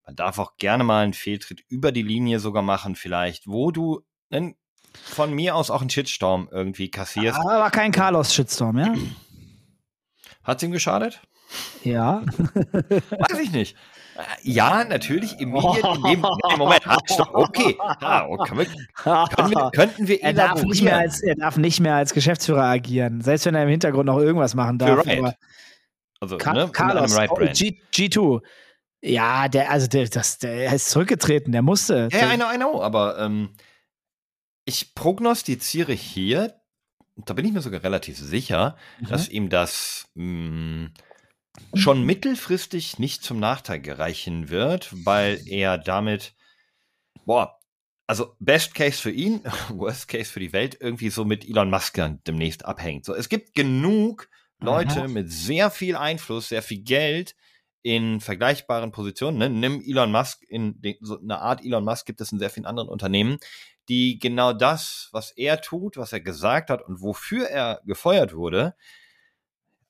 Man 0.06 0.16
darf 0.16 0.38
auch 0.38 0.58
gerne 0.58 0.84
mal 0.84 1.04
einen 1.04 1.14
Fehltritt 1.14 1.64
über 1.68 1.92
die 1.92 2.04
Linie 2.04 2.40
sogar 2.40 2.62
machen, 2.62 2.96
vielleicht, 2.96 3.48
wo 3.48 3.72
du 3.72 4.04
einen, 4.30 4.54
von 5.04 5.34
mir 5.34 5.56
aus 5.56 5.70
auch 5.70 5.82
einen 5.82 5.90
Shitstorm 5.90 6.50
irgendwie 6.52 6.90
kassierst. 6.90 7.40
Aber 7.40 7.70
kein 7.70 7.92
Carlos-Shitstorm, 7.92 8.78
ja? 8.78 8.94
Hat's 10.44 10.64
ihm 10.64 10.72
geschadet? 10.72 11.22
Ja. 11.84 12.24
Weiß 12.32 13.40
ich 13.42 13.52
nicht. 13.52 13.76
Äh, 14.16 14.22
Ja, 14.44 14.84
natürlich, 14.86 15.40
immediate, 15.40 15.88
in 15.98 16.04
dem, 16.04 16.22
nee, 16.22 16.56
Moment, 16.58 16.86
halt, 16.86 17.02
stopp, 17.10 17.30
okay. 17.34 17.76
Ah, 17.80 18.26
oh, 18.28 18.38
können 18.38 18.60
wir, 18.60 19.28
können 19.36 19.52
wir, 19.52 19.72
könnten 19.72 20.08
wir 20.08 20.22
Er 20.22 20.34
darf, 20.34 20.64
nicht 20.64 20.84
mehr 20.84 20.98
als, 20.98 21.22
er 21.22 21.36
darf 21.36 21.58
nicht 21.58 21.80
mehr 21.80 21.96
als 21.96 22.14
Geschäftsführer 22.14 22.64
agieren, 22.64 23.22
selbst 23.22 23.46
wenn 23.46 23.56
er 23.56 23.64
im 23.64 23.70
Hintergrund 23.70 24.06
noch 24.06 24.20
irgendwas 24.20 24.56
machen 24.56 24.78
darf. 24.78 25.06
Aber 25.08 25.36
Also, 26.20 26.38
Ka 26.38 26.54
ne, 26.54 26.70
Carlos, 26.72 27.18
Riot 27.18 27.32
oh. 27.32 27.46
G, 27.54 27.78
G2. 27.94 28.42
Ja, 29.02 29.48
der, 29.48 29.70
also 29.70 29.88
der, 29.88 30.08
das, 30.08 30.40
der 30.40 30.74
ist 30.74 30.90
zurückgetreten, 30.90 31.52
der 31.52 31.62
musste. 31.62 32.10
Ja, 32.12 32.20
ja, 32.20 32.34
I 32.34 32.38
know, 32.38 32.52
I 32.52 32.58
know, 32.58 32.82
aber 32.82 33.20
ähm, 33.20 33.50
ich 34.66 34.96
prognostiziere 34.96 35.94
hier, 35.94 36.60
da 37.16 37.34
bin 37.34 37.46
ich 37.46 37.54
mir 37.54 37.62
sogar 37.62 37.84
relativ 37.84 38.18
sicher, 38.18 38.76
Mhm. 39.00 39.08
dass 39.08 39.30
ihm 39.30 39.50
das 39.50 40.08
mh, 40.16 40.90
schon 41.74 42.04
mittelfristig 42.06 43.00
nicht 43.00 43.24
zum 43.24 43.40
Nachteil 43.40 43.80
gereichen 43.80 44.50
wird, 44.50 44.90
weil 45.06 45.42
er 45.48 45.78
damit, 45.78 46.34
boah, 47.26 47.60
also 48.08 48.36
Best 48.40 48.76
Case 48.76 49.00
für 49.02 49.12
ihn, 49.12 49.42
Worst 49.70 50.08
Case 50.08 50.32
für 50.32 50.40
die 50.40 50.54
Welt, 50.54 50.78
irgendwie 50.80 51.10
so 51.10 51.26
mit 51.26 51.48
Elon 51.48 51.70
Musk 51.70 52.00
demnächst 52.28 52.66
abhängt. 52.66 53.06
So, 53.06 53.16
es 53.16 53.30
gibt 53.30 53.56
genug 53.56 54.30
Leute 54.60 55.02
Aha. 55.02 55.08
mit 55.08 55.32
sehr 55.32 55.70
viel 55.72 55.96
Einfluss, 55.96 56.50
sehr 56.50 56.62
viel 56.62 56.82
Geld 56.82 57.36
in 57.82 58.20
vergleichbaren 58.20 58.92
Positionen. 58.92 59.38
Ne? 59.38 59.50
Nimm 59.50 59.82
Elon 59.86 60.12
Musk 60.12 60.44
in 60.48 60.82
den, 60.82 60.96
so 61.02 61.20
eine 61.20 61.40
Art 61.40 61.64
Elon 61.64 61.84
Musk 61.84 62.06
gibt 62.06 62.20
es 62.22 62.32
in 62.32 62.40
sehr 62.40 62.50
vielen 62.50 62.66
anderen 62.66 62.90
Unternehmen, 62.90 63.38
die 63.90 64.20
genau 64.20 64.54
das, 64.54 65.10
was 65.12 65.32
er 65.32 65.62
tut, 65.62 65.98
was 65.98 66.14
er 66.14 66.22
gesagt 66.22 66.70
hat 66.70 66.82
und 66.82 67.02
wofür 67.02 67.48
er 67.48 67.82
gefeuert 67.86 68.36
wurde, 68.36 68.76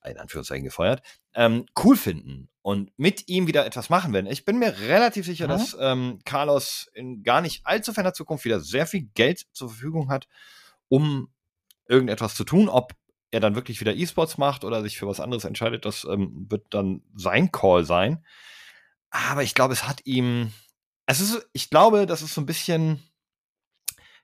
in 0.03 0.17
Anführungszeichen 0.17 0.63
gefeuert, 0.65 1.01
ähm, 1.33 1.65
cool 1.83 1.97
finden 1.97 2.49
und 2.61 2.91
mit 2.97 3.27
ihm 3.27 3.47
wieder 3.47 3.65
etwas 3.65 3.89
machen 3.89 4.13
werden. 4.13 4.27
Ich 4.27 4.45
bin 4.45 4.59
mir 4.59 4.77
relativ 4.81 5.25
sicher, 5.25 5.45
Mhm. 5.45 5.49
dass 5.49 5.77
ähm, 5.79 6.19
Carlos 6.25 6.89
in 6.93 7.23
gar 7.23 7.41
nicht 7.41 7.65
allzu 7.65 7.93
ferner 7.93 8.13
Zukunft 8.13 8.45
wieder 8.45 8.59
sehr 8.59 8.85
viel 8.85 9.09
Geld 9.15 9.45
zur 9.51 9.69
Verfügung 9.69 10.09
hat, 10.09 10.27
um 10.89 11.29
irgendetwas 11.87 12.35
zu 12.35 12.43
tun. 12.43 12.69
Ob 12.69 12.93
er 13.31 13.39
dann 13.39 13.55
wirklich 13.55 13.81
wieder 13.81 13.95
E-Sports 13.95 14.37
macht 14.37 14.63
oder 14.63 14.81
sich 14.83 14.97
für 14.97 15.07
was 15.07 15.19
anderes 15.19 15.43
entscheidet, 15.45 15.85
das 15.85 16.03
ähm, 16.05 16.45
wird 16.49 16.67
dann 16.69 17.01
sein 17.15 17.51
Call 17.51 17.83
sein. 17.85 18.23
Aber 19.09 19.43
ich 19.43 19.55
glaube, 19.55 19.73
es 19.73 19.87
hat 19.87 20.01
ihm, 20.05 20.51
es 21.05 21.19
ist, 21.19 21.47
ich 21.53 21.69
glaube, 21.69 22.05
das 22.05 22.21
ist 22.21 22.33
so 22.33 22.41
ein 22.41 22.45
bisschen 22.45 23.01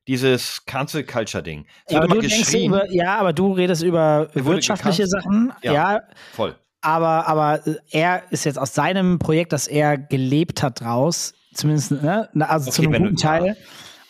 dieses 0.08 0.66
Cancel 0.66 1.04
Culture 1.06 1.44
Ding. 1.44 1.66
Es 1.86 1.94
wird 1.94 2.04
aber 2.04 2.06
immer 2.14 2.16
du 2.16 2.28
denkst 2.28 2.38
geschrien. 2.40 2.72
über, 2.72 2.92
ja, 2.92 3.18
aber 3.18 3.34
du 3.34 3.52
redest 3.54 3.84
über 3.84 4.30
Er 4.34 4.46
wirtschaftliche. 4.46 5.08
Sachen. 5.08 5.54
Ja. 5.62 5.74
Ja. 5.74 6.02
Voll. 6.34 6.56
aber, 6.82 7.28
aber 7.28 7.68
äh, 7.68 7.76
er 7.92 8.24
ist 8.32 8.44
jetzt 8.46 8.58
aus 8.58 8.74
seinem 8.74 9.20
Projekt, 9.20 9.54
das 9.54 9.68
er 9.68 9.98
gelebt 9.98 10.64
hat, 10.64 10.82
raus, 10.82 11.34
zumindest, 11.54 11.92
ne? 11.92 12.30
Also 12.40 12.72
zu 12.72 12.82
Okay, 12.82 12.88
einem 12.88 12.94
wenn 12.94 13.04
du- 13.04 13.10
guten 13.10 13.22
Teil. 13.22 13.58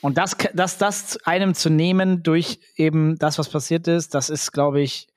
Und 0.01 0.17
das, 0.17 0.35
das, 0.53 0.77
das 0.79 1.17
einem 1.25 1.53
zu 1.53 1.69
nehmen 1.69 2.23
durch 2.23 2.59
eben 2.75 3.17
das, 3.19 3.37
was 3.37 3.49
passiert 3.49 3.87
ist, 3.87 4.15
das 4.15 4.29
ist, 4.31 4.51
glaube 4.51 4.81
ich, 4.81 5.07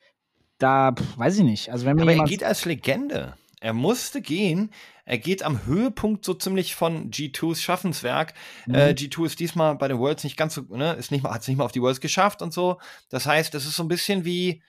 da, 0.59 0.95
weiß 1.16 1.39
ich 1.39 1.45
nicht. 1.45 1.70
Also 1.72 1.87
wenn 1.87 1.97
mir 1.97 2.03
Aber 2.03 2.12
er 2.12 2.25
geht 2.25 2.45
als 2.45 2.64
Legende. 2.66 3.35
Er 3.61 3.72
musste 3.72 4.20
gehen. 4.20 4.70
Er 5.05 5.19
geht 5.19 5.43
am 5.43 5.67
Höhepunkt 5.67 6.25
so 6.25 6.35
ziemlich 6.35 6.75
von 6.75 7.11
G2s 7.11 7.61
Schaffenswerk. 7.61 8.35
Mhm. 8.67 8.75
Äh, 8.75 8.91
G2 8.91 9.27
ist 9.27 9.41
diesmal 9.41 9.75
bei 9.77 9.89
den 9.89 9.99
Worlds 9.99 10.25
nicht 10.25 10.37
ganz 10.37 10.55
so, 10.55 10.63
ne, 10.71 10.95
ist 10.95 11.11
nicht 11.11 11.23
mal, 11.23 11.33
hat 11.35 11.43
es 11.43 11.49
nicht 11.49 11.59
mal 11.59 11.65
auf 11.65 11.73
die 11.73 11.83
Worlds 11.83 12.01
geschafft 12.01 12.41
und 12.43 12.53
so. 12.53 12.79
Das 13.11 13.27
heißt, 13.27 13.55
es 13.55 13.67
ist 13.67 13.77
so 13.77 13.83
ein 13.83 13.89
bisschen 13.89 14.25
wie, 14.25 14.63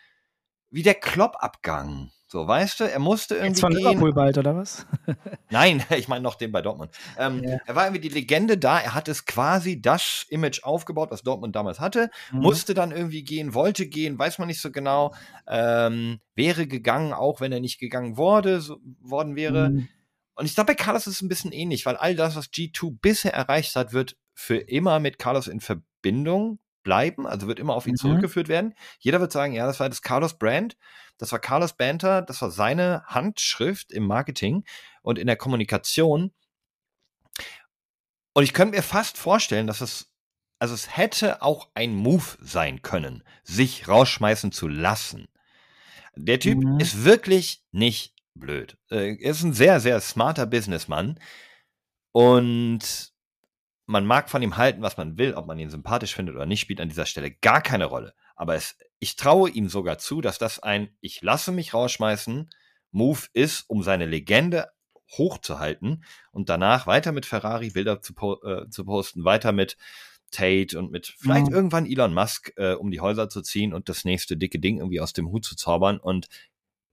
wie 0.70 0.84
der 0.84 0.96
Klopp-Abgang. 0.96 2.12
So, 2.28 2.46
weißt 2.46 2.80
du, 2.80 2.84
er 2.84 3.00
musste 3.00 3.36
irgendwie 3.36 3.52
jetzt 3.52 3.62
von. 3.62 3.72
Liverpool 3.72 4.12
bald, 4.12 4.38
oder 4.38 4.56
was? 4.58 4.86
Nein, 5.52 5.84
ich 5.96 6.10
meine 6.10 6.22
noch 6.22 6.36
den 6.36 6.52
bei 6.52 6.62
Dortmund. 6.62 6.92
Ähm, 7.18 7.42
Ja. 7.44 7.60
Er 7.66 7.76
war 7.76 7.86
irgendwie 7.86 8.02
die 8.02 8.14
Legende 8.14 8.58
da. 8.58 8.80
Er 8.80 8.94
hat 8.94 9.08
es 9.08 9.26
quasi 9.26 9.80
das 9.80 10.26
Image 10.30 10.64
aufgebaut, 10.64 11.12
was 11.12 11.22
Dortmund 11.22 11.56
damals 11.56 11.80
hatte. 11.80 12.10
Mhm. 12.34 12.40
Musste 12.40 12.74
dann 12.74 12.92
irgendwie 12.92 13.24
gehen, 13.24 13.54
wollte 13.54 13.88
gehen, 13.88 14.20
weiß 14.20 14.40
man 14.40 14.50
nicht 14.50 14.60
so 14.60 14.72
genau. 14.72 15.14
Ähm, 15.48 16.20
wäre 16.34 16.68
gegangen, 16.68 17.14
auch 17.14 17.40
wenn 17.42 17.54
er 17.54 17.62
nicht 17.62 17.80
gegangen 17.80 18.18
wurde, 18.18 18.60
so, 18.60 18.78
worden 19.00 19.36
wäre. 19.38 19.70
Mhm. 19.70 19.88
Und 20.36 20.46
ich 20.46 20.56
glaube, 20.56 20.74
bei 20.74 20.76
Carlos 20.76 21.08
ist 21.08 21.16
es 21.16 21.22
ein 21.22 21.30
bisschen 21.30 21.52
ähnlich, 21.52 21.86
weil 21.86 21.98
all 21.98 22.16
das, 22.16 22.36
was 22.36 22.52
G2 22.52 22.92
bisher 23.02 23.34
erreicht 23.34 23.76
hat, 23.76 23.94
wird 23.94 24.18
für 24.34 24.58
immer 24.58 25.00
mit 25.00 25.18
Carlos 25.18 25.48
in 25.48 25.62
Verbindung 25.62 26.60
bleiben, 26.84 27.26
also 27.26 27.48
wird 27.48 27.60
immer 27.60 27.74
auf 27.74 27.88
ihn 27.88 27.94
Mhm. 27.94 27.98
zurückgeführt 27.98 28.48
werden. 28.48 28.76
Jeder 29.00 29.20
wird 29.22 29.32
sagen, 29.32 29.54
ja, 29.54 29.66
das 29.66 29.80
war 29.80 29.90
das 29.90 30.02
Carlos 30.02 30.38
Brand, 30.38 30.78
das 31.18 31.32
war 31.32 31.40
Carlos 31.40 31.74
Banter, 31.74 32.22
das 32.22 32.42
war 32.42 32.52
seine 32.52 33.04
Handschrift 33.08 33.92
im 33.92 34.06
Marketing 34.06 34.66
und 35.02 35.18
in 35.18 35.28
der 35.28 35.38
Kommunikation. 35.38 36.32
Und 38.34 38.44
ich 38.44 38.54
könnte 38.54 38.76
mir 38.76 38.84
fast 38.84 39.18
vorstellen, 39.18 39.68
dass 39.68 39.82
es, 39.82 40.12
also 40.60 40.74
es 40.74 40.96
hätte 40.98 41.42
auch 41.42 41.70
ein 41.74 41.96
Move 41.96 42.38
sein 42.40 42.82
können, 42.82 43.24
sich 43.44 43.88
rausschmeißen 43.88 44.52
zu 44.52 44.68
lassen. 44.68 45.28
Der 46.16 46.40
Typ 46.40 46.66
Mhm. 46.66 46.78
ist 46.78 47.06
wirklich 47.06 47.64
nicht 47.72 48.15
blöd. 48.36 48.78
Äh, 48.90 49.16
Er 49.16 49.32
ist 49.32 49.44
ein 49.44 49.54
sehr, 49.54 49.80
sehr 49.80 50.00
smarter 50.02 50.46
Businessmann. 50.46 51.20
Und 52.12 53.14
man 53.88 54.06
mag 54.06 54.30
von 54.30 54.42
ihm 54.42 54.58
halten, 54.58 54.82
was 54.82 54.98
man 54.98 55.18
will, 55.18 55.34
ob 55.34 55.48
man 55.48 55.60
ihn 55.60 55.70
sympathisch 55.70 56.16
findet 56.16 56.36
oder 56.36 56.46
nicht, 56.46 56.62
spielt 56.62 56.82
an 56.82 56.90
dieser 56.90 57.06
Stelle 57.06 57.32
gar 57.32 57.62
keine 57.62 57.86
Rolle. 57.86 58.14
Aber 58.36 58.56
es, 58.56 58.78
ich 59.00 59.16
traue 59.16 59.50
ihm 59.50 59.70
sogar 59.70 59.98
zu, 59.98 60.22
dass 60.22 60.38
das 60.38 60.60
ein 60.60 60.90
Ich 61.02 61.22
lasse 61.22 61.52
mich 61.52 61.74
rausschmeißen 61.74 62.50
Move 62.92 63.22
ist, 63.34 63.70
um 63.70 63.84
seine 63.84 64.06
Legende 64.06 64.70
hochzuhalten 65.18 66.04
und 66.32 66.50
danach 66.50 66.88
weiter 66.88 67.12
mit 67.12 67.26
Ferrari 67.26 67.70
Bilder 67.70 68.02
zu, 68.02 68.14
po 68.16 68.42
äh, 68.44 68.70
zu 68.70 68.86
posten, 68.86 69.24
weiter 69.24 69.52
mit 69.52 69.78
Tate 70.32 70.80
und 70.80 70.92
mit 70.92 71.14
vielleicht 71.18 71.48
Mhm. 71.48 71.54
irgendwann 71.54 71.86
Elon 71.86 72.14
Musk, 72.14 72.54
äh, 72.58 72.74
um 72.74 72.90
die 72.92 73.02
Häuser 73.02 73.30
zu 73.30 73.42
ziehen 73.42 73.74
und 73.74 73.88
das 73.88 74.04
nächste 74.06 74.36
dicke 74.36 74.60
Ding 74.60 74.78
irgendwie 74.80 75.00
aus 75.00 75.14
dem 75.14 75.30
Hut 75.30 75.46
zu 75.46 75.56
zaubern. 75.56 76.00
Und 76.00 76.28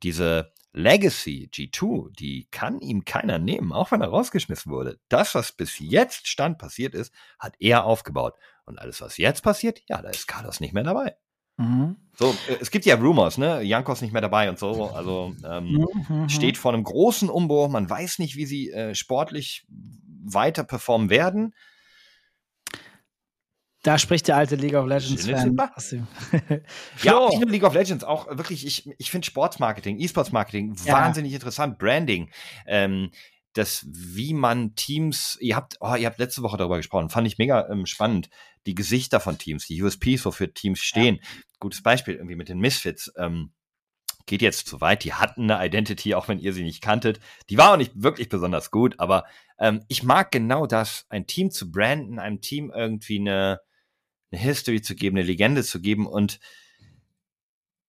diese 0.02 0.52
Legacy 0.72 1.50
G2, 1.52 2.10
die 2.12 2.48
kann 2.50 2.80
ihm 2.80 3.04
keiner 3.04 3.38
nehmen, 3.38 3.72
auch 3.72 3.90
wenn 3.92 4.00
er 4.00 4.08
rausgeschmissen 4.08 4.72
wurde. 4.72 4.98
Das, 5.08 5.34
was 5.34 5.52
bis 5.52 5.78
jetzt 5.78 6.26
stand 6.28 6.58
passiert 6.58 6.94
ist, 6.94 7.12
hat 7.38 7.54
er 7.58 7.84
aufgebaut. 7.84 8.34
Und 8.64 8.78
alles, 8.78 9.00
was 9.00 9.18
jetzt 9.18 9.42
passiert, 9.42 9.82
ja, 9.88 10.00
da 10.00 10.08
ist 10.10 10.26
Carlos 10.26 10.60
nicht 10.60 10.72
mehr 10.72 10.84
dabei. 10.84 11.16
Mhm. 11.58 11.96
So, 12.16 12.32
äh, 12.46 12.56
es 12.60 12.70
gibt 12.70 12.86
ja 12.86 12.96
Rumors, 12.96 13.36
ne? 13.38 13.62
Jankos 13.62 14.00
nicht 14.00 14.12
mehr 14.12 14.22
dabei 14.22 14.48
und 14.48 14.58
so. 14.58 14.86
Also 14.90 15.34
ähm, 15.44 15.84
Mhm. 16.08 16.28
steht 16.28 16.56
vor 16.56 16.72
einem 16.72 16.84
großen 16.84 17.28
Umbruch. 17.28 17.68
Man 17.68 17.88
weiß 17.88 18.18
nicht, 18.18 18.36
wie 18.36 18.46
sie 18.46 18.70
äh, 18.70 18.94
sportlich 18.94 19.66
weiter 20.24 20.64
performen 20.64 21.10
werden. 21.10 21.54
Da 23.82 23.98
spricht 23.98 24.28
der 24.28 24.36
alte 24.36 24.54
League 24.56 24.74
of 24.74 24.86
Legends 24.86 25.22
Sinne 25.24 25.38
Fan. 25.38 25.48
super. 25.50 25.72
aus 25.74 25.88
dem- 25.90 26.06
Ja, 26.32 26.58
Flo, 26.96 27.28
nicht 27.30 27.40
nur 27.40 27.50
League 27.50 27.64
of 27.64 27.74
Legends, 27.74 28.04
auch 28.04 28.28
wirklich, 28.28 28.64
ich, 28.64 28.88
ich 28.98 29.10
finde 29.10 29.26
Sportsmarketing, 29.26 29.98
E-Sports-Marketing 29.98 30.76
Ja. 30.84 30.94
wahnsinnig 30.94 31.32
interessant. 31.32 31.78
Branding, 31.78 32.30
ähm, 32.66 33.10
das, 33.54 33.84
wie 33.90 34.32
man 34.34 34.74
Teams, 34.76 35.36
ihr 35.40 35.56
habt, 35.56 35.76
oh, 35.80 35.94
ihr 35.94 36.06
habt 36.06 36.18
letzte 36.18 36.42
Woche 36.42 36.56
darüber 36.56 36.76
gesprochen, 36.78 37.10
fand 37.10 37.26
ich 37.26 37.38
mega 37.38 37.68
ähm, 37.68 37.84
spannend. 37.86 38.30
Die 38.66 38.74
Gesichter 38.74 39.18
von 39.20 39.36
Teams, 39.36 39.66
die 39.66 39.82
USPs, 39.82 40.24
wofür 40.24 40.54
Teams 40.54 40.78
stehen. 40.78 41.18
Gutes 41.58 41.82
Beispiel 41.82 42.14
irgendwie 42.14 42.36
mit 42.36 42.48
den 42.48 42.60
Misfits. 42.60 43.12
Ähm, 43.18 43.52
geht 44.26 44.40
jetzt 44.40 44.68
zu 44.68 44.80
weit. 44.80 45.02
Die 45.02 45.12
hatten 45.14 45.50
eine 45.50 45.66
Identity, 45.66 46.14
auch 46.14 46.28
wenn 46.28 46.38
ihr 46.38 46.52
sie 46.52 46.62
nicht 46.62 46.80
kanntet. 46.80 47.18
Die 47.50 47.58
war 47.58 47.72
auch 47.72 47.76
nicht 47.76 47.90
wirklich 47.96 48.28
besonders 48.28 48.70
gut, 48.70 48.94
aber 49.00 49.24
ähm, 49.58 49.82
ich 49.88 50.04
mag 50.04 50.30
genau 50.30 50.66
das, 50.66 51.06
ein 51.08 51.26
Team 51.26 51.50
zu 51.50 51.72
branden, 51.72 52.20
einem 52.20 52.40
Team 52.40 52.72
irgendwie 52.74 53.18
eine, 53.18 53.60
eine 54.32 54.40
History 54.40 54.82
zu 54.82 54.94
geben, 54.94 55.16
eine 55.16 55.26
Legende 55.26 55.62
zu 55.62 55.80
geben 55.80 56.06
und 56.06 56.40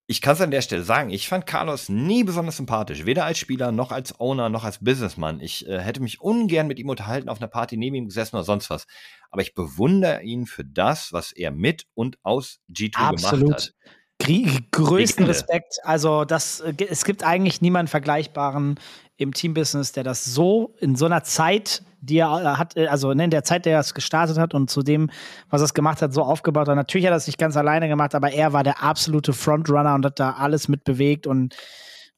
ich 0.05 0.19
kann 0.21 0.33
es 0.33 0.41
an 0.41 0.51
der 0.51 0.61
Stelle 0.61 0.83
sagen, 0.83 1.11
ich 1.11 1.29
fand 1.29 1.45
Carlos 1.45 1.87
nie 1.87 2.25
besonders 2.25 2.57
sympathisch, 2.57 3.05
weder 3.05 3.23
als 3.23 3.37
Spieler 3.39 3.71
noch 3.71 3.91
als 3.91 4.19
Owner 4.19 4.49
noch 4.49 4.65
als 4.65 4.79
Businessman. 4.83 5.39
Ich 5.39 5.65
äh, 5.67 5.79
hätte 5.79 6.01
mich 6.01 6.19
ungern 6.19 6.67
mit 6.67 6.77
ihm 6.77 6.89
unterhalten, 6.89 7.29
auf 7.29 7.39
einer 7.39 7.47
Party 7.47 7.77
neben 7.77 7.95
ihm 7.95 8.07
gesessen 8.07 8.35
oder 8.35 8.43
sonst 8.43 8.69
was. 8.69 8.85
Aber 9.31 9.41
ich 9.41 9.55
bewundere 9.55 10.21
ihn 10.21 10.45
für 10.45 10.65
das, 10.65 11.13
was 11.13 11.31
er 11.31 11.51
mit 11.51 11.87
und 11.93 12.17
aus 12.21 12.59
G2 12.69 12.91
gemacht 12.91 13.23
Absolut. 13.23 13.53
hat. 13.53 13.73
Grie- 14.19 14.67
größten 14.71 15.25
Legende. 15.25 15.29
Respekt. 15.29 15.75
Also 15.83 16.25
das, 16.25 16.59
äh, 16.59 16.73
es 16.89 17.05
gibt 17.05 17.23
eigentlich 17.23 17.61
niemanden 17.61 17.87
Vergleichbaren 17.89 18.79
im 19.15 19.33
Teambusiness, 19.33 19.93
der 19.93 20.03
das 20.03 20.25
so 20.25 20.75
in 20.79 20.97
so 20.97 21.05
einer 21.05 21.23
Zeit, 21.23 21.81
die 22.04 22.18
er 22.18 22.41
äh, 22.41 22.58
hat, 22.58 22.78
äh, 22.78 22.88
also 22.88 23.14
ne, 23.14 23.26
in 23.26 23.30
der 23.30 23.43
Zeit, 23.43 23.66
der 23.66 23.74
er 23.74 23.80
es 23.80 23.93
gestartet 23.93 24.38
hat 24.38 24.54
und 24.54 24.70
zu 24.70 24.82
dem, 24.82 25.10
was 25.49 25.62
er 25.62 25.66
es 25.66 25.74
gemacht 25.74 26.01
hat, 26.01 26.14
so 26.14 26.24
aufgebaut 26.24 26.68
hat. 26.68 26.76
Natürlich 26.76 27.08
hat 27.08 27.14
er 27.14 27.18
es 27.18 27.28
nicht 27.28 27.39
ganz 27.39 27.58
alleine 27.58 27.88
gemacht, 27.88 28.16
aber 28.16 28.32
er 28.32 28.54
war 28.54 28.64
der 28.64 28.84
absolute 28.84 29.34
Frontrunner 29.34 29.95
und 29.95 30.06
hat 30.06 30.20
da 30.20 30.32
alles 30.32 30.68
mitbewegt 30.68 31.28
und 31.28 31.56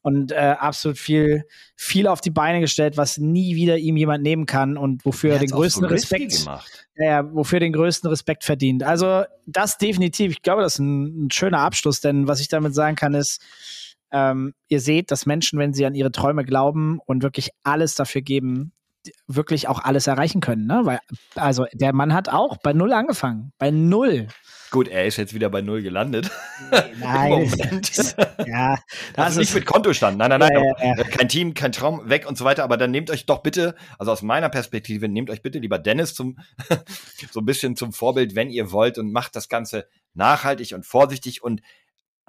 und 0.02 0.30
äh, 0.30 0.54
absolut 0.56 0.98
viel, 0.98 1.42
viel 1.74 2.06
auf 2.06 2.20
die 2.20 2.30
Beine 2.30 2.60
gestellt, 2.60 2.96
was 2.96 3.18
nie 3.18 3.56
wieder 3.56 3.76
ihm 3.76 3.96
jemand 3.96 4.22
nehmen 4.22 4.46
kann 4.46 4.76
und 4.76 5.04
wofür 5.04 5.32
er 5.32 5.40
den 5.40 5.50
größten 5.50 5.82
so 5.82 5.88
Respekt 5.88 6.46
ja, 6.94 7.34
wofür 7.34 7.58
den 7.58 7.72
größten 7.72 8.08
Respekt 8.08 8.44
verdient. 8.44 8.84
Also 8.84 9.24
das 9.46 9.78
definitiv. 9.78 10.30
Ich 10.30 10.42
glaube, 10.42 10.62
das 10.62 10.74
ist 10.74 10.78
ein, 10.78 11.26
ein 11.26 11.30
schöner 11.32 11.58
Abschluss, 11.58 12.00
denn 12.00 12.28
was 12.28 12.40
ich 12.40 12.46
damit 12.46 12.72
sagen 12.74 12.94
kann, 12.94 13.14
ist, 13.14 13.42
ähm, 14.12 14.54
ihr 14.68 14.80
seht, 14.80 15.10
dass 15.10 15.26
Menschen, 15.26 15.58
wenn 15.58 15.74
sie 15.74 15.84
an 15.84 15.94
ihre 15.94 16.12
Träume 16.12 16.44
glauben 16.44 17.00
und 17.04 17.22
wirklich 17.22 17.50
alles 17.64 17.96
dafür 17.96 18.22
geben, 18.22 18.72
wirklich 19.26 19.68
auch 19.68 19.82
alles 19.82 20.06
erreichen 20.06 20.40
können, 20.40 20.66
ne? 20.66 20.82
Weil, 20.84 20.98
also 21.34 21.66
der 21.72 21.92
Mann 21.92 22.12
hat 22.14 22.28
auch 22.28 22.56
bei 22.58 22.72
null 22.72 22.92
angefangen. 22.92 23.52
Bei 23.58 23.70
null. 23.70 24.28
Gut, 24.70 24.88
er 24.88 25.06
ist 25.06 25.16
jetzt 25.16 25.32
wieder 25.32 25.48
bei 25.48 25.62
null 25.62 25.82
gelandet. 25.82 26.30
Nein, 26.98 27.50
ja, 28.46 28.76
das 29.14 29.24
Also 29.24 29.40
nicht 29.40 29.50
ist, 29.50 29.54
mit 29.54 29.66
Kontostand, 29.66 30.18
nein, 30.18 30.30
nein, 30.30 30.40
nein. 30.40 30.52
Ja, 30.52 30.96
ja. 30.96 31.04
Kein 31.04 31.28
Team, 31.28 31.54
kein 31.54 31.72
Traum, 31.72 32.08
weg 32.08 32.26
und 32.28 32.36
so 32.36 32.44
weiter. 32.44 32.64
Aber 32.64 32.76
dann 32.76 32.90
nehmt 32.90 33.10
euch 33.10 33.26
doch 33.26 33.42
bitte, 33.42 33.74
also 33.98 34.10
aus 34.12 34.22
meiner 34.22 34.48
Perspektive, 34.48 35.08
nehmt 35.08 35.30
euch 35.30 35.42
bitte 35.42 35.58
lieber 35.58 35.78
Dennis 35.78 36.14
zum, 36.14 36.38
so 37.30 37.40
ein 37.40 37.46
bisschen 37.46 37.76
zum 37.76 37.92
Vorbild, 37.92 38.34
wenn 38.34 38.50
ihr 38.50 38.72
wollt 38.72 38.98
und 38.98 39.12
macht 39.12 39.36
das 39.36 39.48
Ganze 39.48 39.86
nachhaltig 40.14 40.74
und 40.74 40.84
vorsichtig 40.84 41.42
und 41.42 41.60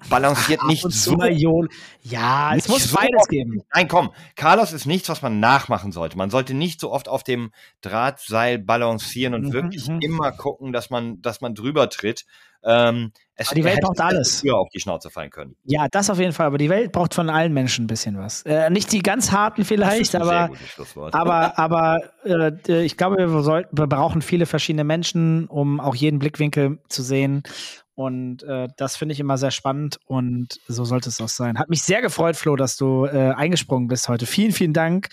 balanciert 0.08 0.64
nicht 0.64 0.84
und 0.84 0.92
so. 0.92 1.16
mal 1.16 1.32
Jol. 1.32 1.68
Ja, 2.02 2.50
es 2.50 2.68
nicht 2.68 2.68
muss 2.68 2.90
so 2.90 2.96
beides 2.96 3.26
geben. 3.28 3.62
Nein, 3.74 3.88
komm, 3.88 4.10
Carlos 4.36 4.72
ist 4.72 4.86
nichts, 4.86 5.08
was 5.08 5.22
man 5.22 5.40
nachmachen 5.40 5.92
sollte. 5.92 6.16
Man 6.16 6.30
sollte 6.30 6.54
nicht 6.54 6.80
so 6.80 6.92
oft 6.92 7.08
auf 7.08 7.24
dem 7.24 7.50
Drahtseil 7.80 8.58
balancieren 8.58 9.34
und 9.34 9.48
Mhm, 9.48 9.52
wirklich 9.52 9.88
mhm. 9.88 10.00
immer 10.00 10.32
gucken, 10.32 10.72
dass 10.72 10.90
man, 10.90 11.20
dass 11.22 11.40
man 11.40 11.54
drüber 11.54 11.88
tritt. 11.90 12.24
Ähm, 12.64 13.12
es 13.34 13.48
Aber 13.48 13.54
die 13.54 13.64
Welt 13.64 13.80
braucht 13.80 14.00
alles. 14.00 14.40
früher 14.40 14.56
auf 14.58 14.68
die 14.74 14.80
Schnauze 14.80 15.10
fallen 15.10 15.30
können. 15.30 15.54
Ja, 15.64 15.86
das 15.88 16.10
auf 16.10 16.18
jeden 16.18 16.32
Fall. 16.32 16.46
Aber 16.46 16.58
die 16.58 16.68
Welt 16.68 16.90
braucht 16.90 17.14
von 17.14 17.30
allen 17.30 17.52
Menschen 17.54 17.84
ein 17.84 17.86
bisschen 17.86 18.18
was. 18.18 18.42
Äh, 18.42 18.68
nicht 18.70 18.90
die 18.92 18.98
ganz 19.00 19.30
harten 19.30 19.64
vielleicht, 19.64 20.16
aber. 20.16 20.50
Aber, 21.12 21.56
aber 21.58 22.00
äh, 22.24 22.82
ich 22.84 22.96
glaube, 22.96 23.16
wir, 23.18 23.42
sollten, 23.42 23.78
wir 23.78 23.86
brauchen 23.86 24.22
viele 24.22 24.46
verschiedene 24.46 24.82
Menschen, 24.84 25.46
um 25.46 25.78
auch 25.80 25.94
jeden 25.94 26.18
Blickwinkel 26.18 26.78
zu 26.88 27.02
sehen. 27.02 27.44
Und 27.98 28.44
äh, 28.44 28.68
das 28.76 28.94
finde 28.94 29.12
ich 29.12 29.18
immer 29.18 29.38
sehr 29.38 29.50
spannend 29.50 29.98
und 30.04 30.60
so 30.68 30.84
sollte 30.84 31.08
es 31.08 31.20
auch 31.20 31.28
sein. 31.28 31.58
Hat 31.58 31.68
mich 31.68 31.82
sehr 31.82 32.00
gefreut, 32.00 32.36
Flo, 32.36 32.54
dass 32.54 32.76
du 32.76 33.06
äh, 33.06 33.32
eingesprungen 33.32 33.88
bist 33.88 34.08
heute. 34.08 34.24
Vielen, 34.24 34.52
vielen 34.52 34.72
Dank. 34.72 35.08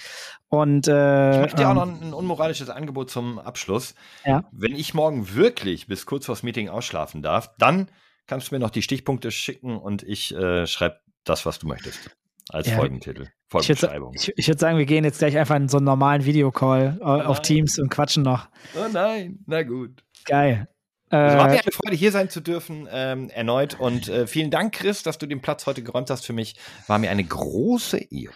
Und 0.49 0.87
äh, 0.87 1.31
Ich 1.33 1.39
möchte 1.39 1.55
dir 1.55 1.65
auch 1.69 1.71
ähm, 1.71 1.75
noch 1.77 1.87
ein, 1.87 2.03
ein 2.09 2.13
unmoralisches 2.13 2.69
Angebot 2.69 3.09
zum 3.09 3.39
Abschluss. 3.39 3.95
Ja. 4.23 4.43
Wenn 4.51 4.75
ich 4.75 4.93
morgen 4.93 5.33
wirklich 5.33 5.87
bis 5.87 6.05
kurz 6.05 6.27
vors 6.27 6.43
Meeting 6.43 6.69
ausschlafen 6.69 7.23
darf, 7.23 7.49
dann 7.57 7.89
kannst 8.27 8.51
du 8.51 8.55
mir 8.55 8.59
noch 8.59 8.69
die 8.69 8.83
Stichpunkte 8.83 9.31
schicken 9.31 9.77
und 9.79 10.03
ich 10.03 10.35
äh, 10.35 10.67
schreibe 10.67 10.99
das, 11.23 11.47
was 11.47 11.57
du 11.57 11.65
möchtest. 11.65 12.15
Als 12.49 12.67
Ja, 12.67 12.75
Folgentitel. 12.75 13.23
ich 13.23 13.29
würde 13.51 13.79
Folgenbeschreibung. 13.79 14.13
ich, 14.13 14.31
ich 14.37 14.47
würd 14.47 14.59
sagen, 14.59 14.77
wir 14.77 14.85
gehen 14.85 15.05
jetzt 15.05 15.17
gleich 15.17 15.35
einfach 15.39 15.55
in 15.55 15.69
so 15.69 15.77
einen 15.77 15.87
normalen 15.87 16.23
Videocall 16.23 16.99
äh, 17.01 17.03
auf. 17.03 17.41
Teams 17.41 17.79
und 17.79 17.89
quatschen 17.89 18.21
noch. 18.21 18.47
Oh 18.75 18.87
nein, 18.93 19.39
na 19.47 19.63
gut. 19.63 20.03
Geil. 20.25 20.67
Also 21.15 21.37
war 21.37 21.47
mir 21.49 21.55
Äh, 21.55 21.59
eine 21.61 21.71
Freude, 21.71 21.95
hier 21.95 22.11
sein 22.11 22.29
zu 22.29 22.41
dürfen, 22.41 22.87
ähm, 22.91 23.29
erneut. 23.29 23.79
Und 23.79 24.07
äh, 24.09 24.27
vielen 24.27 24.51
Dank, 24.51 24.73
Chris, 24.73 25.03
dass 25.03 25.17
du 25.17 25.25
den 25.27 25.41
Platz 25.41 25.65
heute 25.65 25.81
geräumt 25.83 26.09
hast 26.09 26.25
für 26.25 26.33
mich. 26.33 26.55
War 26.87 26.99
mir 26.99 27.09
eine 27.09 27.23
große 27.23 27.97
Ehre. 28.11 28.33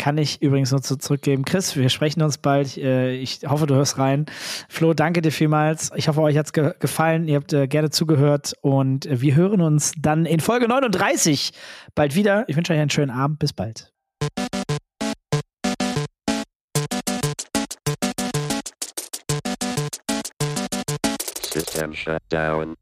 kann 0.00 0.16
ich 0.16 0.40
übrigens 0.40 0.70
nur 0.70 0.80
zu 0.80 0.96
zurückgeben. 0.96 1.44
Chris, 1.44 1.74
wir 1.74 1.88
sprechen 1.88 2.22
uns 2.22 2.38
bald. 2.38 2.76
Äh, 2.78 3.14
Ich 3.16 3.40
hoffe, 3.46 3.66
du 3.66 3.74
hörst 3.74 3.98
rein. 3.98 4.26
Flo, 4.68 4.94
danke 4.94 5.22
dir 5.22 5.32
vielmals. 5.32 5.90
Ich 5.96 6.06
hoffe, 6.08 6.20
euch 6.22 6.36
hat's 6.38 6.52
ge 6.52 6.72
gefallen. 6.78 7.26
Ihr 7.26 7.36
habt 7.36 7.52
äh, 7.52 7.66
gerne 7.66 7.90
zugehört 7.90 8.54
und 8.62 9.06
äh, 9.06 9.20
wir 9.20 9.34
hören 9.34 9.60
uns 9.60 9.92
dann 9.98 10.24
in 10.24 10.38
Folge 10.40 10.68
39 10.68 11.50
bald 11.96 12.14
wieder. 12.14 12.44
Ich 12.48 12.56
wünsche 12.56 12.72
euch 12.72 12.78
einen 12.78 12.90
schönen 12.90 13.10
Abend. 13.10 13.40
Bis 13.40 13.52
bald. 13.52 13.92
System 21.58 21.92
shut 21.92 22.22
down. 22.28 22.76